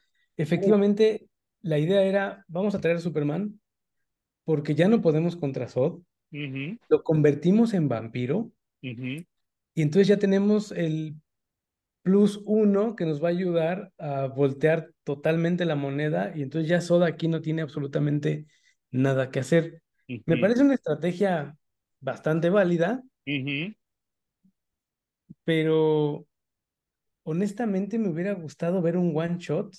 [0.55, 1.27] Uh, efectivamente
[1.61, 3.59] la idea era, vamos a traer a Superman
[4.45, 6.01] porque ya no podemos contra Zod,
[6.89, 8.51] lo convertimos en vampiro
[9.73, 11.15] y entonces ya tenemos el
[12.01, 16.81] plus uno que nos va a ayudar a voltear totalmente la moneda y entonces ya
[16.81, 18.45] Zod aquí no tiene absolutamente
[18.91, 19.81] nada que hacer.
[20.07, 21.55] Me parece una estrategia
[21.99, 23.03] bastante válida,
[25.43, 26.25] pero
[27.23, 29.73] honestamente me hubiera gustado ver un one shot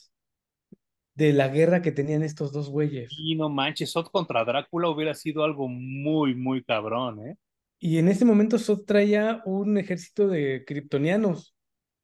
[1.15, 3.11] de la guerra que tenían estos dos güeyes.
[3.19, 7.37] Y no manches, Zod contra Drácula hubiera sido algo muy, muy cabrón, ¿eh?
[7.79, 11.55] Y en ese momento Zod traía un ejército de kryptonianos,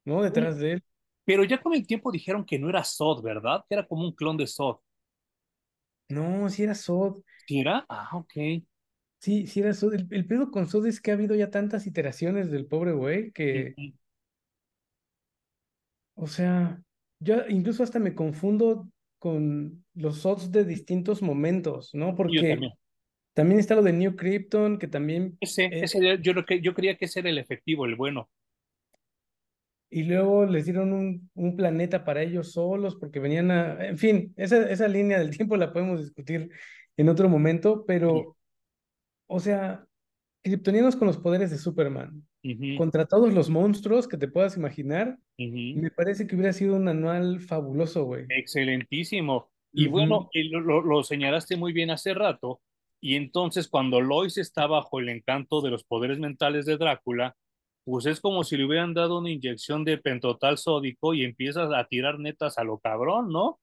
[0.07, 0.23] ¿no?
[0.23, 0.83] Detrás de él.
[1.25, 3.63] Pero ya con el tiempo dijeron que no era Zod, ¿verdad?
[3.67, 4.77] Que era como un clon de Zod.
[6.09, 7.21] No, si era Zod.
[7.47, 7.89] ¿Sí era?
[7.89, 8.33] Ah, ok.
[9.19, 9.93] Sí, sí era Zod.
[9.95, 13.31] El, el pedo con Zod es que ha habido ya tantas iteraciones del pobre güey
[13.31, 13.75] que,
[16.15, 16.81] o sea,
[17.19, 18.89] yo incluso hasta me confundo
[19.19, 22.15] con los Zods de distintos momentos, ¿no?
[22.15, 22.73] Yo Porque también.
[23.33, 26.73] también está lo de New Krypton, que también Ese, eh, ese, yo, creo que, yo
[26.73, 28.29] creía que ese era el efectivo, el bueno.
[29.89, 33.85] Y luego les dieron un, un planeta para ellos solos porque venían a...
[33.87, 36.49] En fin, esa, esa línea del tiempo la podemos discutir
[36.97, 37.83] en otro momento, Sí.
[37.87, 38.37] pero,
[39.27, 39.85] o sea,
[40.43, 42.25] kryptonianos con los poderes de Superman,
[42.77, 47.41] contra todos los monstruos que te puedas imaginar, me parece que hubiera sido un anual
[47.41, 48.25] fabuloso, güey.
[48.29, 49.51] Excelentísimo.
[49.73, 52.61] Y bueno, lo- lo señalaste muy bien hace rato.
[52.99, 57.35] Y entonces cuando Lois está bajo el encanto de los poderes mentales de Drácula,
[57.87, 61.85] pues es como si le hubieran dado una inyección de pentotal sódico y empiezas a
[61.85, 63.61] tirar netas a lo cabrón, ¿no?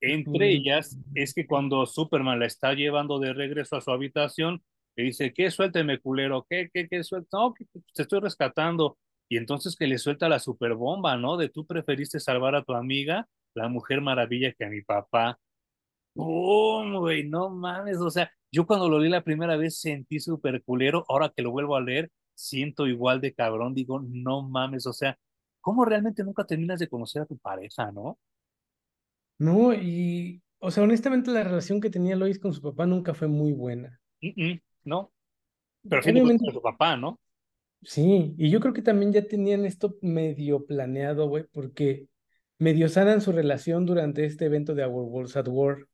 [0.00, 4.64] Entre ellas es que cuando Superman la está llevando de regreso a su habitación,
[4.96, 5.52] le dice, ¿qué?
[5.52, 6.70] Suélteme, culero, ¿qué?
[6.74, 6.88] ¿Qué?
[6.88, 7.04] ¿Qué?
[7.04, 7.38] Suelta?
[7.38, 8.98] No, que que te estoy rescatando.
[9.28, 11.36] Y entonces que le suelta la superbomba, ¿no?
[11.36, 15.38] De tú preferiste salvar a tu amiga, la mujer maravilla, que a mi papá.
[16.14, 17.28] ¡Pum, güey!
[17.28, 21.32] No mames, o sea, yo cuando lo leí la primera vez sentí súper culero, ahora
[21.34, 25.18] que lo vuelvo a leer, siento igual de cabrón, digo, no mames, o sea,
[25.60, 28.18] ¿cómo realmente nunca terminas de conocer a tu pareja, no?
[29.38, 33.26] No, y, o sea, honestamente la relación que tenía Lois con su papá nunca fue
[33.26, 34.00] muy buena.
[34.20, 35.12] Mm, mm, ¿no?
[35.88, 37.20] Pero a fin de cuentas Obviamente era su papá, ¿no?
[37.82, 42.08] Sí, y yo creo que también ya tenían esto medio planeado, güey, porque
[42.58, 45.86] medio sanan su relación durante este evento de Our Worlds at War.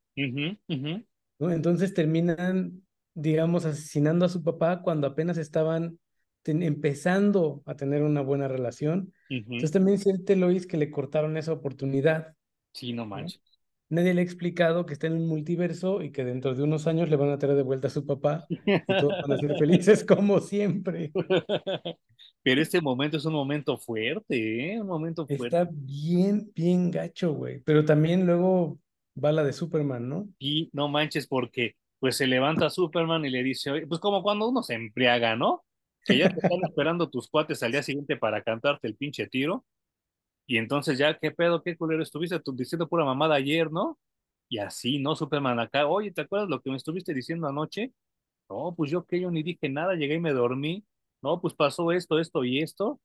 [1.51, 2.82] Entonces terminan,
[3.14, 5.99] digamos, asesinando a su papá cuando apenas estaban
[6.43, 9.12] ten- empezando a tener una buena relación.
[9.30, 9.55] ujú.
[9.57, 12.36] Entonces también siente Lois que le cortaron esa oportunidad,
[12.74, 13.32] Sí, no ¿no?
[13.32, 13.40] manches.
[13.90, 17.11] Nadie le ha explicado que está en un multiverso y que dentro de unos años
[17.11, 18.51] le van a traer de vuelta a su papá
[18.86, 21.14] y todos van a ser felices como siempre.
[22.43, 24.80] Pero este momento es un momento fuerte, ¿eh?
[24.80, 25.57] Un momento fuerte.
[25.57, 27.61] Está bien, bien gacho, güey.
[27.61, 28.78] Pero también luego
[29.22, 30.28] va la de Superman, ¿no?
[30.38, 34.49] Y no manches porque pues se levanta Superman y le dice, "Oye", pues como cuando
[34.49, 35.64] uno se embriaga, ¿no?
[36.05, 39.65] Que ya te están esperando tus cuates al día siguiente para cantarte el pinche tiro.
[40.47, 41.63] Y entonces ya, ¿qué pedo?
[41.63, 43.99] ¿Qué culero estuviste tú diciendo pura mamada ayer, ¿no?
[44.49, 45.17] Y así, ¿no?
[45.17, 47.93] Superman acá, oye, ¿te acuerdas lo que me estuviste diciendo anoche?
[48.51, 50.85] No, pues yo que yo ni dije nada, llegué y me dormí.
[51.23, 53.01] No, pues pasó esto, esto y esto.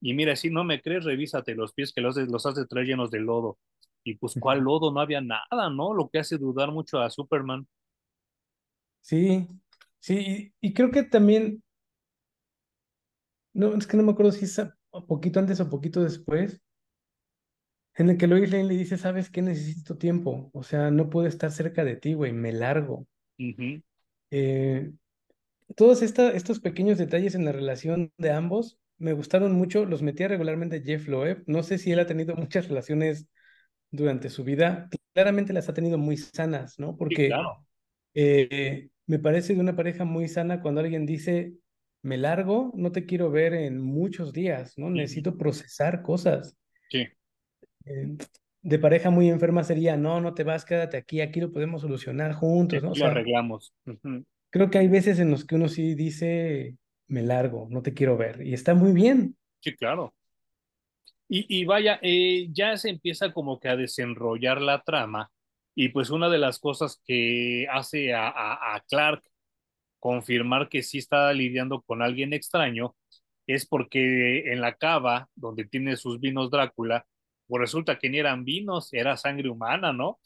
[0.00, 2.86] Y mira, si no me crees, revísate los pies que los, los has de traer
[2.86, 3.58] llenos de lodo.
[4.04, 4.92] Y pues, ¿cuál lodo?
[4.92, 5.92] No había nada, ¿no?
[5.92, 7.66] Lo que hace dudar mucho a Superman.
[9.00, 9.46] Sí,
[9.98, 11.62] sí, y, y creo que también,
[13.54, 16.60] no, es que no me acuerdo si es a- a poquito antes o poquito después,
[17.96, 19.42] en el que Lois Lane le dice, ¿sabes qué?
[19.42, 23.06] Necesito tiempo, o sea, no puedo estar cerca de ti, güey, me largo.
[24.30, 24.92] Eh,
[25.76, 30.28] todos esta- estos pequeños detalles en la relación de ambos me gustaron mucho, los metía
[30.28, 33.28] regularmente Jeff Loeb, no sé si él ha tenido muchas relaciones
[33.90, 36.96] durante su vida, claramente las ha tenido muy sanas, ¿no?
[37.08, 37.66] Sí, Porque claro.
[38.14, 41.54] eh, me parece de una pareja muy sana cuando alguien dice,
[42.08, 44.90] me largo, no te quiero ver en muchos días, ¿no?
[44.90, 46.56] Necesito procesar cosas.
[46.90, 47.06] Sí,
[47.84, 48.16] Eh,
[48.62, 52.32] de pareja muy enferma sería, no, no te vas, quédate aquí, aquí lo podemos solucionar
[52.34, 52.92] juntos, ¿no?
[52.92, 53.74] O lo arreglamos.
[54.50, 58.16] Creo que hay veces en los que uno sí dice, me largo, no te quiero
[58.16, 59.36] ver, y está muy bien.
[59.60, 60.14] Sí, claro.
[61.28, 65.30] Y, y vaya, eh, ya se empieza como que a desenrollar la trama
[65.74, 69.22] Y pues una de las cosas que hace a, a, a Clark
[69.98, 72.94] confirmar que sí está lidiando con alguien extraño
[73.46, 77.06] es porque en la cava donde tiene sus vinos Drácula,
[77.46, 80.20] pues resulta que ni eran vinos, era sangre humana, ¿no?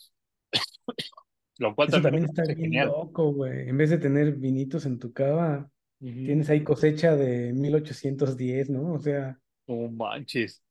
[1.59, 2.89] Lo cual Eso también, está bien genial.
[2.89, 3.69] loco, güey.
[3.69, 5.71] En vez de tener vinitos en tu cava,
[6.01, 6.27] uh -huh.
[6.27, 8.95] tienes ahí cosecha de 1810, ¿no?
[8.95, 9.39] O sea.
[9.69, 10.63] No manches.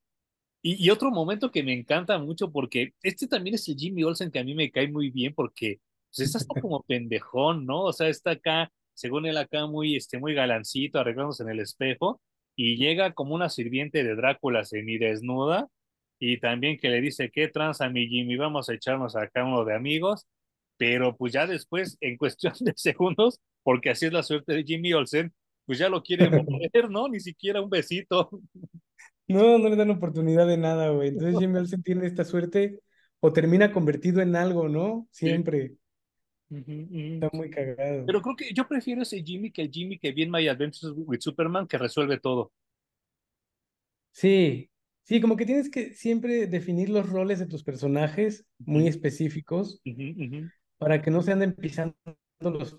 [0.61, 4.29] Y, y, otro momento que me encanta mucho, porque este también es el Jimmy Olsen
[4.29, 5.79] que a mí me cae muy bien, porque
[6.09, 7.83] pues, está hasta como pendejón, ¿no?
[7.83, 12.21] O sea, está acá, según él acá, muy, este, muy galancito, arreglándose en el espejo,
[12.55, 15.67] y llega como una sirviente de Drácula desnuda
[16.19, 18.35] y también que le dice, ¿qué tranza mi Jimmy?
[18.37, 20.27] Vamos a echarnos acá uno de amigos,
[20.77, 24.93] pero pues ya después, en cuestión de segundos, porque así es la suerte de Jimmy
[24.93, 25.33] Olsen,
[25.65, 27.07] pues ya lo quiere mover, ¿no?
[27.07, 28.29] Ni siquiera un besito.
[29.27, 31.09] No, no le dan oportunidad de nada, güey.
[31.09, 32.79] Entonces Jimmy Olsen tiene esta suerte
[33.19, 35.07] o termina convertido en algo, ¿no?
[35.11, 35.69] Siempre.
[35.69, 35.77] Sí.
[36.51, 37.13] Uh -huh, uh -huh.
[37.13, 38.05] Está muy cagado.
[38.05, 40.93] Pero creo que yo prefiero ese Jimmy que el Jimmy que vi en My Adventures
[40.97, 42.51] with Superman que resuelve todo.
[44.11, 44.69] Sí,
[45.03, 48.89] sí, como que tienes que siempre definir los roles de tus personajes muy uh -huh.
[48.89, 49.81] específicos
[50.77, 51.95] para que no se anden pisando
[52.41, 52.77] los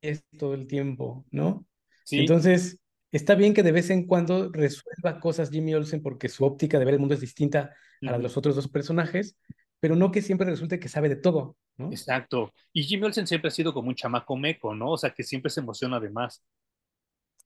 [0.00, 1.66] pies todo el tiempo, ¿no?
[2.04, 2.20] Sí.
[2.20, 2.78] Entonces,
[3.10, 6.84] está bien que de vez en cuando resuelva cosas Jimmy Olsen porque su óptica de
[6.84, 9.36] ver el mundo es distinta a los otros dos personajes,
[9.80, 11.90] pero no que siempre resulte que sabe de todo, ¿no?
[11.90, 12.52] Exacto.
[12.72, 14.90] Y Jimmy Olsen siempre ha sido como un chamaco meco, ¿no?
[14.92, 16.44] O sea, que siempre se emociona de más.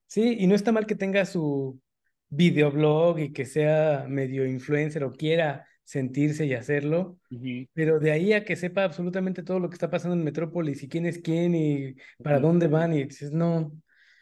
[0.07, 1.80] Sí, y no está mal que tenga su
[2.28, 7.68] videoblog y que sea medio influencer o quiera sentirse y hacerlo, uh -huh.
[7.74, 10.89] pero de ahí a que sepa absolutamente todo lo que está pasando en Metrópolis y
[10.89, 12.43] quién es quién y para uh -huh.
[12.43, 13.70] dónde van y dices, no,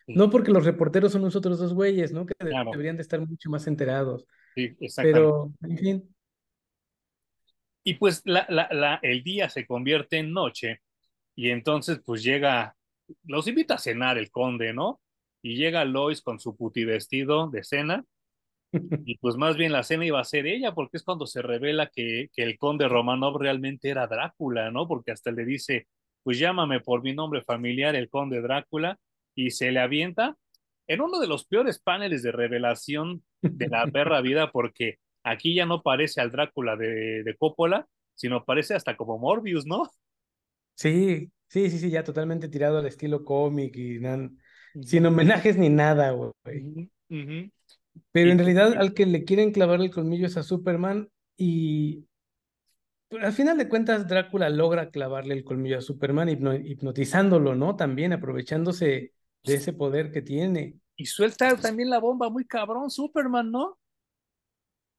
[0.07, 0.15] sí.
[0.15, 2.27] no porque los reporteros son nosotros dos güeyes, ¿no?
[2.27, 2.71] Que claro.
[2.73, 4.27] deberían de estar mucho más enterados.
[4.55, 6.15] Sí, pero, en fin,
[7.85, 10.81] y pues la, la, la, el día se convierte en noche
[11.35, 12.77] y entonces pues llega,
[13.25, 15.01] los invita a cenar el conde, ¿no?
[15.43, 18.05] Y llega Lois con su puti vestido de cena
[19.05, 21.89] y pues más bien la cena iba a ser ella porque es cuando se revela
[21.89, 24.87] que, que el conde Romanov realmente era Drácula, ¿no?
[24.87, 25.89] Porque hasta le dice,
[26.23, 28.99] pues llámame por mi nombre familiar, el conde Drácula,
[29.35, 30.37] y se le avienta
[30.87, 35.67] en uno de los peores paneles de revelación de la perra vida porque aquí ya
[35.67, 39.91] no parece al Drácula de, de Coppola, sino parece hasta como Morbius, ¿no?
[40.75, 44.39] Sí, sí, sí, sí, ya totalmente tirado al estilo cómic y nan...
[44.81, 46.91] sin homenajes ni nada, güey.
[47.09, 47.53] Uh -huh.
[48.11, 52.07] Pero en realidad al que le quieren clavar el colmillo es a Superman y
[53.09, 57.77] pues, al final de cuentas Drácula logra clavarle el colmillo a Superman hipno hipnotizándolo, ¿no?
[57.77, 59.13] También aprovechándose
[59.45, 60.77] de ese poder que tiene.
[60.97, 63.79] Y suelta también la bomba muy cabrón Superman, ¿no?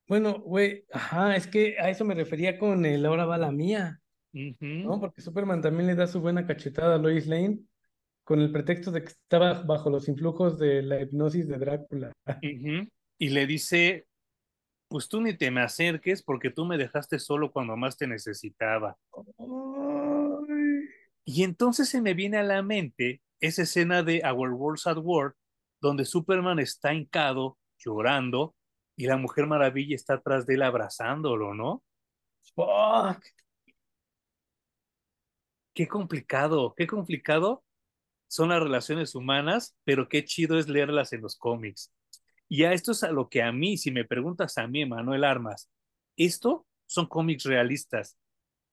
[0.08, 4.01] Bueno, güey, ajá, es que a eso me refería con el ahora va la mía,
[4.34, 4.84] uh -huh.
[4.84, 4.99] ¿no?
[4.99, 7.60] Porque Superman también le da su buena cachetada a Lois Lane
[8.24, 12.12] con el pretexto de que estaba bajo los influjos de la hipnosis de Drácula.
[12.43, 12.89] Uh -huh.
[13.20, 14.08] Y le dice,
[14.88, 18.97] pues tú ni te me acerques porque tú me dejaste solo cuando más te necesitaba.
[19.38, 20.89] Ay.
[21.26, 25.36] Y entonces se me viene a la mente esa escena de Our World's at War,
[25.82, 28.56] donde Superman está hincado, llorando,
[28.96, 31.84] y la Mujer Maravilla está atrás de él abrazándolo, ¿no?
[32.56, 33.24] Fuck.
[35.74, 37.64] Qué complicado, qué complicado
[38.28, 41.91] son las relaciones humanas, pero qué chido es leerlas en los cómics.
[42.50, 45.24] Y a esto es a lo que a mí, si me preguntas a mí, Manuel
[45.24, 45.70] Armas,
[46.18, 48.18] esto son cómics realistas.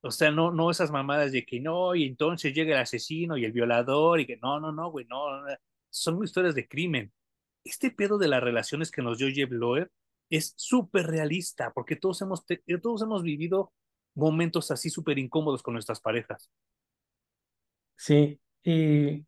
[0.02, 3.44] O sea, no, no esas mamadas de que no, y entonces llega el asesino y
[3.44, 5.54] el violador, y que no, no, no, güey, no, no.
[5.90, 7.12] Son historias de crimen.
[7.64, 9.90] Este pedo de las relaciones que nos dio Jeff Loeb
[10.30, 12.44] es súper realista, porque todos hemos,
[12.82, 13.72] todos hemos vivido
[14.14, 16.50] momentos así súper incómodos con nuestras parejas.
[17.96, 19.26] Sí, y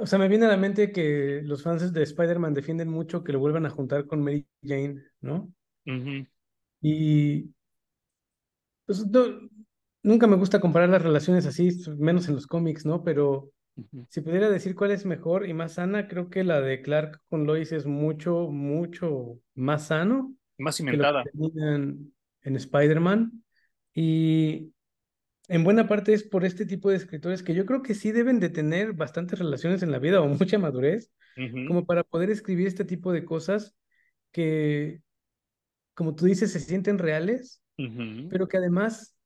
[0.00, 3.32] o sea, me viene a la mente que los fans de Spider-Man defienden mucho que
[3.32, 5.52] lo vuelvan a juntar con Mary Jane, ¿no?
[5.86, 6.28] Uh -huh.
[6.80, 7.52] Y
[8.86, 9.24] pues, no,
[10.02, 13.02] nunca me gusta comparar las relaciones así, menos en los cómics, ¿no?
[13.02, 13.50] Pero.
[14.08, 17.46] Si pudiera decir cuál es mejor y más sana, creo que la de Clark con
[17.46, 20.34] Lois es mucho, mucho más sano.
[20.58, 21.24] Más cimentada.
[21.24, 23.44] Que lo que en, en Spider-Man.
[23.94, 24.72] Y
[25.48, 28.40] en buena parte es por este tipo de escritores que yo creo que sí deben
[28.40, 31.68] de tener bastantes relaciones en la vida o mucha madurez, uh -huh.
[31.68, 33.74] como para poder escribir este tipo de cosas
[34.32, 35.00] que,
[35.94, 38.28] como tú dices, se sienten reales, uh -huh.
[38.28, 39.16] pero que además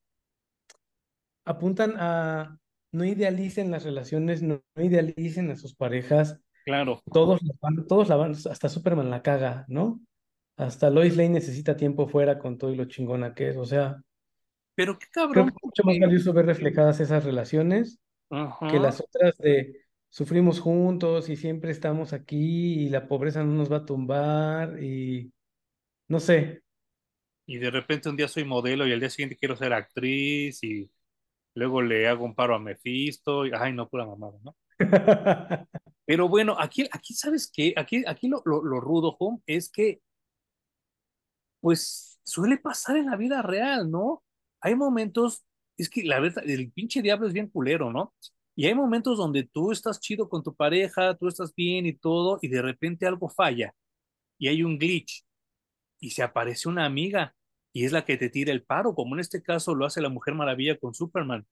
[1.44, 2.59] apuntan a
[2.93, 6.40] no idealicen las relaciones, no, no idealicen a sus parejas.
[6.64, 7.03] Claro.
[7.12, 10.01] Todos la van, todos la van, hasta Superman la caga, ¿no?
[10.57, 14.01] Hasta Lois Lane necesita tiempo fuera con todo y lo chingona que es, o sea,
[14.76, 17.99] Pero qué Creo cabrón, que es mucho más valioso ver reflejadas esas relaciones
[18.70, 23.72] que las otras de sufrimos juntos y siempre estamos aquí y la pobreza no nos
[23.72, 25.32] va a tumbar y
[26.09, 26.62] no sé.
[27.47, 30.88] Y de repente un día soy modelo y al día siguiente quiero ser actriz y
[31.55, 33.46] luego le hago un paro a Mephisto.
[33.46, 34.57] Y, ay, no, pura mamada, ¿no?
[36.05, 37.74] Pero bueno, aquí, aquí ¿sabes qué?
[37.76, 40.00] Aquí, aquí lo, lo, lo rudo, home, es que,
[41.61, 44.22] pues, suele pasar en la vida real, ¿no?
[44.61, 45.44] Hay momentos,
[45.76, 48.14] es que la verdad, el pinche diablo es bien culero, ¿no?
[48.55, 52.38] Y hay momentos donde tú estás chido con tu pareja, tú estás bien y todo,
[52.42, 53.74] y de repente algo falla
[54.42, 55.24] y hay un glitch
[56.00, 57.34] y se aparece una amiga
[57.72, 60.10] y es la que te tira el paro, como en este caso lo hace la
[60.10, 61.46] Mujer Maravilla con Superman.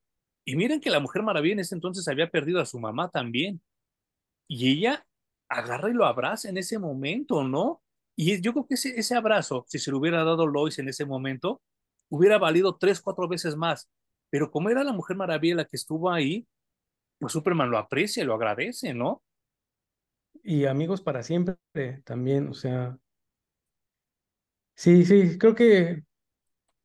[0.44, 3.60] Y miren que la Mujer Maravilla en ese entonces había perdido a su mamá también.
[4.48, 5.06] Y ella
[5.48, 7.82] agarra y lo abraza en ese momento, ¿no?
[8.16, 11.62] Y yo creo que ese, abrazo, si se lo hubiera dado Lois en ese momento,
[12.10, 13.88] hubiera valido tres, cuatro veces más.
[14.28, 16.46] Pero como era la Mujer Maravilla la que estuvo ahí,
[17.18, 19.22] pues Superman lo aprecia, lo agradece, ¿no?
[20.42, 21.56] Y amigos para siempre
[22.04, 22.98] también, o sea,
[24.74, 26.02] sí, sí, creo que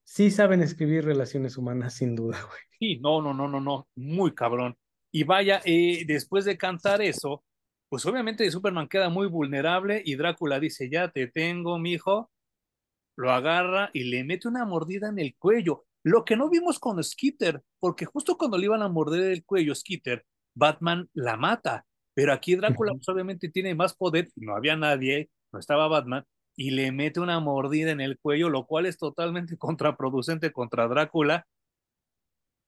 [0.06, 2.62] sí saben escribir relaciones humanas sin duda, güey.
[2.80, 4.78] Sí, no, no, no, no, no, muy cabrón.
[5.12, 7.44] Y vaya, eh, después de cantar eso,
[7.90, 12.32] pues obviamente Superman queda muy vulnerable y Drácula dice, ya te tengo, mijo,
[13.18, 15.86] lo agarra y le mete una mordida en el cuello.
[16.04, 19.74] Lo que no vimos con Skitter, porque justo cuando le iban a morder el cuello
[19.74, 21.86] Skitter, Batman la mata.
[22.14, 26.26] Pero aquí Drácula pues, obviamente tiene más poder, no había nadie, no estaba Batman,
[26.56, 31.48] y le mete una mordida en el cuello, lo cual es totalmente contraproducente contra Drácula,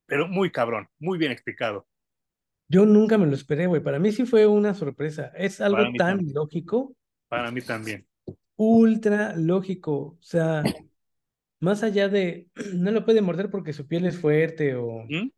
[0.05, 1.87] pero muy cabrón, muy bien explicado.
[2.69, 3.81] Yo nunca me lo esperé, güey.
[3.81, 5.31] Para mí sí fue una sorpresa.
[5.35, 6.95] Es algo tan también, lógico,
[7.29, 8.05] para mí también.
[8.57, 10.17] ultra lógico.
[10.19, 10.63] O sea,
[11.59, 15.31] más allá de, no lo puede morder porque su piel es fuerte o, ¿Mm?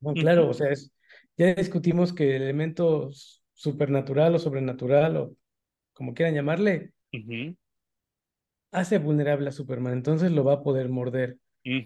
[0.00, 0.92] No, claro, o sea, es,
[1.36, 3.10] ya discutimos que el elemento
[3.52, 5.36] supernatural o sobrenatural o
[5.92, 7.56] como quieran llamarle, ujú,
[8.72, 11.38] hace vulnerable a Superman, entonces lo va a poder morder.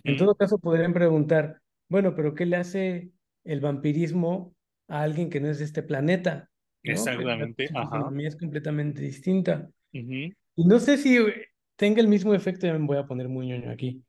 [0.04, 0.16] En ujú.
[0.16, 3.10] todo caso, podrían preguntar, bueno, pero ¿qué le hace
[3.44, 4.54] el vampirismo
[4.88, 6.50] a alguien que no es de este planeta?
[6.84, 7.12] ¿No?
[7.12, 7.76] Que la- Exactamente, su ajá.
[7.76, 9.70] fisonomía es completamente distinta.
[9.94, 10.34] ujú.
[10.56, 13.48] Y no sé si eh, tenga el mismo efecto, ya me voy a poner muy
[13.48, 14.04] ñoño aquí.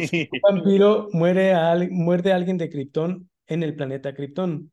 [0.00, 4.72] Si un vampiro muere a, al- muerde a alguien de Krypton en el planeta Krypton,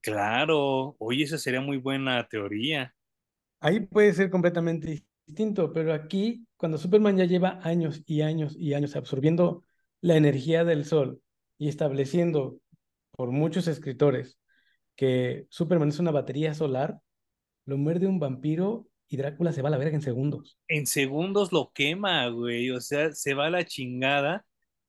[0.00, 2.94] Claro, oye, esa sería muy buena teoría.
[3.64, 8.74] Ahí puede ser completamente distinto, pero aquí, cuando Superman ya lleva años y años y
[8.74, 9.64] años absorbiendo
[10.02, 11.22] la energía del sol
[11.56, 12.58] y estableciendo
[13.12, 14.38] por muchos escritores
[14.96, 16.98] que Superman es una batería solar,
[17.64, 20.58] lo muerde un vampiro y Drácula se va a la verga en segundos.
[20.68, 24.44] En segundos lo quema, güey, o sea, se va a la chingada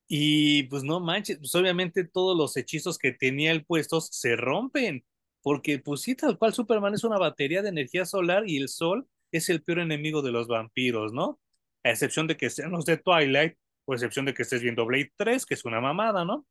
[0.06, 5.06] y pues no manches, pues obviamente todos los hechizos que tenía él puestos se rompen,
[5.46, 9.08] porque pues sí, tal cual Superman es una batería de energía solar y el sol
[9.32, 11.40] es el peor enemigo de los vampiros, ¿no?
[11.84, 14.88] A excepción de que sean los de Twilight, o a excepción de que estés viendo
[14.88, 16.48] Blade 3, que es una mamada, ¿no?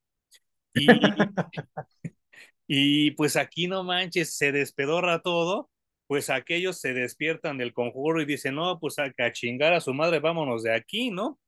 [0.74, 0.86] Y,
[2.68, 5.70] Y pues aquí no manches, se despedorra todo,
[6.07, 9.92] pues aquellos se despiertan del conjuro y dicen, no, pues a, a chingar a su
[9.92, 11.40] madre, vámonos de aquí, ¿no?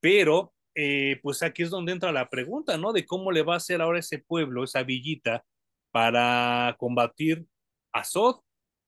[0.00, 2.92] Pero eh, pues aquí es donde entra la pregunta, ¿no?
[2.92, 5.44] De cómo le va a hacer ahora ese pueblo, esa villita,
[5.92, 7.46] para combatir
[7.92, 8.40] a Zod.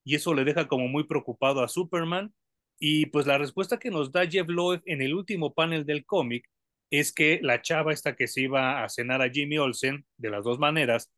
[0.04, 2.34] Y eso le deja como muy preocupado a Superman.
[2.80, 6.46] Y pues la respuesta que nos da Jeff Loeb en el último panel del cómic
[6.90, 10.44] es que la chava esta que se iba a cenar a Jimmy Olsen, de las
[10.44, 11.10] dos maneras,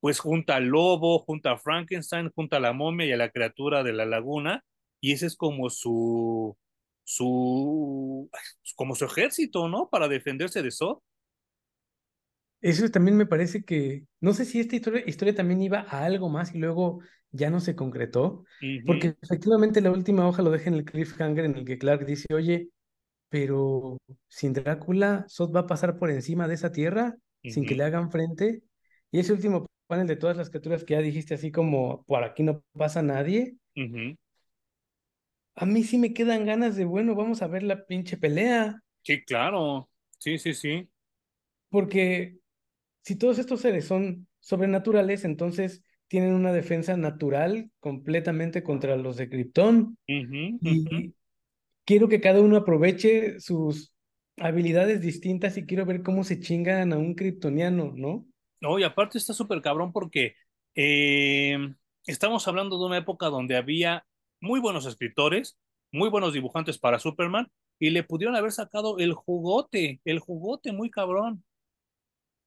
[0.00, 3.82] pues junta al lobo, junta a Frankenstein, junta a la momia y a la criatura
[3.82, 4.64] de la laguna,
[5.00, 6.56] y ese es como su,
[7.04, 8.30] su,
[8.76, 9.88] como su ejército, ¿no?
[9.90, 11.02] Para defenderse de eso.
[12.60, 16.28] Eso también me parece que, no sé si esta historia, historia también iba a algo
[16.28, 17.00] más y luego
[17.30, 18.44] ya no se concretó,
[18.84, 22.26] porque efectivamente la última hoja lo deja en el cliffhanger en el que Clark dice,
[22.34, 22.70] oye,
[23.28, 23.98] pero
[24.28, 28.10] sin Drácula, Zod va a pasar por encima de esa tierra sin que le hagan
[28.10, 28.62] frente.
[29.10, 32.42] Y ese último panel de todas las criaturas que ya dijiste, así como por aquí
[32.42, 33.56] no pasa nadie,
[35.56, 39.24] a mí sí me quedan ganas de, bueno, vamos a ver la pinche pelea, Sí,
[39.24, 39.88] claro.
[40.18, 40.88] Sí, sí, sí.
[41.70, 42.38] porque
[43.08, 49.30] si todos estos seres son sobrenaturales, entonces tienen una defensa natural completamente contra los de
[49.30, 49.96] Krypton.
[50.06, 51.14] Y
[51.86, 53.94] quiero que cada uno aproveche sus
[54.36, 58.26] habilidades distintas y quiero ver cómo se chingan a un kryptoniano, ¿no?
[58.60, 60.34] No, y aparte está súper cabrón porque
[60.74, 61.56] eh,
[62.06, 64.04] estamos hablando de una época donde había
[64.38, 65.58] muy buenos escritores,
[65.92, 70.90] muy buenos dibujantes para Superman, y le pudieron haber sacado el jugote, el jugote muy
[70.90, 71.42] cabrón.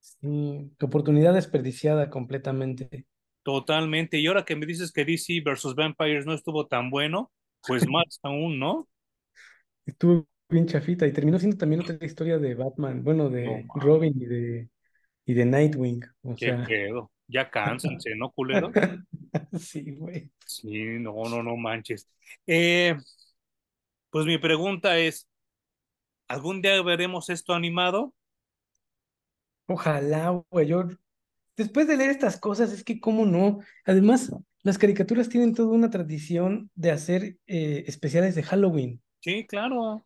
[0.02, 3.06] Sí, oportunidad desperdiciada completamente.
[3.44, 4.18] Totalmente.
[4.20, 7.32] Y ahora que me dices que DC versus Vampires no estuvo tan bueno,
[7.68, 8.88] pues más aún, ¿no?
[9.86, 14.26] Estuvo bien chafita y terminó siendo también otra historia de Batman, bueno, de Robin y
[14.26, 14.70] de,
[15.26, 16.04] y de Nightwing.
[16.24, 17.12] O Qué pedo.
[17.28, 18.72] Ya cánsense, ¿no, culero?
[19.58, 20.30] sí, güey.
[20.46, 22.08] Sí, no, no, no manches.
[22.46, 22.96] Eh,
[24.10, 25.28] pues mi pregunta es,
[26.28, 28.14] ¿algún día veremos esto animado?
[29.72, 30.68] Ojalá, güey.
[30.68, 30.90] Yo,
[31.56, 33.60] después de leer estas cosas, es que cómo no.
[33.86, 34.32] Además,
[34.64, 39.02] las caricaturas tienen toda una tradición de hacer eh, especiales de Halloween.
[39.22, 40.06] Sí, claro.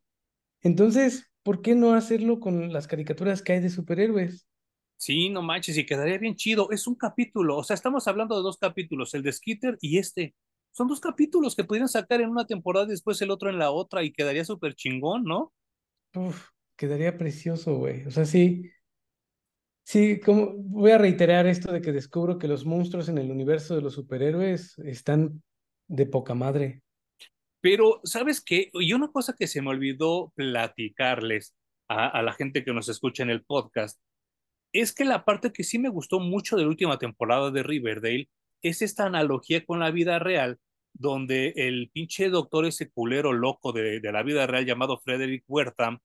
[0.62, 4.48] Entonces, ¿por qué no hacerlo con las caricaturas que hay de superhéroes?
[4.98, 6.72] Sí, no manches, y quedaría bien chido.
[6.72, 10.36] Es un capítulo, o sea, estamos hablando de dos capítulos, el de Skitter y este.
[10.72, 13.72] Son dos capítulos que podrían sacar en una temporada y después el otro en la
[13.72, 15.54] otra y quedaría súper chingón, ¿no?
[16.16, 18.06] Uf, quedaría precioso, güey.
[18.06, 18.72] O sea, sí.
[19.86, 23.76] Sí, como voy a reiterar esto de que descubro que los monstruos en el universo
[23.76, 25.44] de los superhéroes están
[25.88, 26.82] de poca madre.
[27.62, 28.72] Pero, ¿sabes qué?
[28.74, 31.56] Y una cosa que se me olvidó platicarles
[31.88, 34.00] a, la gente que nos escucha en el podcast
[34.74, 38.30] es que la parte que sí me gustó mucho de la última temporada de Riverdale
[38.64, 40.58] es esta analogía con la vida real,
[40.94, 46.00] donde el pinche doctor, ese culero loco de, de la vida real llamado Frederick Wertham,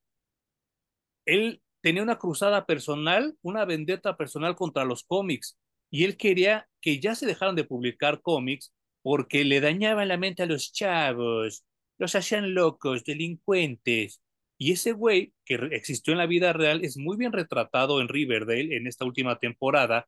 [1.24, 5.58] él tenía una cruzada personal, una vendetta personal contra los cómics,
[5.90, 8.72] y él quería que ya se dejaran de publicar cómics
[9.02, 11.64] porque le dañaban la mente a los chavos,
[11.98, 14.22] los hacían locos, delincuentes.
[14.58, 18.76] Y ese güey que existió en la vida real es muy bien retratado en Riverdale
[18.76, 20.06] en esta última temporada.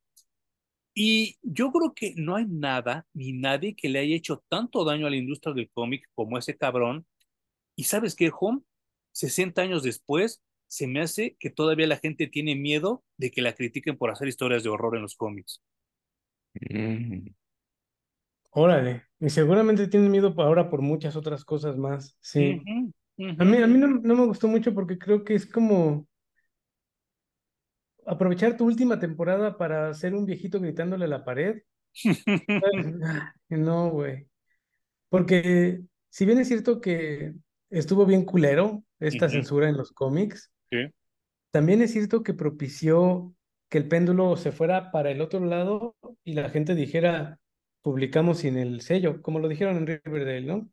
[0.94, 5.06] Y yo creo que no hay nada ni nadie que le haya hecho tanto daño
[5.06, 7.06] a la industria del cómic como ese cabrón.
[7.76, 8.60] Y sabes qué, Home,
[9.12, 10.42] 60 años después,
[10.72, 14.26] se me hace que todavía la gente tiene miedo de que la critiquen por hacer
[14.26, 15.60] historias de horror en los cómics.
[16.54, 17.28] Mm.
[18.52, 22.58] Órale, y seguramente tienen miedo ahora por muchas otras cosas más, sí.
[23.38, 26.06] A mí, a mí no, no, me gustó mucho porque creo que es como
[28.06, 31.60] aprovechar tu última temporada para ser un viejito gritándole a la pared.
[33.50, 34.26] no, güey.
[35.10, 37.34] Porque si bien es cierto que
[37.68, 40.51] estuvo bien culero esta censura en los cómics,
[41.50, 43.34] también es cierto que propició
[43.68, 47.38] que el péndulo se fuera para el otro lado y la gente dijera,
[47.82, 50.68] publicamos sin el sello, como lo dijeron en Riverdale, ¿no?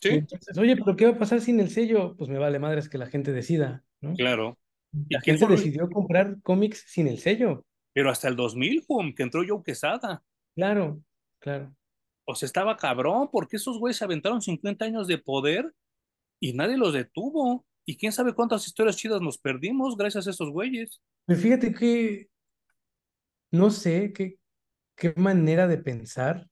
[0.00, 0.10] Sí.
[0.10, 2.16] Entonces, oye, pero ¿qué va a pasar sin el sello?
[2.16, 4.14] Pues me vale madres que la gente decida, ¿no?
[4.14, 4.58] Claro.
[5.08, 7.64] La gente decidió comprar cómics sin el sello.
[7.92, 10.22] Pero hasta el 2000, pum, que entró Joe Quesada.
[10.54, 11.02] Claro,
[11.38, 11.74] claro.
[12.26, 15.72] O sea, estaba cabrón, porque esos güeyes aventaron 50 años de poder
[16.40, 17.64] y nadie los detuvo.
[17.88, 21.00] Y quién sabe cuántas historias chidas nos perdimos gracias a esos güeyes.
[21.24, 22.28] Pero fíjate que
[23.52, 24.38] no sé qué,
[24.96, 26.48] qué manera de pensar.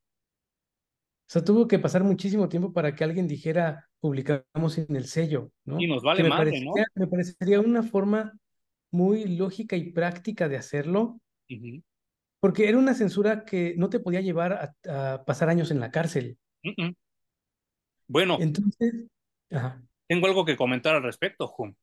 [1.27, 5.51] O sea, tuvo que pasar muchísimo tiempo para que alguien dijera, publicamos en el sello,
[5.65, 5.81] ¿no?
[5.81, 6.73] Y nos vale me madre, ¿no?
[6.95, 8.39] Me parecería una forma
[8.93, 11.19] muy lógica y práctica de hacerlo,
[12.39, 16.39] porque era una censura que no te podía llevar a, pasar años en la cárcel.
[18.07, 18.37] Bueno.
[18.39, 19.07] Entonces,
[20.09, 21.75] tengo algo que comentar al respecto, Jum.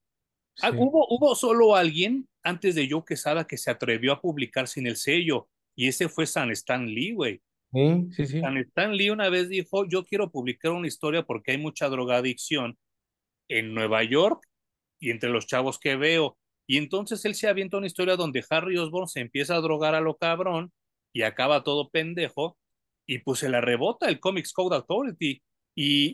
[0.61, 4.87] Ah, hubo, hubo solo alguien antes de Joe Quesada que se atrevió a publicar sin
[4.87, 7.41] el sello, y ese fue San Stan Lee, güey.
[7.73, 8.41] Sí, sí, sí.
[8.41, 12.77] San Stan Lee una vez dijo, yo quiero publicar una historia porque hay mucha drogadicción
[13.47, 14.45] en Nueva York
[14.99, 16.37] y entre los chavos que veo.
[16.67, 20.01] Y entonces él se avienta una historia donde Harry Osborn se empieza a drogar a
[20.01, 20.71] lo cabrón
[21.13, 22.57] y acaba todo pendejo
[23.05, 25.41] y pues se la rebota el Comics Code Authority
[25.75, 26.13] y,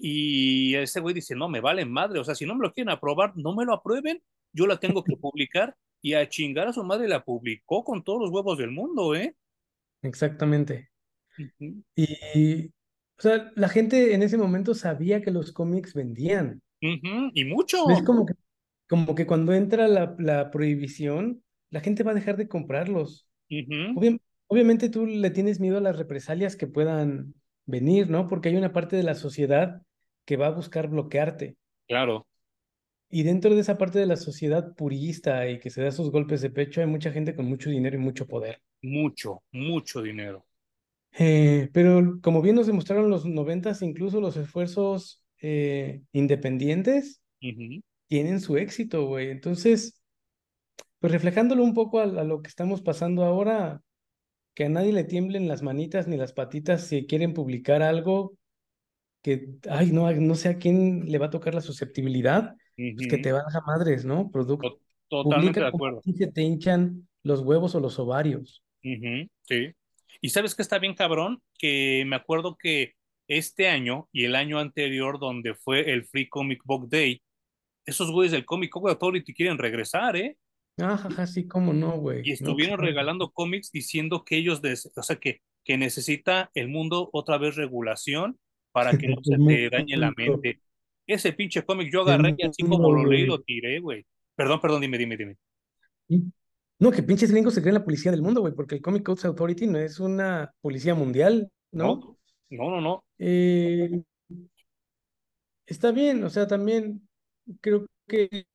[0.71, 2.91] y ese güey dice, no, me vale madre, o sea, si no me lo quieren
[2.91, 4.21] aprobar, no me lo aprueben,
[4.53, 8.21] yo la tengo que publicar y a chingar a su madre la publicó con todos
[8.21, 9.35] los huevos del mundo, ¿eh?
[10.01, 10.89] Exactamente.
[11.95, 16.61] Y, o sea, la gente en ese momento sabía que los cómics vendían.
[16.79, 17.89] Y mucho.
[17.89, 18.33] Es como que,
[18.87, 23.27] como que cuando entra la, la prohibición, la gente va a dejar de comprarlos.
[24.47, 27.33] obviamente tú le tienes miedo a las represalias que puedan
[27.67, 28.27] venir, ¿no?
[28.27, 29.83] Porque hay una parte de la sociedad
[30.25, 31.55] que va a buscar bloquearte.
[31.87, 32.25] Claro.
[33.09, 36.41] Y dentro de esa parte de la sociedad purista y que se da esos golpes
[36.41, 38.61] de pecho, hay mucha gente con mucho dinero y mucho poder.
[38.81, 40.45] Mucho, mucho dinero.
[41.17, 47.21] Eh, pero como bien nos demostraron los noventas, incluso los esfuerzos eh, independientes
[48.07, 49.29] tienen su éxito, güey.
[49.29, 50.01] Entonces,
[50.99, 53.81] pues reflejándolo un poco a, lo que estamos pasando ahora,
[54.57, 58.33] que a nadie le tiemblen las manitas ni las patitas si quieren publicar algo
[59.21, 63.19] que, ay, no, no sé a quién le va a tocar la susceptibilidad, pues que
[63.19, 64.31] te baja madres, ¿no?
[64.31, 64.79] Producto.
[65.09, 66.01] Totalmente de acuerdo.
[66.01, 68.63] Se te hinchan los huevos o los ovarios.
[68.81, 69.73] sí.
[70.21, 72.93] Y sabes que está bien cabrón, que me acuerdo que
[73.27, 77.21] este año y el año anterior, donde fue el Free Comic Book Day,
[77.85, 80.35] esos güeyes del Comic Book Authority quieren regresar, ¿eh?
[80.77, 82.21] Ajá, sí, cómo no, güey.
[82.23, 84.61] Y estuvieron regalando cómics diciendo que ellos,
[84.95, 88.37] o sea, que, que necesita el mundo otra vez regulación
[88.71, 90.61] para que no se te dañe la mente.
[91.07, 94.05] Ese pinche cómic yo agarré y así como lo leí lo tiré, güey.
[94.35, 95.35] Perdón, perdón, dime, dime, dime.
[96.79, 99.25] No, que pinches gringos se creen la policía del mundo, güey, porque el Comic Codes
[99.25, 102.17] Authority no es una policía mundial, ¿no?
[102.49, 103.03] No, no, no.
[103.17, 104.03] Eh,
[105.65, 107.07] está bien, o sea, también
[107.61, 108.45] creo que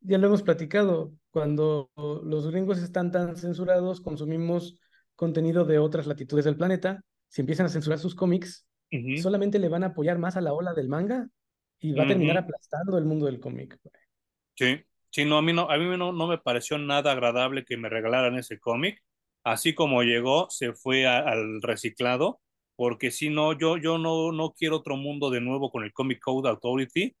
[0.00, 4.80] ya lo hemos platicado, cuando los gringos están tan censurados, consumimos
[5.14, 8.66] contenido de otras latitudes del planeta, si empiezan a censurar sus cómics,
[9.20, 11.28] solamente le van a apoyar más a la ola del manga
[11.78, 13.78] y va a terminar aplastando el mundo del cómic.
[14.54, 14.80] Sí,
[15.10, 17.90] sí, no, a mí no, a mí no, no me pareció nada agradable que me
[17.90, 19.04] regalaran ese cómic.
[19.44, 22.40] Así como llegó, se fue al reciclado,
[22.76, 26.18] porque si no, yo, yo no, no quiero otro mundo de nuevo con el Comic
[26.18, 27.14] Code Authority,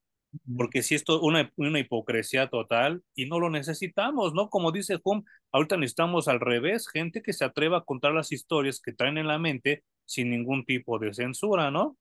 [0.56, 4.48] porque si esto es una, una hipocresía total y no lo necesitamos, ¿no?
[4.48, 8.80] Como dice Hum, ahorita necesitamos al revés, gente que se atreva a contar las historias
[8.80, 11.96] que traen en la mente sin ningún tipo de censura, ¿no?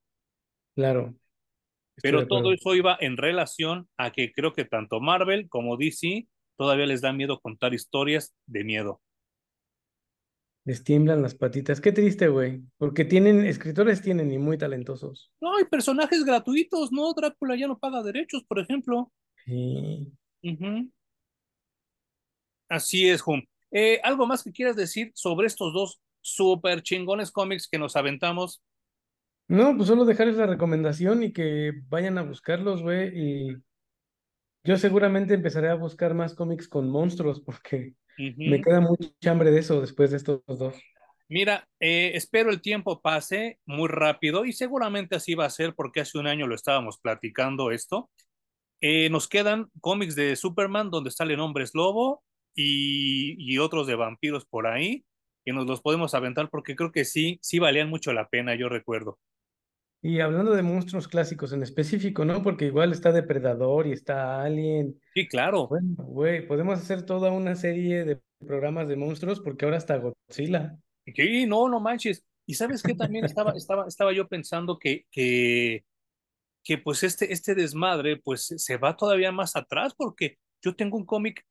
[0.76, 1.16] Claro.
[2.02, 6.28] Pero todo eso iba en relación a que creo que tanto Marvel como DC
[6.58, 9.02] todavía les da miedo contar historias de miedo.
[10.66, 11.80] Les tiemblan las patitas.
[11.80, 12.64] Qué triste, güey.
[12.78, 15.32] Porque tienen, escritores tienen y muy talentosos.
[15.40, 17.14] No, hay personajes gratuitos, ¿no?
[17.14, 19.12] Drácula ya no paga derechos, por ejemplo.
[19.46, 20.12] Sí.
[22.68, 23.44] Así es, Hum.
[23.72, 28.64] Eh, ¿Algo más que quieras decir sobre estos dos super chingones cómics que nos aventamos?
[29.48, 33.12] No, pues solo dejarles la recomendación y que vayan a buscarlos, güey.
[33.14, 33.58] Y
[34.64, 39.60] yo seguramente empezaré a buscar más cómics con monstruos porque me queda mucha hambre de
[39.60, 40.76] eso después de estos dos.
[41.28, 46.02] Mira, eh, espero el tiempo pase muy rápido y seguramente así va a ser porque
[46.02, 48.10] hace un año lo estábamos platicando esto.
[48.82, 54.46] Eh, nos quedan cómics de Superman donde salen hombres lobo y, y otros de vampiros
[54.46, 55.04] por ahí
[55.46, 58.68] que nos los podemos aventar porque creo que sí, sí valían mucho la pena, yo
[58.68, 59.20] recuerdo.
[60.08, 62.44] Y hablando de monstruos clásicos en específico, ¿no?
[62.44, 65.02] Porque igual está Depredador y está Alien.
[65.16, 65.68] Sí, claro.
[65.68, 70.78] Bueno, güey, podemos hacer toda una serie de programas de monstruos porque ahora está Godzilla.
[71.08, 72.24] Sí, no, no manches.
[72.46, 75.84] Y sabes qué también estaba, estaba, estaba yo pensando que, que,
[76.64, 81.06] que pues este, este desmadre pues se va todavía más atrás porque yo tengo un
[81.08, 81.44] cómic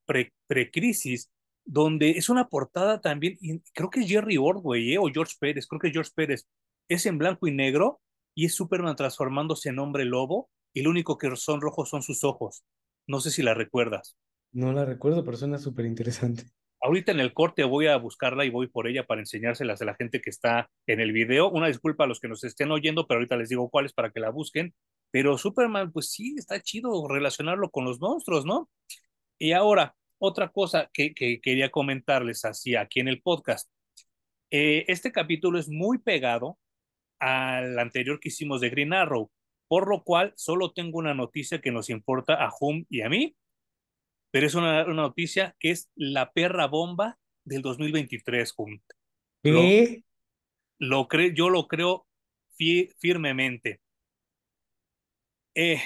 [0.46, 1.28] pre-crisis
[1.64, 4.98] donde es una portada también, y creo que es Jerry Ordway ¿eh?
[4.98, 6.46] o George Pérez, creo que es George Pérez,
[6.88, 8.00] es en blanco y negro
[8.34, 12.24] y es Superman transformándose en hombre lobo y lo único que son rojos son sus
[12.24, 12.64] ojos.
[13.06, 14.16] No sé si la recuerdas.
[14.52, 16.44] No la recuerdo, pero suena súper interesante.
[16.80, 19.94] Ahorita en el corte voy a buscarla y voy por ella para enseñárselas a la
[19.94, 21.50] gente que está en el video.
[21.50, 24.20] Una disculpa a los que nos estén oyendo, pero ahorita les digo cuáles para que
[24.20, 24.74] la busquen.
[25.10, 28.68] Pero Superman, pues sí, está chido relacionarlo con los monstruos, ¿no?
[29.38, 33.70] Y ahora, otra cosa que, que quería comentarles así aquí en el podcast.
[34.50, 36.58] Eh, este capítulo es muy pegado
[37.24, 39.30] al anterior que hicimos de Green Arrow,
[39.66, 43.34] por lo cual solo tengo una noticia que nos importa a Hum y a mí,
[44.30, 48.80] pero es una, noticia que es la perra bomba del 2023, Hum.
[49.42, 50.04] ¿Qué?
[50.78, 52.06] Lo, yo lo creo
[52.98, 53.80] firmemente.
[55.54, 55.80] Eh,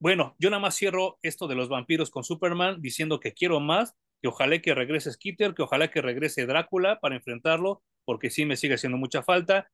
[0.00, 3.96] bueno, yo nada más cierro esto de los vampiros con Superman diciendo que quiero más,
[4.20, 8.56] que ojalá que regrese Skitter, que ojalá que regrese Drácula para enfrentarlo, porque sí me
[8.56, 9.70] sigue haciendo mucha falta.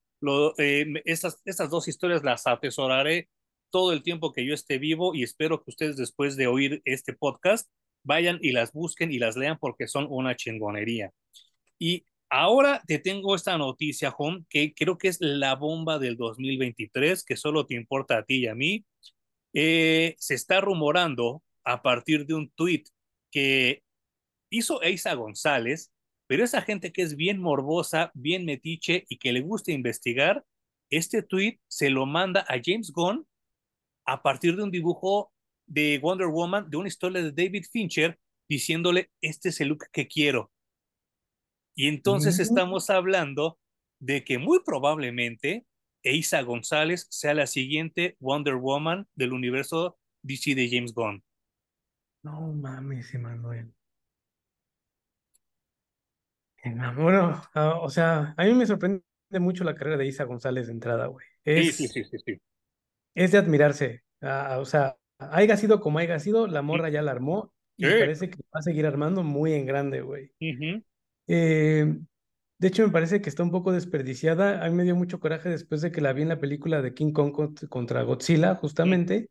[0.58, 3.28] Eh, estas, dos historias las atesoraré
[3.70, 7.12] todo el tiempo que yo esté vivo y espero que ustedes después de oír este
[7.12, 7.68] podcast
[8.04, 11.10] vayan y las busquen y las lean porque son una chingonería.
[11.78, 17.24] Y ahora te tengo esta noticia, Home, que creo que es la bomba del 2023,
[17.24, 18.84] que solo te importa a ti y a mí.
[19.52, 22.84] Eh, se está rumorando a partir de un tweet
[23.30, 23.82] que
[24.50, 25.92] hizo Eisa González,
[26.26, 30.44] pero esa gente que es bien morbosa, bien metiche y que le gusta investigar,
[30.90, 33.26] este tweet se lo manda a James Gunn
[34.06, 35.32] a partir de un dibujo
[35.66, 38.18] de Wonder Woman, de una historia de David Fincher,
[38.48, 40.50] diciéndole, este es el look que quiero.
[41.74, 43.58] Y entonces estamos hablando
[43.98, 45.66] de que muy probablemente
[46.02, 51.24] Eisa González sea la siguiente Wonder Woman del universo DC de James Gunn.
[52.22, 53.72] No mames, Emanuel.
[56.96, 60.72] Bueno, ah, o sea, a mí me sorprende mucho la carrera de Isa González de
[60.72, 61.26] entrada, güey.
[61.44, 62.40] sí, sí, sí, sí,
[63.14, 64.02] Es de admirarse.
[64.20, 68.30] Ah, o sea, haya sido como haya sido, la morra ya la armó y parece
[68.30, 70.30] que va a seguir armando muy en grande, güey.
[71.26, 71.96] Eh,
[72.58, 74.64] de hecho, me parece que está un poco desperdiciada.
[74.64, 76.94] A mí me dio mucho coraje después de que la vi en la película de
[76.94, 77.32] King Kong
[77.68, 79.28] contra Godzilla, justamente.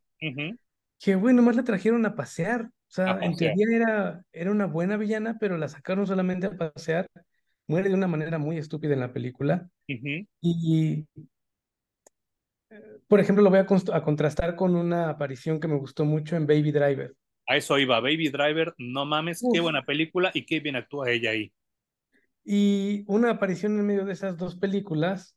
[1.00, 2.70] Que, bueno, nomás la trajeron a pasear.
[2.94, 7.10] O sea, en teoría era, era una buena villana, pero la sacaron solamente a pasear.
[7.66, 9.68] Muere de una manera muy estúpida en la película.
[9.88, 11.08] Y,
[13.08, 16.72] por ejemplo, lo voy a, contrastar con una aparición que me gustó mucho en Baby
[16.72, 17.16] Driver.
[17.48, 21.32] A eso iba, Baby Driver, no mames, qué buena película y qué bien actúa ella
[21.32, 21.52] ahí.
[22.46, 25.36] Y una aparición en medio de esas dos películas,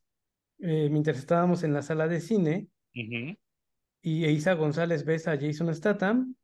[0.59, 6.37] eh, mientras estábamos en la sala de cine, y Isa González besa a Jason Statham,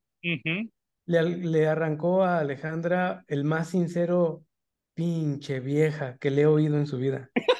[1.07, 4.45] le, arrancó a Alejandra el más sincero
[4.95, 7.31] pinche vieja que le he oído en su vida.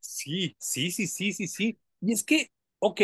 [0.00, 1.78] Sí, sí, sí, sí, sí, sí.
[2.00, 3.00] Y es que, ok,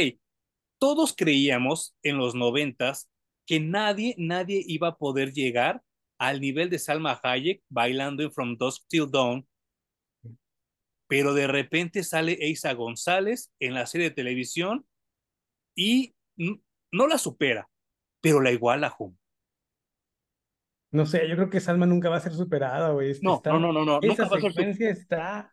[0.79, 3.09] todos creíamos en los noventas
[3.47, 5.83] que nadie, nadie iba a poder llegar
[6.19, 9.47] al nivel de Salma Hayek bailando en From Dusk Till Dawn,
[11.09, 14.87] pero de repente sale Eisa González en la serie de televisión
[15.75, 16.15] y
[16.93, 17.69] no la supera,
[18.21, 19.17] pero la iguala, Jum.
[20.91, 23.15] No sé, yo creo que Salma nunca va a ser superada, güey.
[23.21, 25.53] No, no, no, no, no, Esa secuencia está...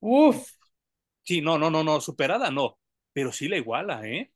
[0.00, 0.46] Uf.
[1.22, 2.78] Sí, no, no, no, no, superada no,
[3.12, 4.30] pero sí la iguala, ¿eh?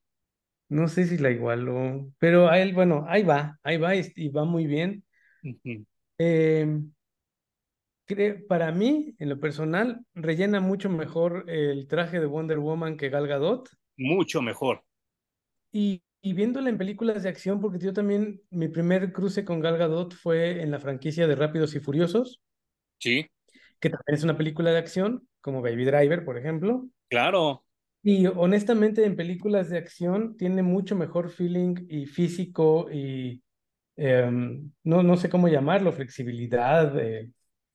[0.70, 4.44] No sé si la igualó, pero a él, bueno, ahí va, ahí va y va
[4.44, 5.02] muy bien.
[6.18, 6.92] Em,
[8.48, 13.26] para mí, en lo personal, rellena mucho mejor el traje de Wonder Woman que Gal
[13.26, 13.68] Gadot.
[13.96, 14.84] Mucho mejor.
[15.72, 19.78] Y, y viéndola en películas de acción, porque yo también, mi primer cruce con Gal
[19.78, 22.40] Gadot fue en la franquicia de Rápidos y Furiosos.
[22.98, 23.26] Sí.
[23.80, 26.88] Que también es una película de acción, como Baby Driver, por ejemplo.
[27.08, 27.64] Claro.
[28.02, 33.42] Y honestamente, en películas de acción tiene mucho mejor feeling y físico y
[34.00, 37.32] Em, no, no sé cómo llamarlo, flexibilidad, eh,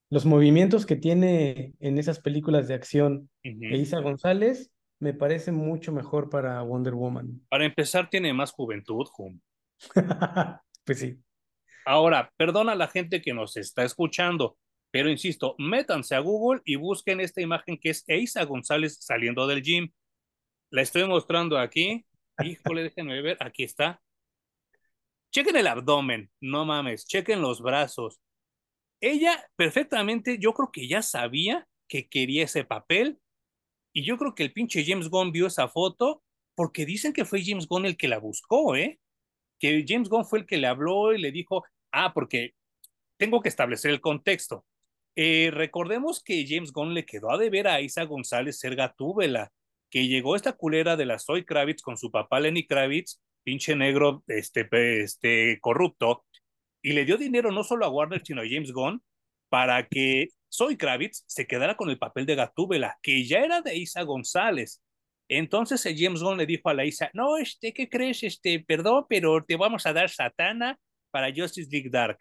[0.09, 4.71] los movimientos que tiene en esas películas de acción Isa González
[5.03, 7.45] me parece mucho mejor para Wonder Woman.
[7.49, 9.37] Para empezar, tiene más juventud, Jum.
[10.85, 11.19] pues sí.
[11.85, 14.57] Ahora, perdona a la gente que nos está escuchando,
[14.91, 19.61] pero insisto, métanse a Google y busquen esta imagen que es Isa González saliendo del
[19.61, 19.91] gym.
[20.69, 22.05] La estoy mostrando aquí.
[22.41, 24.01] Híjole, déjenme ver, aquí está.
[25.33, 28.21] Chequen el abdomen, no mames, chequen los brazos.
[29.01, 33.19] Ella perfectamente, yo creo que ya sabía que quería ese papel
[33.93, 36.23] y yo creo que el pinche James Gunn vio esa foto
[36.55, 38.99] porque dicen que fue James Gunn el que la buscó, ¿eh?
[39.59, 42.53] Que James Gunn fue el que le habló y le dijo, ah, porque
[43.17, 44.65] tengo que establecer el contexto.
[45.15, 49.51] Eh, recordemos que James Gunn le quedó a deber a Isa González ser gatúbela,
[49.89, 54.23] que llegó esta culera de la Zoe Kravitz con su papá Lenny Kravitz pinche negro,
[54.27, 54.67] este,
[55.03, 56.25] este, corrupto,
[56.81, 59.03] y le dio dinero no solo a Warner, sino a James Gunn,
[59.49, 63.75] para que Zoe Kravitz se quedara con el papel de Gatúbela, que ya era de
[63.75, 64.83] Isa González.
[65.27, 68.21] Entonces James Gunn le dijo a la Isa, no, este, ¿qué crees?
[68.23, 72.19] Este, perdón, pero te vamos a dar Satana para Justice League Dark,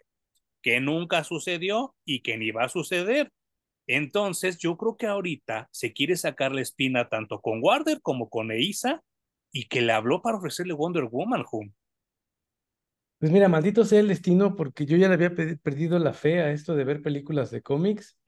[0.63, 3.31] que nunca sucedió y que ni va a suceder.
[3.87, 8.51] Entonces yo creo que ahorita se quiere sacar la espina tanto con Warner como con
[8.53, 9.03] Isa
[9.51, 11.73] y que le habló para ofrecerle Wonder Woman, Home.
[13.23, 15.33] Pues mira, maldito sea el destino, porque yo ya le había
[15.63, 18.19] perdido la fe a esto de ver películas de cómics.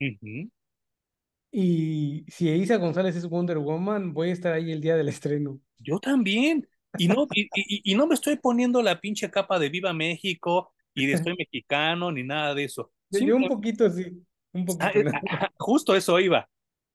[1.51, 5.59] Y si Isa González es Wonder Woman, voy a estar ahí el día del estreno.
[5.79, 6.65] Yo también.
[6.97, 11.11] Y no, y, no me estoy poniendo la pinche capa de Viva México y de
[11.15, 12.93] estoy mexicano ni nada de eso.
[13.09, 14.05] Yo un poquito sí,
[14.53, 15.09] un poquito.
[15.29, 16.47] Ah, justo eso iba.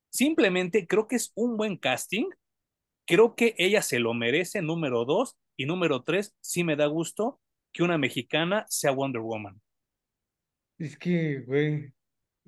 [0.09, 2.31] Simplemente creo que es un buen casting
[3.05, 5.37] Creo que ella se lo merece, número dos.
[5.59, 7.41] Y número tres, sí me da gusto
[7.73, 9.61] que una mexicana sea Wonder Woman.
[10.79, 11.93] Es que, güey,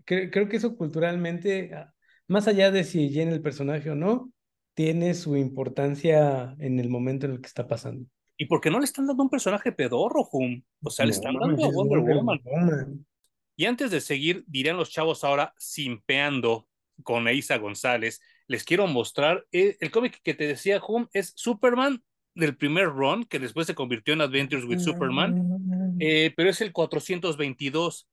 [0.04, 1.92] creo, que eso culturalmente, ah,
[2.28, 4.32] más allá de si llena el personaje o no,
[4.74, 8.06] tiene su importancia en el momento en el que está pasando.
[8.36, 10.62] ¿Y por qué no le están dando un personaje pedorro, Hum?
[10.82, 13.06] O sea, le están dando a Wonder, Woman.
[13.54, 16.66] Y antes de seguir, dirían los chavos ahora simpeando
[17.02, 19.46] con Eisa González, les quiero mostrar.
[19.52, 22.02] Eh, el cómic que te decía, Hum, es Superman
[22.34, 26.72] del primer run, que después se convirtió en Adventures with Superman, eh, pero es el
[26.72, 28.08] 422.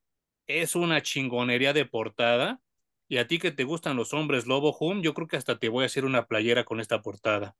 [0.46, 2.60] Es una chingonería de portada.
[3.08, 5.68] Y a ti que te gustan los hombres lobo, Hum, yo creo que hasta te
[5.68, 7.56] voy a hacer una playera con esta portada.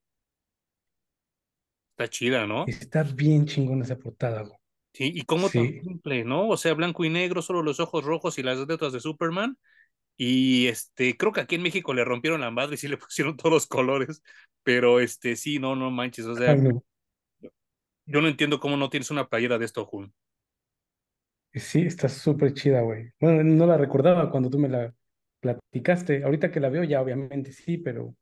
[1.91, 2.65] Está chida, ¿no?
[2.67, 4.45] Está bien chingona esa portada,
[4.93, 6.49] Sí, y cómo tan simple, ¿no?
[6.49, 9.57] O sea, blanco y negro, solo los ojos rojos y las letras de Superman
[10.23, 13.35] Y este, creo que aquí en México le rompieron la madre y sí le pusieron
[13.35, 14.21] todos los colores,
[14.61, 16.55] pero este, sí, no, no manches, o sea,
[18.05, 20.13] yo no entiendo cómo no tienes una playera de esto, Jun.
[21.55, 23.09] Sí, está súper chida, güey.
[23.19, 24.93] Bueno, no la recordaba cuando tú me la
[25.39, 26.23] platicaste.
[26.23, 28.15] Ahorita que la veo ya obviamente sí, pero...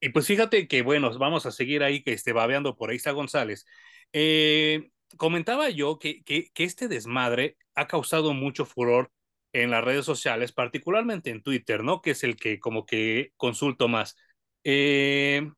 [0.00, 3.64] Y pues fíjate que, bueno, vamos a seguir ahí que esté babeando por Isa González.
[4.12, 9.10] Eh, comentaba yo que, que, que, este desmadre ha causado mucho furor
[9.52, 12.02] en las redes sociales, particularmente en Twitter, ¿no?
[12.02, 14.16] Que es el que como que consulto más.
[14.64, 15.48] Eh,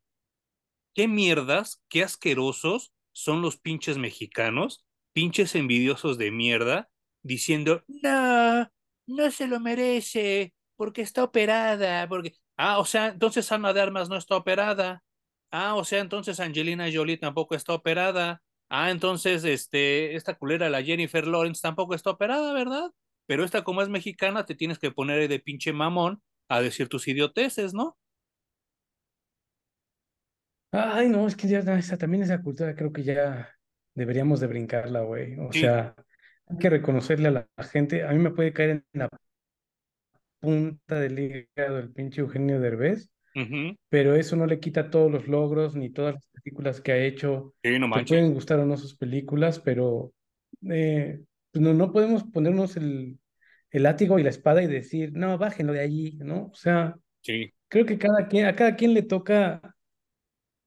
[0.94, 6.90] ¿Qué mierdas, qué asquerosos son los pinches mexicanos, pinches envidiosos de mierda,
[7.22, 8.70] diciendo, no,
[9.06, 12.34] no se lo merece, porque está operada, porque...
[12.56, 15.02] Ah, o sea, entonces Ana de Armas no está operada.
[15.50, 18.42] Ah, o sea, entonces Angelina Jolie tampoco está operada.
[18.70, 22.90] Ah, entonces, este, esta culera, la Jennifer Lawrence, tampoco está operada, ¿verdad?
[23.26, 27.08] Pero esta, como es mexicana, te tienes que poner de pinche mamón a decir tus
[27.08, 27.98] idioteces, ¿no?
[30.72, 33.50] Ay, no, es que ya esa, también esa cultura creo que ya
[33.94, 35.36] deberíamos de brincarla, güey.
[35.40, 35.96] O sea,
[36.46, 38.04] hay que reconocerle a la, gente.
[38.04, 39.08] A mí me puede caer en la
[40.38, 43.10] punta del hígado el pinche Eugenio Derbez,
[43.88, 47.54] pero eso no le quita todos los logros ni todas las películas que ha hecho.
[47.62, 50.12] Sí, no Te pueden gustar o no sus películas, pero
[50.70, 53.18] eh, pues no, no podemos ponernos el,
[53.70, 56.46] el látigo y la espada y decir, no, bájenlo de allí, ¿no?
[56.52, 57.52] O sea, sí.
[57.68, 59.76] creo que cada quien, a cada quien le toca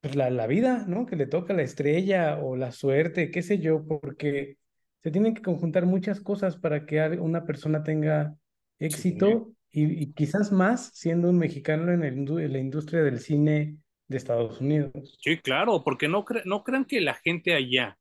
[0.02, 1.06] pues, la, la vida, ¿no?
[1.06, 4.58] Que le toca la estrella o la suerte, qué sé yo, porque
[5.02, 8.36] se tienen que conjuntar muchas cosas para que una persona tenga
[8.80, 13.78] éxito y, quizás más siendo un mexicano en, el, la industria del cine
[14.14, 14.92] de Estados Unidos.
[15.22, 17.98] Sí, claro, porque no, no crean que la gente allá,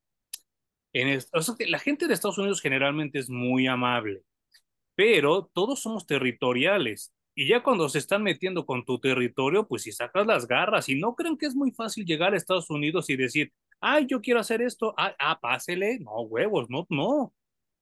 [0.92, 1.18] en
[1.68, 4.22] la gente de Estados Unidos generalmente es muy amable,
[4.94, 9.92] pero todos somos territoriales y ya cuando se están metiendo con tu territorio, pues si
[9.92, 13.16] sacas las garras y no creen que es muy fácil llegar a Estados Unidos y
[13.16, 17.32] decir, ay, yo quiero hacer esto, ah, ah pásele, no, huevos, no, no.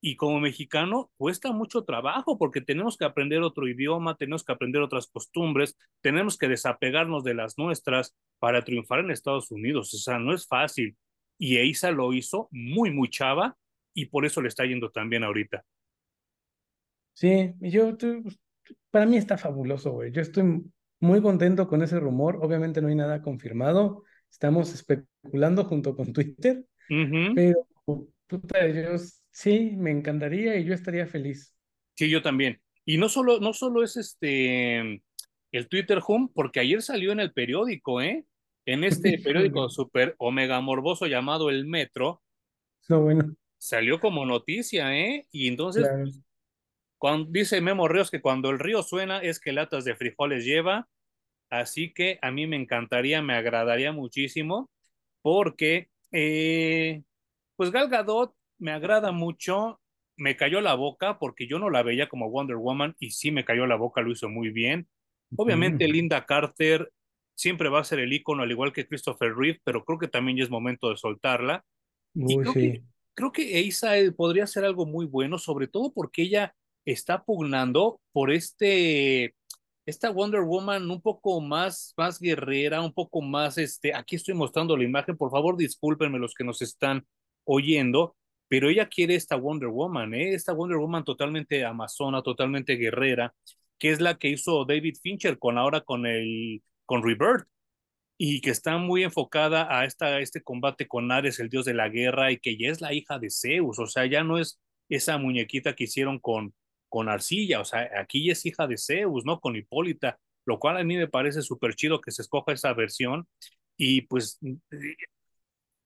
[0.03, 4.81] Y como mexicano cuesta mucho trabajo porque tenemos que aprender otro idioma, tenemos que aprender
[4.81, 9.93] otras costumbres, tenemos que desapegarnos de las nuestras para triunfar en Estados Unidos.
[9.93, 10.97] O sea, no es fácil.
[11.39, 13.57] Y Eisa lo hizo muy, muy chava
[13.93, 15.65] y por eso le está yendo tan bien ahorita.
[17.13, 17.97] Sí, yo
[18.91, 20.13] para mí está fabuloso, güey.
[20.13, 20.63] Yo estoy
[21.01, 22.39] muy contento con ese rumor.
[22.41, 24.05] Obviamente no hay nada confirmado.
[24.31, 26.65] Estamos especulando junto con Twitter.
[26.89, 27.67] Pero,
[28.27, 28.97] puta, yo
[29.31, 31.55] sí, me encantaría y yo estaría feliz.
[31.97, 32.61] Sí, yo también.
[32.85, 35.03] Y no solo, no solo es este
[35.53, 38.25] el Twitter Home, porque ayer salió en el periódico, ¿eh?
[38.67, 42.23] En este periódico súper omega morboso llamado El Metro.
[42.89, 43.35] No, bueno.
[43.59, 45.27] Salió como noticia, ¿eh?
[45.31, 45.87] Y entonces,
[46.99, 50.89] cuando, dice Memo Ríos que cuando el río suena es que latas de frijoles lleva,
[51.51, 54.71] así que a mí me encantaría, me agradaría muchísimo,
[55.21, 57.03] porque eh,
[57.57, 59.81] pues Gal Gadot me agrada mucho,
[60.17, 63.45] me cayó la boca porque yo no la veía como Wonder Woman y sí me
[63.45, 64.87] cayó la boca, lo hizo muy bien.
[65.37, 66.93] Obviamente Linda Carter
[67.35, 70.37] siempre va a ser el icono al igual que Christopher Reeve, pero creo que también
[70.37, 71.65] ya es momento de soltarla.
[72.15, 72.83] y creo, que,
[73.15, 76.55] creo que podría ser algo muy bueno, sobre todo porque ella
[76.85, 79.35] está pugnando por este,
[79.87, 84.77] esta Wonder Woman un poco más, más guerrera, un poco más, este, aquí estoy mostrando
[84.77, 87.07] la imagen, por favor discúlpenme los que nos están
[87.45, 88.17] oyendo,
[88.51, 90.35] pero ella quiere esta Wonder Woman, ¿eh?
[90.35, 93.33] esta Wonder Woman totalmente amazona, totalmente guerrera,
[93.79, 97.47] que es la que hizo David Fincher con ahora con el, con Rebirth,
[98.19, 101.89] y que está muy enfocada a, esta, este combate con Ares, el dios de la
[101.89, 105.17] guerra, y que ya es la hija de Zeus, o sea, ya no es esa
[105.19, 106.53] muñequita que hicieron con,
[106.89, 109.41] con arcilla, o sea, aquí es hija de Zeus, ¿no?
[109.41, 113.29] Con Hipólita, lo cual a mí me parece súper chido que se escoja esa versión.
[113.77, 114.41] Y pues,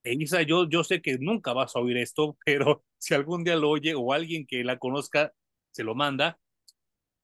[0.04, 3.70] Elisa, yo, yo sé que nunca vas a oír esto, pero si algún día lo
[3.70, 5.32] oye o alguien que la conozca
[5.72, 6.38] se lo manda,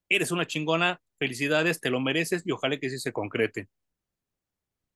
[0.08, 3.68] eres una chingona, felicidades, te lo mereces y ojalá que sí se concrete.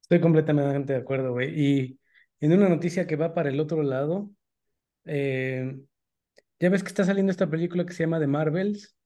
[0.03, 1.53] Estoy completamente de acuerdo, güey.
[1.59, 1.99] Y
[2.41, 4.31] en una noticia que va para el otro lado,
[5.05, 5.79] eh,
[6.59, 8.97] ya ves que está saliendo esta película que se llama The Marvels.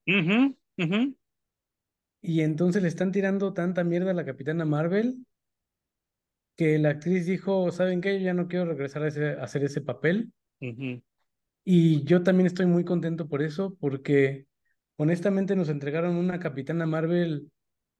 [2.20, 5.24] Y entonces le están tirando tanta mierda a la Capitana Marvel
[6.58, 8.18] que la actriz dijo, ¿saben qué?
[8.18, 10.32] Yo ya no quiero regresar a, hacer ese papel.
[11.64, 14.46] Y yo también estoy muy contento por eso, porque
[14.96, 17.48] honestamente nos entregaron una Capitana Marvel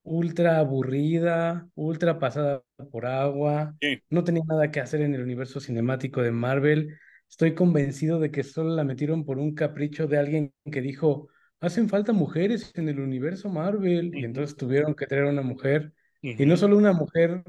[0.03, 2.61] ultra aburrida, ultra pasada
[2.91, 3.77] por agua,
[4.09, 6.97] no tenía nada que hacer en el universo cinemático de Marvel.
[7.29, 11.29] Estoy convencido de que solo la metieron por un capricho de alguien que dijo,
[11.61, 16.45] hacen falta mujeres en el universo Marvel, y entonces tuvieron que traer una mujer, y
[16.45, 17.43] no solo una mujer,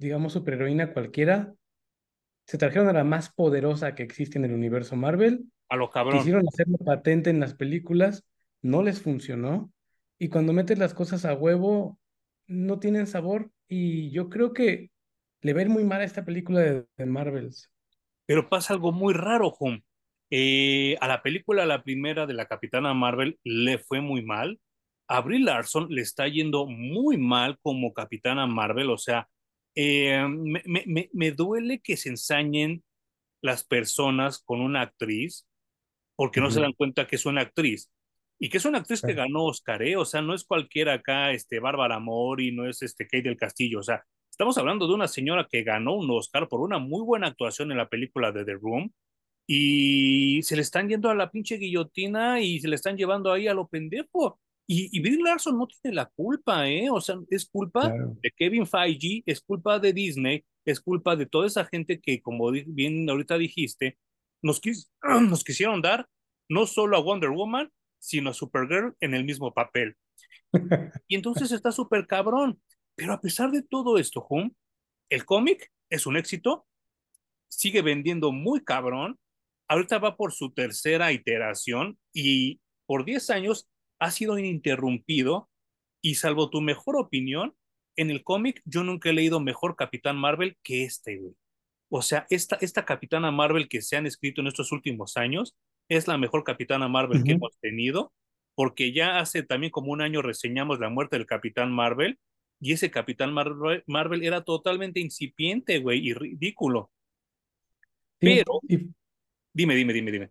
[0.00, 1.54] digamos, superheroína cualquiera,
[2.46, 6.18] se trajeron a la más poderosa que existe en el universo Marvel, A lo cabrón.
[6.18, 8.24] quisieron hacerlo patente en las películas,
[8.62, 9.70] no les funcionó,
[10.18, 11.98] y cuando metes las cosas a huevo,
[12.46, 14.90] no tienen sabor, y yo creo que
[15.42, 17.70] le ir muy mal a esta película de, de Marvels.
[18.26, 19.80] Pero pasa algo muy raro, Hum.
[20.32, 24.60] Eh, a la película, la primera de la Capitana Marvel, le fue muy mal.
[25.08, 28.90] A Brie Larson le está yendo muy mal como Capitana Marvel.
[28.90, 29.28] O sea,
[29.74, 32.82] eh, me, me, me, duele que se ensañen
[33.42, 35.46] las personas con una actriz
[36.16, 37.90] porque no se dan cuenta que es una actriz.
[38.38, 39.96] Y que es una actriz que ganó Oscar, ¿eh?
[39.96, 43.80] O sea, no es cualquiera acá, este, Bárbara Mori, no es este Kate del Castillo.
[43.80, 47.28] O sea, estamos hablando de una señora que ganó un Oscar por una muy buena
[47.28, 48.92] actuación en la película de The Room
[49.46, 53.48] y se le están yendo a la pinche guillotina y se le están llevando ahí
[53.48, 54.38] a lo pendejo.
[54.72, 56.88] Y, y Brie Larson no tiene la culpa, ¿eh?
[56.92, 58.16] O sea, es culpa claro.
[58.22, 62.52] de Kevin Feige, es culpa de Disney, es culpa de toda esa gente que, como
[62.52, 63.98] bien ahorita dijiste,
[64.42, 64.88] nos, quis
[65.28, 66.06] nos quisieron dar
[66.48, 67.68] no solo a Wonder Woman,
[67.98, 69.96] sino a Supergirl en el mismo papel.
[71.08, 72.62] Y entonces está súper cabrón.
[72.94, 74.52] Pero a pesar de todo esto, Hum,
[75.08, 76.64] el cómic es un éxito,
[77.48, 79.18] sigue vendiendo muy cabrón.
[79.66, 83.68] Ahorita va por su tercera iteración y por 10 años
[84.00, 85.48] ha sido ininterrumpido.
[86.02, 87.54] Y salvo tu mejor opinión,
[87.94, 91.34] en el cómic yo nunca he leído mejor Capitán Marvel que este, güey.
[91.90, 95.56] O sea, esta, esta Capitana Marvel que se han escrito en estos últimos años
[95.88, 98.12] es la mejor Capitana Marvel que hemos tenido,
[98.54, 102.18] porque ya hace también como un año reseñamos la muerte del Capitán Marvel
[102.60, 106.90] y ese Capitán Marvel, Marvel era totalmente incipiente, güey, y ridículo.
[108.20, 108.90] Sí, Pero, y
[109.52, 110.30] dime, dime, dime, dime.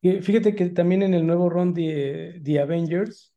[0.00, 3.32] Y fíjate que también en el nuevo run de, de Avengers,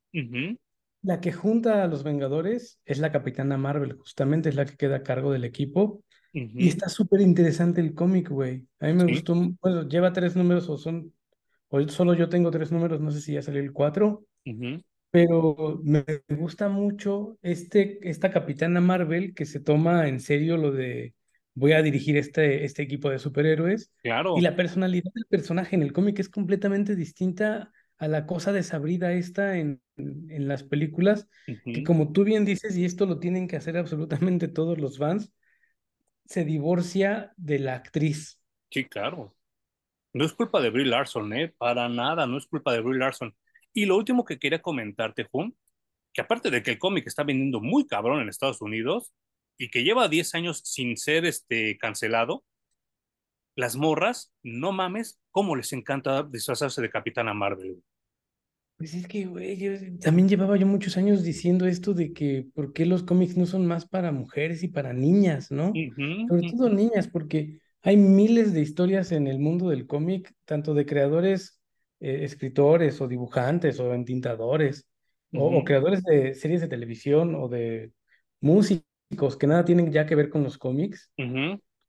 [1.04, 4.98] la que junta a los Vengadores es la Capitana Marvel, justamente es la que queda
[4.98, 6.04] a cargo del equipo.
[6.34, 8.66] Y está súper interesante el cómic, güey.
[8.80, 11.14] A mí me sí, gustó, bueno, lleva tres números o son,
[11.68, 14.26] o solo yo tengo tres números, no sé si ya salió el cuatro,
[15.10, 21.14] pero me gusta mucho este, esta Capitana Marvel que se toma en serio lo de
[21.54, 23.92] voy a dirigir este, este equipo de superhéroes
[24.34, 24.42] y claro.
[24.42, 29.58] la personalidad del personaje en el cómic es completamente distinta a la cosa desabrida esta
[29.58, 31.28] en, en las películas,
[31.72, 34.98] que ujú, como tú bien dices, y esto lo tienen que hacer absolutamente todos los
[34.98, 35.32] fans,
[36.26, 38.40] se divorcia de la actriz.
[38.70, 39.36] sí, claro.
[40.14, 41.50] No es culpa de Brie Larson, ¿eh?
[41.58, 43.36] Para nada, no es culpa de Brie Larson.
[43.74, 45.56] Y lo último que quería comentarte, Jun,
[46.14, 49.14] que aparte de que el cómic está vendiendo muy cabrón en Estados Unidos
[49.62, 52.44] y que lleva 10 años sin ser este, cancelado,
[53.56, 57.84] las morras, no mames, cómo les encanta disfrazarse de Capitana Marvel.
[58.78, 62.74] Pues es que, güey, yo también llevaba yo muchos años diciendo esto de que por
[62.74, 65.72] qué los cómics no son más para mujeres y para niñas, ¿no?
[66.28, 70.88] Sobre todo niñas, porque hay miles de historias en el mundo del cómic, tanto de
[70.88, 71.62] creadores,
[72.00, 74.88] eh, escritores o dibujantes o entintadores,
[75.34, 77.92] o, creadores de series de televisión o de
[78.40, 78.91] músicos
[79.38, 81.12] que nada tienen ya que ver con los cómics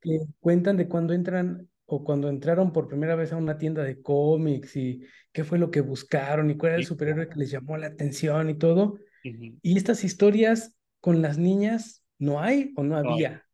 [0.03, 4.01] que cuentan de cuando entran o cuando entraron por primera vez a una tienda de
[4.03, 7.77] cómics y qué fue lo que buscaron y cuál era el superhéroe que les llamó
[7.77, 8.99] la atención y todo.
[9.23, 13.44] Y estas historias con las niñas no hay o no había,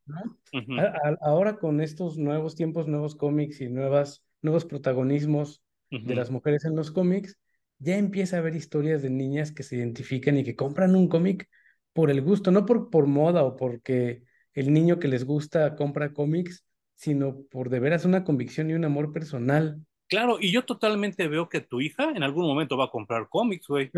[1.20, 6.76] ahora con estos nuevos tiempos, nuevos cómics y nuevas, nuevos protagonismos de las mujeres en
[6.76, 7.36] los cómics,
[7.78, 11.48] ya empieza a haber historias de niñas que se identifican y que compran un cómic
[11.92, 16.12] por el gusto, no por, por moda o porque el niño que les gusta compra
[16.12, 19.80] cómics, sino por de veras una convicción y un amor personal.
[20.08, 23.66] Claro, y yo totalmente veo que tu hija en algún momento va a comprar cómics,
[23.68, 23.90] güey.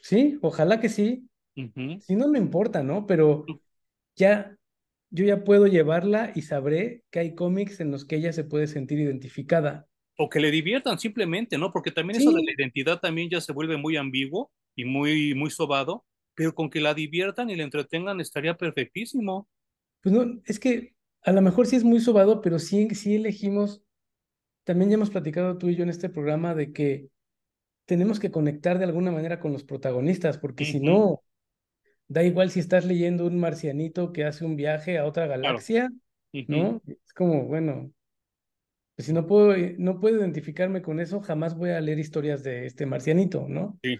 [0.00, 1.26] Sí, ojalá que sí.
[2.00, 3.06] Si no me importa, ¿no?
[3.06, 3.46] Pero
[4.14, 4.54] ya,
[5.10, 8.66] yo ya puedo llevarla y sabré que hay cómics en los que ella se puede
[8.66, 9.86] sentir identificada.
[10.18, 11.72] O que le diviertan simplemente, ¿no?
[11.72, 15.50] Porque también eso de la identidad también ya se vuelve muy ambiguo y muy, muy
[15.50, 16.04] sobado,
[16.36, 19.48] pero con que la diviertan y la entretengan estaría perfectísimo.
[20.00, 23.82] pues no, es que a lo mejor sí es muy sobado, pero sí, sí elegimos,
[24.64, 27.10] también ya hemos platicado tú y yo en este programa de que
[27.86, 31.22] tenemos que conectar de alguna manera con los protagonistas, porque si no,
[32.08, 35.38] da igual si estás leyendo un marcianito que hace un viaje a otra Claro.
[35.48, 35.90] galaxia,
[36.48, 36.82] ¿no?
[36.86, 37.92] Es como, bueno,
[38.94, 42.66] pues si no puedo, no puedo identificarme con eso, jamás voy a leer historias de
[42.66, 43.78] este marcianito, ¿no?
[43.82, 43.96] Sí.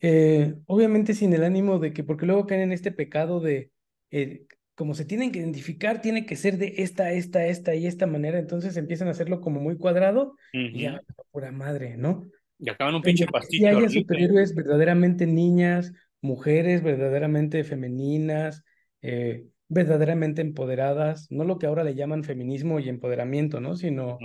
[0.00, 3.72] Eh, obviamente sin el ánimo de que, porque luego caen en este pecado de,
[4.10, 8.06] eh, como se tienen que identificar, tiene que ser de esta, esta, esta y esta
[8.06, 11.02] manera, entonces empiezan a hacerlo como muy cuadrado y ya,
[11.32, 12.28] pura madre, ¿no?
[12.60, 13.64] Y acaban un pinche pastiche.
[13.64, 18.64] Y haya superhéroes verdaderamente niñas, mujeres verdaderamente femeninas,
[19.02, 23.74] eh, verdaderamente empoderadas, no lo que ahora le llaman feminismo y empoderamiento, ¿no?
[23.76, 24.18] Sino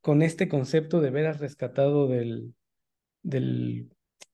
[0.00, 2.54] con este concepto de veras rescatado del,
[3.22, 3.88] del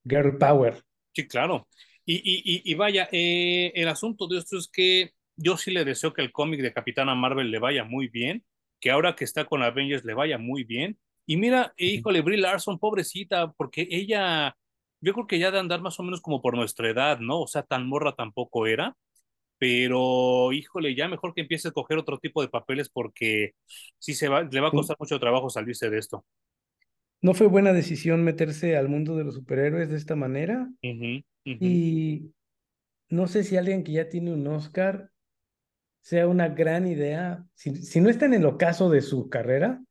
[0.04, 0.82] girl power.
[1.12, 1.68] Sí, claro.
[2.04, 6.12] Y, y, y, vaya, eh, el asunto de esto es que yo sí le deseo
[6.12, 8.44] que el cómic de Capitana Marvel le vaya muy bien,
[8.80, 10.98] que ahora que está con Avengers le vaya muy bien.
[11.26, 14.54] Y mira, híjole, Brie Larson, pobrecita, porque ella,
[15.00, 17.40] yo creo que ya de andar más o menos como por nuestra edad, ¿no?
[17.40, 18.94] O sea, tan morra tampoco era
[19.58, 23.52] pero híjole, ya mejor que empiece a coger otro tipo de papeles porque
[23.98, 26.24] sí se va, le va a costar mucho trabajo salirse de esto.
[27.24, 30.68] No fue buena decisión meterse al mundo de los superhéroes de esta manera.
[31.42, 32.34] Y
[33.08, 35.08] no sé si alguien que ya tiene un Oscar
[36.02, 37.42] sea una gran idea.
[37.54, 39.82] Si, si no está en el ocaso de su carrera,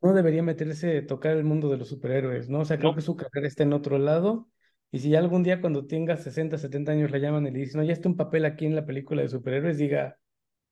[0.00, 2.60] no debería meterse a tocar el mundo de los superhéroes, ¿no?
[2.60, 4.48] O sea, creo que su carrera está en otro lado
[4.92, 7.84] y si algún día cuando tenga 60, 70 años le llaman y le dicen, no,
[7.84, 10.16] ya está un papel aquí en la película de superhéroes, diga,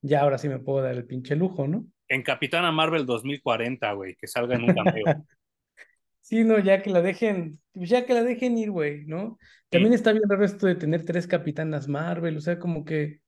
[0.00, 1.84] ya ahora sí me puedo dar el pinche lujo, ¿no?
[2.06, 5.04] En Capitana Marvel 2040, güey, que salga en un cameo.
[6.26, 9.38] sí, no, ya que la dejen, ya que la dejen ir, güey, ¿no?
[9.70, 13.20] También está bien raro esto de tener tres Capitanas Marvel, o sea, como que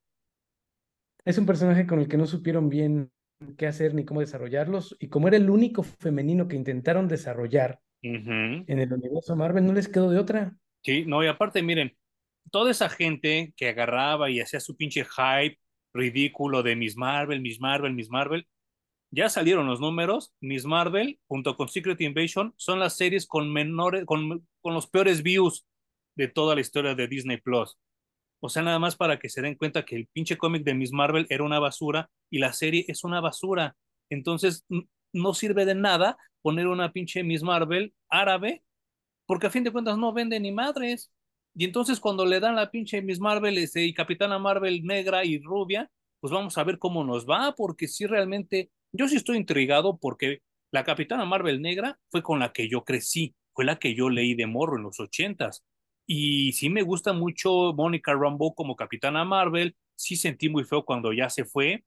[1.24, 3.12] es un personaje con el que no supieron bien
[3.56, 8.64] qué hacer ni cómo desarrollarlos, y como era el único femenino que intentaron desarrollar en
[8.66, 10.56] el universo Marvel, no les quedó de otra.
[10.82, 11.96] Sí, no, y aparte, miren,
[12.50, 15.60] toda esa gente que agarraba y hacía su pinche hype
[15.94, 18.48] ridículo de Miss Marvel, Miss Marvel, Miss Marvel,
[19.10, 20.32] ya salieron los números.
[20.40, 25.22] Miss Marvel, junto con Secret Invasion, son las series con menores, con, con los peores
[25.22, 25.66] views
[26.16, 27.76] de toda la historia de Disney Plus.
[28.40, 30.92] O sea, nada más para que se den cuenta que el pinche cómic de Miss
[30.92, 33.76] Marvel era una basura y la serie es una basura.
[34.10, 34.64] Entonces,
[35.12, 38.62] no sirve de nada poner una pinche Miss Marvel árabe
[39.28, 41.12] porque a fin de cuentas no vende ni madres.
[41.54, 45.90] Y entonces cuando le dan la pinche Miss Marvel y Capitana Marvel negra y rubia,
[46.20, 50.40] pues vamos a ver cómo nos va, porque sí realmente, yo sí estoy intrigado porque
[50.70, 54.34] la Capitana Marvel negra fue con la que yo crecí, fue la que yo leí
[54.34, 55.64] de morro en los ochentas.
[56.06, 61.12] Y sí me gusta mucho Mónica Rambeau como Capitana Marvel, sí sentí muy feo cuando
[61.12, 61.84] ya se fue.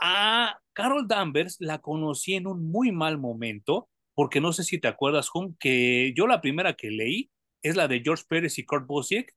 [0.00, 4.88] A Carol Danvers la conocí en un muy mal momento, porque no sé si te
[4.88, 7.30] acuerdas, Jun, que yo la primera que leí
[7.62, 9.32] es la de George Pérez y Kurt Busiek,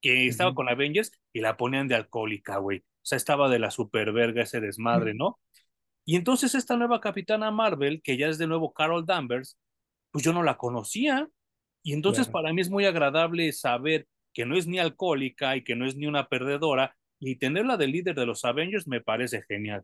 [0.00, 2.78] que estaba con Avengers y la ponían de alcohólica, güey.
[2.78, 5.38] O sea, estaba de la superverga ese desmadre, ¿no?
[6.06, 9.58] Y entonces esta nueva capitana Marvel, que ya es de nuevo Carol Danvers,
[10.12, 11.28] pues yo no la conocía.
[11.82, 15.74] Y entonces para mí es muy agradable saber que no es ni alcohólica y que
[15.74, 19.82] no es ni una perdedora, y tenerla de líder de los Avengers me parece genial.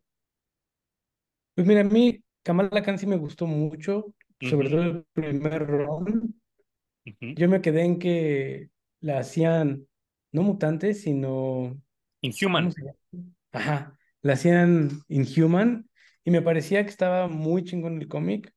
[1.54, 4.14] Pues mira, a mí Kamala Khan sí me gustó mucho
[4.48, 6.40] sobre todo el primer ron,
[7.20, 8.70] yo me quedé en que
[9.00, 9.86] la hacían
[10.32, 11.80] no mutantes, sino...
[12.20, 12.72] Inhuman.
[13.52, 15.88] Ajá, la hacían Inhuman
[16.24, 18.52] y me parecía que estaba muy chingón el cómic.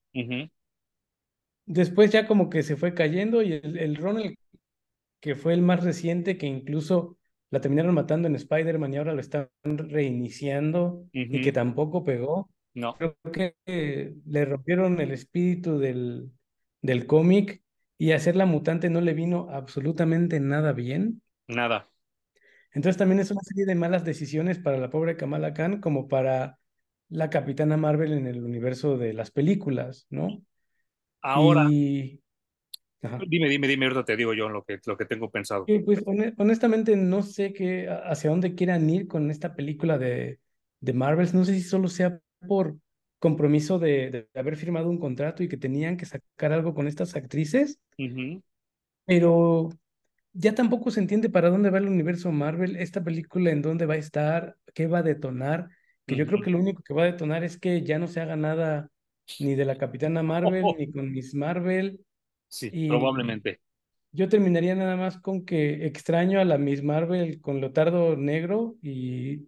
[1.65, 4.35] Después ya como que se fue cayendo y el, el Ron,
[5.19, 7.17] que fue el más reciente, que incluso
[7.49, 12.49] la terminaron matando en Spider-Man y ahora lo están reiniciando y que tampoco pegó.
[12.73, 12.93] No.
[12.95, 13.17] Creo
[13.65, 16.31] que le rompieron el espíritu del,
[16.81, 17.63] del cómic
[17.97, 21.21] y hacer la mutante no le vino absolutamente nada bien.
[21.47, 21.89] Nada.
[22.73, 26.59] Entonces también es una serie de malas decisiones para la pobre Kamala Khan como para
[27.09, 30.41] la Capitana Marvel en el universo de las películas, ¿no?
[31.21, 31.67] Ahora.
[33.27, 35.65] Dime, dime, dime, ahorita te digo yo lo que, lo que tengo pensado.
[35.85, 36.03] pues
[36.37, 40.39] honestamente no sé qué, hacia dónde quieran ir con esta película de,
[40.79, 41.33] de Marvels.
[41.33, 42.77] No sé si solo sea por
[43.19, 47.79] compromiso de, haber firmado un contrato y que tenían que sacar algo con estas actrices,
[49.05, 49.69] pero
[50.33, 53.95] ya tampoco se entiende para dónde va el universo Marvel, esta película en dónde va
[53.95, 55.69] a estar, qué va a detonar,
[56.05, 58.21] que yo creo que lo único que va a detonar es que ya no se
[58.21, 58.89] haga nada
[59.39, 61.99] ni de la Capitana Marvel ni con Miss Marvel.
[62.47, 63.59] Sí, probablemente.
[64.11, 69.47] Yo terminaría nada más con que extraño a la Miss Marvel con Lotardo negro y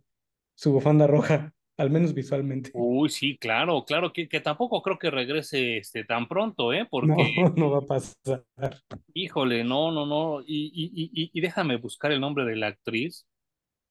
[0.55, 2.71] su bufanda roja al menos visualmente.
[2.73, 6.87] Uy, sí, claro, claro, que, que tampoco creo que regrese este, tan pronto, ¿eh?
[6.89, 7.35] Porque...
[7.37, 8.43] No, no va a pasar.
[9.13, 13.27] Híjole, no, no, no, y, y, y, déjame buscar el nombre de la actriz.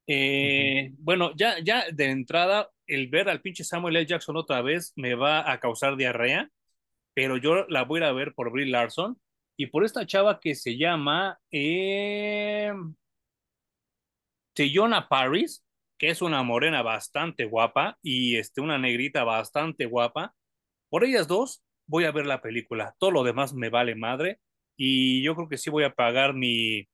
[0.06, 4.06] Eh, Bueno, ya, ya de entrada, el ver al pinche Samuel L.
[4.06, 6.50] Jackson otra vez me va a causar diarrea,
[7.14, 9.20] pero yo la voy a ir a ver por Brie Larson
[9.56, 12.72] y por esta chava que se llama eh,
[15.08, 15.64] Paris,
[15.98, 20.34] que es una morena bastante guapa y este, una negrita bastante guapa.
[20.90, 22.94] Por ellas dos, voy a ver la película.
[22.98, 24.40] Todo lo demás me vale madre.
[24.76, 26.88] Y yo creo que sí voy a pagar mi,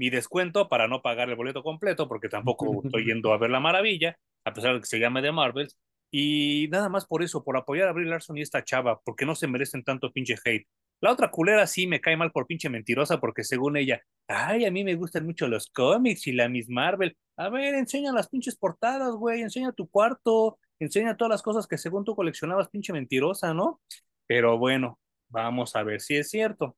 [0.00, 3.60] mi descuento para no pagar el boleto completo, porque tampoco estoy yendo a ver la
[3.60, 5.78] maravilla, a pesar de que se llame de Marvels.
[6.10, 9.34] Y nada más por eso, por apoyar a Brie Larson y esta chava, porque no
[9.34, 10.66] se merecen tanto pinche hate.
[11.02, 14.70] La otra culera sí me cae mal por pinche mentirosa, porque según ella, ay, a
[14.70, 17.14] mí me gustan mucho los cómics y la Miss Marvel.
[17.36, 21.76] A ver, enseña las pinches portadas, güey, enseña tu cuarto, enseña todas las cosas que
[21.76, 23.82] según tú coleccionabas, pinche mentirosa, ¿no?
[24.26, 24.98] Pero bueno,
[25.28, 26.74] vamos a ver si es cierto.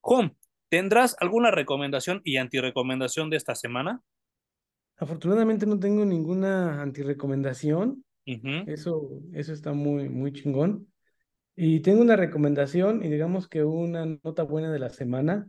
[0.00, 0.34] Home,
[0.68, 4.02] ¿tendrás alguna recomendación y antirecomendación de esta semana?
[4.96, 8.04] Afortunadamente no tengo ninguna antirecomendación.
[8.24, 10.88] Eso, eso está muy, muy chingón.
[11.54, 15.48] Y tengo una recomendación y digamos que una nota buena de la semana.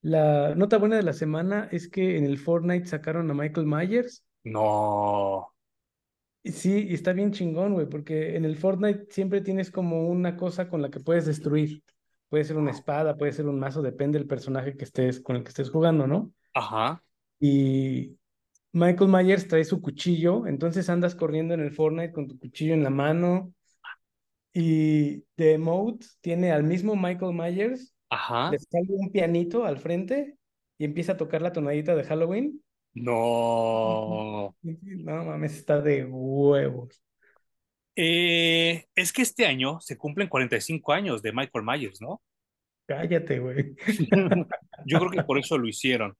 [0.00, 4.24] La nota buena de la semana es que en el Fortnite sacaron a Michael Myers.
[4.42, 5.54] No.
[6.44, 10.68] Sí, y está bien chingón, güey, porque en el Fortnite siempre tienes como una cosa
[10.68, 11.82] con la que puedes destruir.
[12.32, 15.42] Puede ser una espada, puede ser un mazo, depende del personaje que estés, con el
[15.42, 16.32] que estés jugando, ¿no?
[16.54, 17.04] Ajá.
[17.38, 18.16] Y
[18.72, 22.84] Michael Myers trae su cuchillo, entonces andas corriendo en el Fortnite con tu cuchillo en
[22.84, 23.52] la mano.
[24.54, 28.50] Y The Emote tiene al mismo Michael Myers, Ajá.
[28.50, 30.38] le sale un pianito al frente
[30.78, 32.62] y empieza a tocar la tonadita de Halloween.
[32.94, 34.56] No.
[34.62, 37.02] No mames, está de huevos.
[37.96, 42.22] Eh, es que este año se cumplen 45 años de Michael Myers, ¿no?
[42.86, 43.74] Cállate, güey.
[44.86, 46.16] Yo creo que por eso lo hicieron.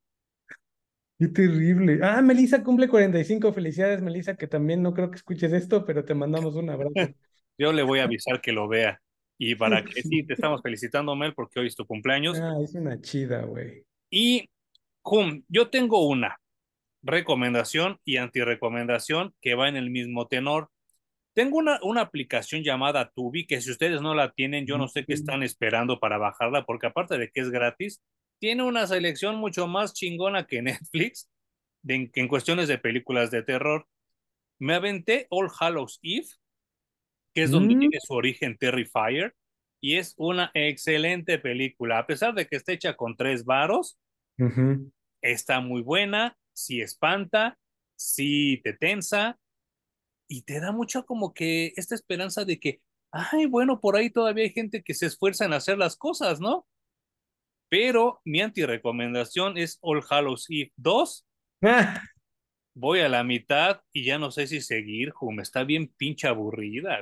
[1.19, 2.01] Qué terrible.
[2.03, 3.53] Ah, Melissa cumple 45.
[3.53, 6.93] Felicidades, Melissa, que también no creo que escuches esto, pero te mandamos un abrazo.
[7.59, 9.01] Yo le voy a avisar que lo vea.
[9.39, 12.41] Y para que sí, te estamos felicitando, Mel, porque hoy es tu cumpleaños.
[12.41, 13.85] Ah, es una chida, güey.
[14.11, 14.49] Y,
[15.03, 16.41] Jum, yo tengo una
[17.03, 20.71] recomendación y antirecomendación que va en el mismo tenor.
[21.35, 25.05] Tengo una, una aplicación llamada Tubi, que si ustedes no la tienen, yo no sé
[25.05, 28.03] qué están esperando para bajarla, porque aparte de que es gratis,
[28.39, 31.31] tiene una selección mucho más chingona que Netflix
[31.83, 33.87] de, en cuestiones de películas de terror.
[34.59, 36.27] Me aventé All Hallows Eve,
[37.35, 37.79] que es donde mm.
[37.79, 39.35] tiene su origen Terrifier,
[39.81, 41.99] y es una excelente película.
[41.99, 43.99] A pesar de que está hecha con tres varos,
[45.21, 47.59] está muy buena, sí espanta,
[47.97, 49.39] sí te tensa,
[50.33, 52.81] y te da mucho como que esta esperanza de que,
[53.11, 56.67] ay, bueno, por ahí todavía hay gente que se esfuerza en hacer las cosas, ¿no?
[57.69, 61.27] Pero mi anti-recomendación es All Hallows Eve 2.
[62.75, 67.01] Voy a la mitad y ya no sé si seguir, me está bien pinche aburrida.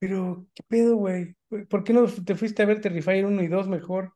[0.00, 1.36] Pero, ¿qué pedo, güey?
[1.68, 4.14] ¿Por qué no te fuiste a ver Terrifier 1 y 2 mejor?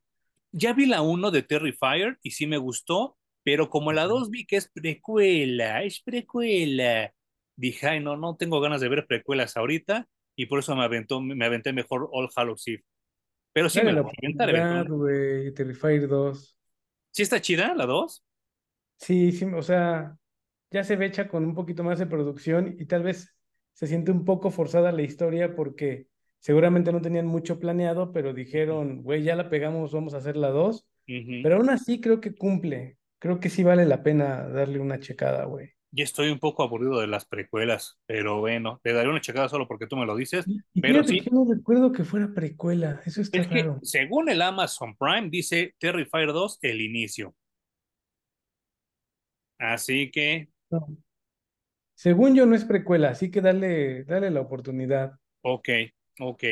[0.51, 4.47] Ya vi la 1 de Terrifier y sí me gustó, pero como la 2 vi
[4.47, 7.13] que es precuela, es precuela,
[7.57, 11.21] dije, ay, no, no tengo ganas de ver precuelas ahorita y por eso me, aventó,
[11.21, 12.85] me aventé mejor All Hallows Eve.
[13.53, 14.89] Pero sí me la voy a aventar.
[14.89, 16.59] güey, Terrifier 2.
[17.13, 18.25] ¿Sí está chida la 2?
[18.97, 20.17] Sí, sí, o sea,
[20.71, 23.33] ya se ve hecha con un poquito más de producción y tal vez
[23.75, 26.09] se siente un poco forzada la historia porque
[26.39, 30.49] seguramente no tenían mucho planeado, pero dijeron, güey, ya la pegamos, vamos a hacer la
[30.49, 30.87] dos.
[31.07, 32.97] Pero aún así creo que cumple.
[33.25, 35.71] Creo que sí vale la pena darle una checada, güey.
[35.91, 39.67] Y estoy un poco aburrido de las precuelas, pero bueno, le daré una checada solo
[39.67, 40.45] porque tú me lo dices.
[40.47, 41.23] Y, pero sí.
[41.33, 46.35] no recuerdo que fuera precuela, eso está es Que, según el Amazon Prime, dice Terrifier
[46.35, 47.35] 2, el inicio.
[49.59, 50.51] Así que.
[51.95, 55.19] Según yo no es precuela, así que dale, dale la oportunidad.
[55.41, 55.71] Ok,
[56.21, 56.45] ok.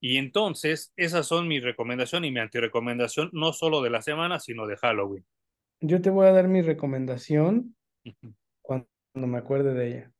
[0.00, 4.66] Y entonces, esas son mi recomendación y mi antirecomendación, no solo de la semana, sino
[4.66, 5.24] de Halloween.
[5.80, 7.76] Yo te voy a dar mi recomendación
[8.62, 10.12] cuando me acuerde de ella.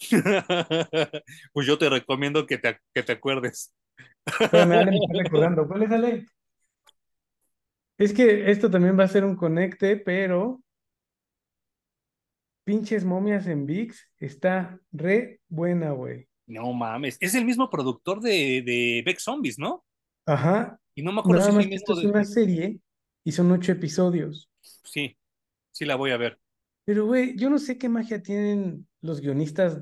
[1.52, 3.74] pues yo te recomiendo que te, que te acuerdes.
[4.50, 4.84] Pero me
[5.24, 5.66] recordando.
[5.66, 6.26] ¿Cuál es, Ale?
[7.98, 10.62] Es que esto también va a ser un conecte, pero
[12.64, 16.26] pinches momias en VIX está re buena, güey.
[16.46, 19.84] No mames, es el mismo productor de, de Beck Zombies, ¿no?
[20.26, 21.98] Ajy Y no me acuerdo si es el mismo.
[21.98, 22.80] Es una serie
[23.22, 24.49] y son ocho episodios.
[24.60, 25.16] Sí,
[25.70, 26.38] sí la voy a ver.
[26.84, 29.80] Pero, güey, yo no sé qué magia tienen los guionistas,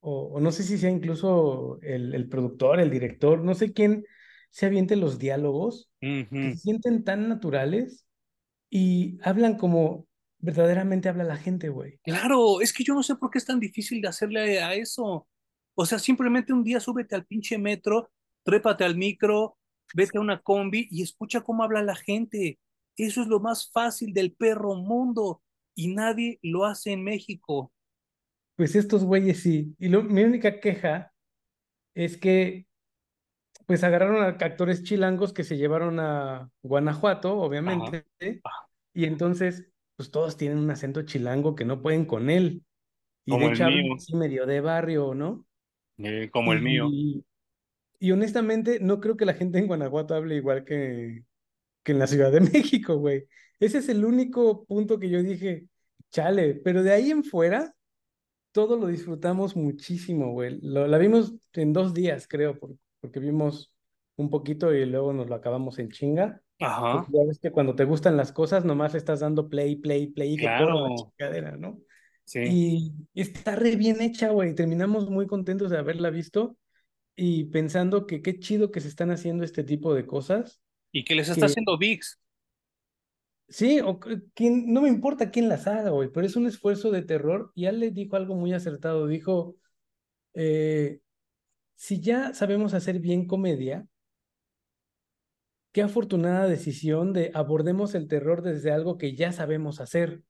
[0.00, 4.04] o, no sé si sea incluso el, el, productor, el director, no sé quién
[4.50, 8.06] se aviente los diálogos, que se sienten tan naturales
[8.68, 10.06] y hablan como
[10.38, 11.98] verdaderamente habla la gente, güey.
[12.02, 15.28] Claro, es que yo no sé por qué es tan difícil de hacerle a eso.
[15.74, 18.10] O sea, simplemente un día súbete al pinche metro,
[18.42, 19.56] trépate al micro,
[19.94, 22.58] vete a una combi y escucha cómo habla la gente.
[22.96, 25.42] Eso es lo más fácil del perro mundo
[25.74, 27.72] y nadie lo hace en México.
[28.56, 29.74] Pues estos güeyes sí.
[29.78, 31.12] Y mi única queja
[31.94, 32.66] es que
[33.66, 38.04] pues agarraron a actores chilangos que se llevaron a Guanajuato, obviamente,
[38.92, 42.64] y entonces pues todos tienen un acento chilango que no pueden con él.
[43.24, 43.64] Y como de hecho
[43.94, 45.46] así medio de barrio, ¿no?
[45.98, 46.88] Eh, como el mío.
[46.90, 51.22] Y honestamente, no creo que la gente en Guanajuato hable igual que,
[51.82, 53.26] que en la Ciudad de México, güey.
[53.58, 55.66] Ese es el único punto que yo dije,
[56.10, 57.74] chale, pero de ahí en fuera,
[58.52, 60.58] todo lo disfrutamos muchísimo, güey.
[60.62, 63.72] Lo, la vimos en dos días, creo, porque vimos
[64.16, 66.40] un poquito y luego nos lo acabamos en chinga.
[66.60, 67.06] Ajá.
[67.10, 70.34] ya ves que cuando te gustan las cosas, nomás le estás dando play, play, play
[70.34, 71.80] y que chingadera, ¿no?
[72.24, 72.40] Sí.
[73.14, 74.54] Y está re bien hecha, güey.
[74.54, 76.56] Terminamos muy contentos de haberla visto
[77.16, 80.60] y pensando que qué chido que se están haciendo este tipo de cosas.
[80.92, 82.18] Y que les está haciendo VIX.
[83.48, 83.98] Sí, o
[84.34, 87.52] quién, no me importa quién las haga, güey, pero es un esfuerzo de terror.
[87.54, 89.06] Y él le dijo algo muy acertado.
[89.06, 89.56] Dijo,
[90.34, 91.00] eh,
[91.74, 93.86] si ya sabemos hacer bien comedia,
[95.72, 100.22] qué afortunada decisión de abordemos el terror desde algo que ya sabemos hacer.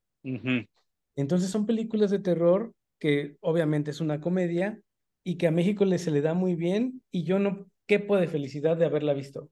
[1.16, 4.78] Entonces son películas de terror que obviamente es una comedia,
[5.24, 8.28] y que a México le, se le da muy bien y yo no quepo de
[8.28, 9.50] felicidad de haberla visto.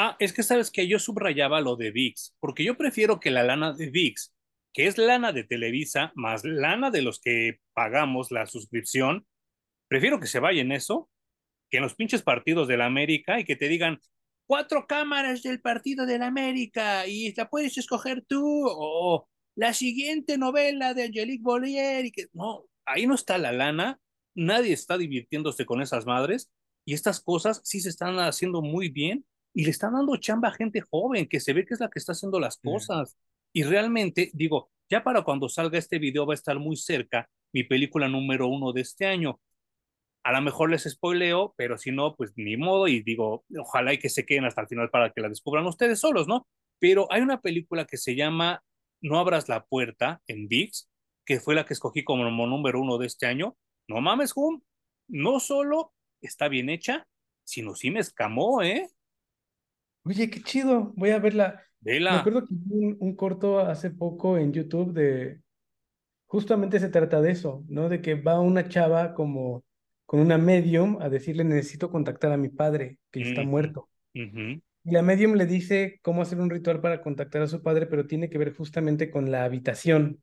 [0.00, 3.42] Ah, es que sabes que yo subrayaba lo de VIX, porque yo prefiero que la
[3.42, 4.32] lana de VIX,
[4.72, 9.26] que es lana de Televisa, más lana de los que pagamos la suscripción,
[9.88, 11.10] prefiero que se vaya en eso,
[11.68, 13.98] que en los pinches partidos de la América y que te digan
[14.46, 20.38] cuatro cámaras del partido de la América y la puedes escoger tú, o la siguiente
[20.38, 23.98] novela de Angelique Bollier, y que no, ahí no está la lana,
[24.36, 26.52] nadie está divirtiéndose con esas madres
[26.84, 30.52] y estas cosas sí se están haciendo muy bien y le están dando chamba a
[30.52, 33.16] gente joven que se ve que es la que está haciendo las cosas.
[33.52, 37.64] Y realmente, digo, ya para cuando salga este video va a estar muy cerca mi
[37.64, 39.40] película número uno de este año.
[40.22, 42.88] A lo mejor les spoileo, pero si no, pues ni modo.
[42.88, 46.00] Y digo, ojalá y que se queden hasta el final para que la descubran ustedes
[46.00, 46.46] solos, ¿no?
[46.78, 48.62] Pero hay una película que se llama
[49.00, 50.88] No abras la puerta en VIX,
[51.24, 53.56] que fue la que escogí como número uno de este año,
[53.88, 54.62] no mames, Hum,
[55.08, 57.06] no solo está bien hecha,
[57.44, 58.88] sino sí me escamó, ¿eh?
[60.08, 61.62] Oye, qué chido, voy a verla.
[61.80, 62.12] Vela.
[62.12, 65.42] Me acuerdo que vi un, corto hace poco en YouTube de,
[66.24, 67.90] justamente se trata de eso, ¿no?
[67.90, 69.64] De que va una chava como
[70.06, 73.90] con una medium a decirle necesito contactar a mi padre, que está muerto.
[74.14, 78.06] Y la medium le dice cómo hacer un ritual para contactar a su padre, pero
[78.06, 80.22] tiene que ver justamente con la habitación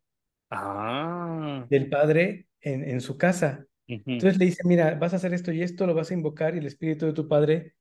[0.49, 1.67] ah.
[1.69, 3.67] del padre en, su casa.
[3.85, 6.57] Entonces le dice, mira, vas a hacer esto y esto, lo vas a invocar y
[6.57, 7.75] el espíritu de tu padre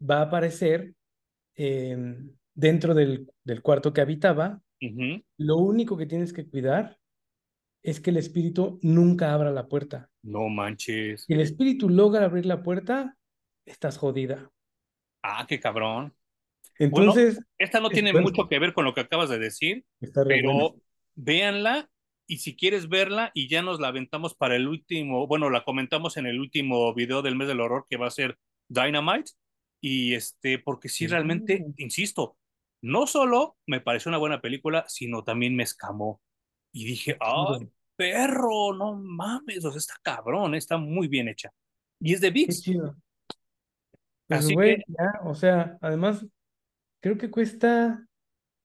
[0.00, 0.94] va a aparecer
[1.56, 4.62] em, dentro del, del, cuarto que habitaba.
[5.38, 6.98] Lo único que tienes que cuidar
[7.82, 10.10] es que el espíritu nunca abra la puerta.
[10.22, 11.24] No manches.
[11.24, 13.16] Si el espíritu logra abrir la puerta,
[13.64, 14.50] estás jodida.
[15.22, 16.14] Ah, qué cabrón.
[16.78, 17.40] Entonces.
[17.58, 19.84] esta no tiene mucho que ver con lo que acabas de decir,
[20.26, 20.74] pero
[21.14, 21.90] véanla
[22.26, 26.16] y si quieres verla y ya nos la aventamos para el último, bueno, la comentamos
[26.16, 28.38] en el último video del mes del horror que va a ser
[28.68, 29.32] Dynamite
[29.82, 32.38] y este, porque sí, realmente, insisto,
[32.82, 36.20] no solo me pareció una buena película, sino también me escamó
[36.72, 38.74] y dije, ¡ay, perro!
[38.74, 41.50] No mames, o sea, está cabrón, está muy bien hecha.
[42.00, 42.62] Y es de VIX.
[42.62, 42.96] chido.
[44.28, 44.82] Pues, Así que...
[44.86, 46.24] ya, o sea, además,
[47.00, 48.06] creo que cuesta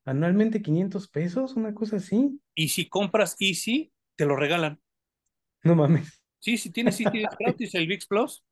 [0.06, 2.40] anualmente 500 pesos, una cosa así.
[2.54, 4.80] Y si compras Easy, te lo regalan.
[5.64, 6.24] No mames.
[6.38, 8.44] Sí, si tienes Easy gratis el VIX Plus.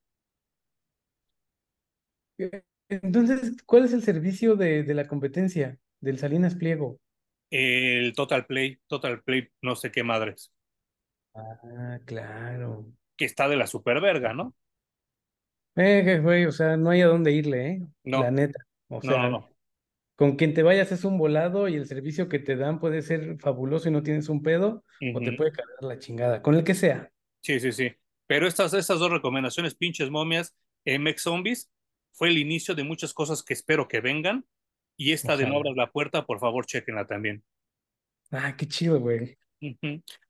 [2.90, 7.00] Entonces, ¿cuál es el servicio de, de la competencia del Salinas Pliego?
[7.50, 10.52] El Total Play, Total Play, no sé qué madres.
[11.34, 12.86] Ah, claro.
[13.18, 14.54] Que está de la super verga, ¿no?
[15.76, 17.82] Eh, güey, o sea, no hay a dónde irle, ¿eh?
[18.04, 18.22] No.
[18.22, 18.66] La neta.
[18.88, 19.56] O sea, no, no
[20.16, 23.38] con quien te vayas es un volado y el servicio que te dan puede ser
[23.40, 24.84] fabuloso y no tienes un pedo,
[25.14, 27.12] o te puede cargar la chingada, con el que sea.
[27.42, 27.92] Sí, sí, sí.
[28.28, 30.56] Pero estas, estas dos recomendaciones, pinches momias,
[30.86, 31.70] MX Zombies,
[32.16, 34.46] fue el inicio de muchas cosas que espero que vengan.
[34.98, 37.44] Y esta de No abras la puerta, por favor, chequenla también.
[38.32, 39.38] Ah, qué chido, güey.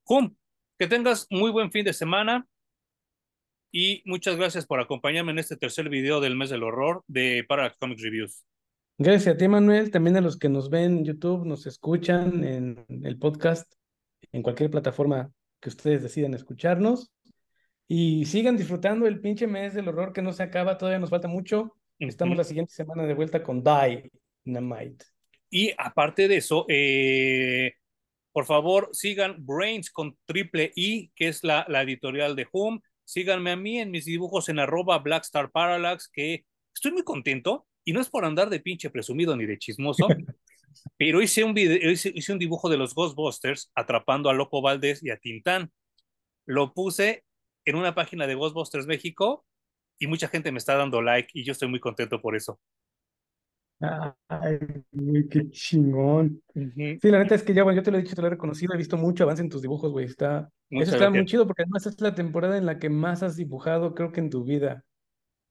[0.03, 0.35] Jum,
[0.77, 2.47] que tengas muy buen fin de semana.
[3.71, 7.77] Y muchas gracias por acompañarme en este tercer video del mes del horror de Parallax
[7.77, 8.43] Comics Reviews.
[8.97, 9.91] Gracias a ti, Manuel.
[9.91, 13.71] También a los que nos ven en YouTube, nos escuchan en el podcast,
[14.31, 17.11] en cualquier plataforma que ustedes decidan escucharnos.
[17.87, 21.27] Y sigan disfrutando el pinche mes del horror que no se acaba, todavía nos falta
[21.27, 21.75] mucho.
[21.99, 25.05] Estamos la siguiente semana de vuelta con Dynamite.
[25.49, 27.73] Y aparte de eso, eh,
[28.31, 32.81] por favor, sigan Brains con triple I, que es la, la editorial de Home.
[33.03, 36.43] síganme a mí en mis dibujos en arroba Blackstar Parallax, que
[36.73, 40.07] estoy muy contento y no es por andar de pinche presumido ni de chismoso,
[40.97, 45.03] pero hice un, video, hice, hice, un dibujo de los Ghostbusters atrapando a Loco Valdés
[45.03, 45.71] y a Tintán.
[46.47, 47.24] Lo puse
[47.65, 49.45] en una página de Ghostbusters México
[49.99, 52.59] y mucha gente me está dando like y yo estoy muy contento por eso.
[54.29, 54.57] Ay,
[55.29, 56.41] qué chingón.
[56.55, 56.99] Uh -huh.
[57.01, 58.31] Sí, la neta es que ya, bueno, yo te lo he dicho, te lo he
[58.31, 60.05] reconocido, he visto mucho avance en tus dibujos, güey.
[60.05, 61.11] Está, Muchas eso está gracias.
[61.11, 64.21] muy chido porque además es la temporada en la que más has dibujado, creo que
[64.21, 64.83] en tu vida.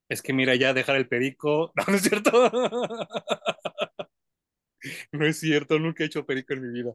[0.08, 1.72] Es que mira, ya dejar el perico.
[1.76, 2.30] No, no es cierto.
[5.12, 6.92] no es cierto, nunca he hecho perico en mi vida.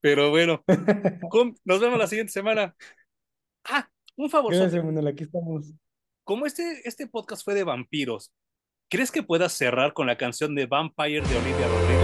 [0.00, 0.64] Pero bueno,
[1.64, 2.74] nos vemos la siguiente semana.
[3.64, 3.88] Ah,
[4.20, 4.54] un favor.
[4.54, 5.72] Gracias, Manuel, aquí estamos.
[6.24, 8.34] Como este, este podcast fue de vampiros,
[8.90, 12.00] ¿crees que puedas cerrar con la canción de Vampire de Olivia Rodrigo?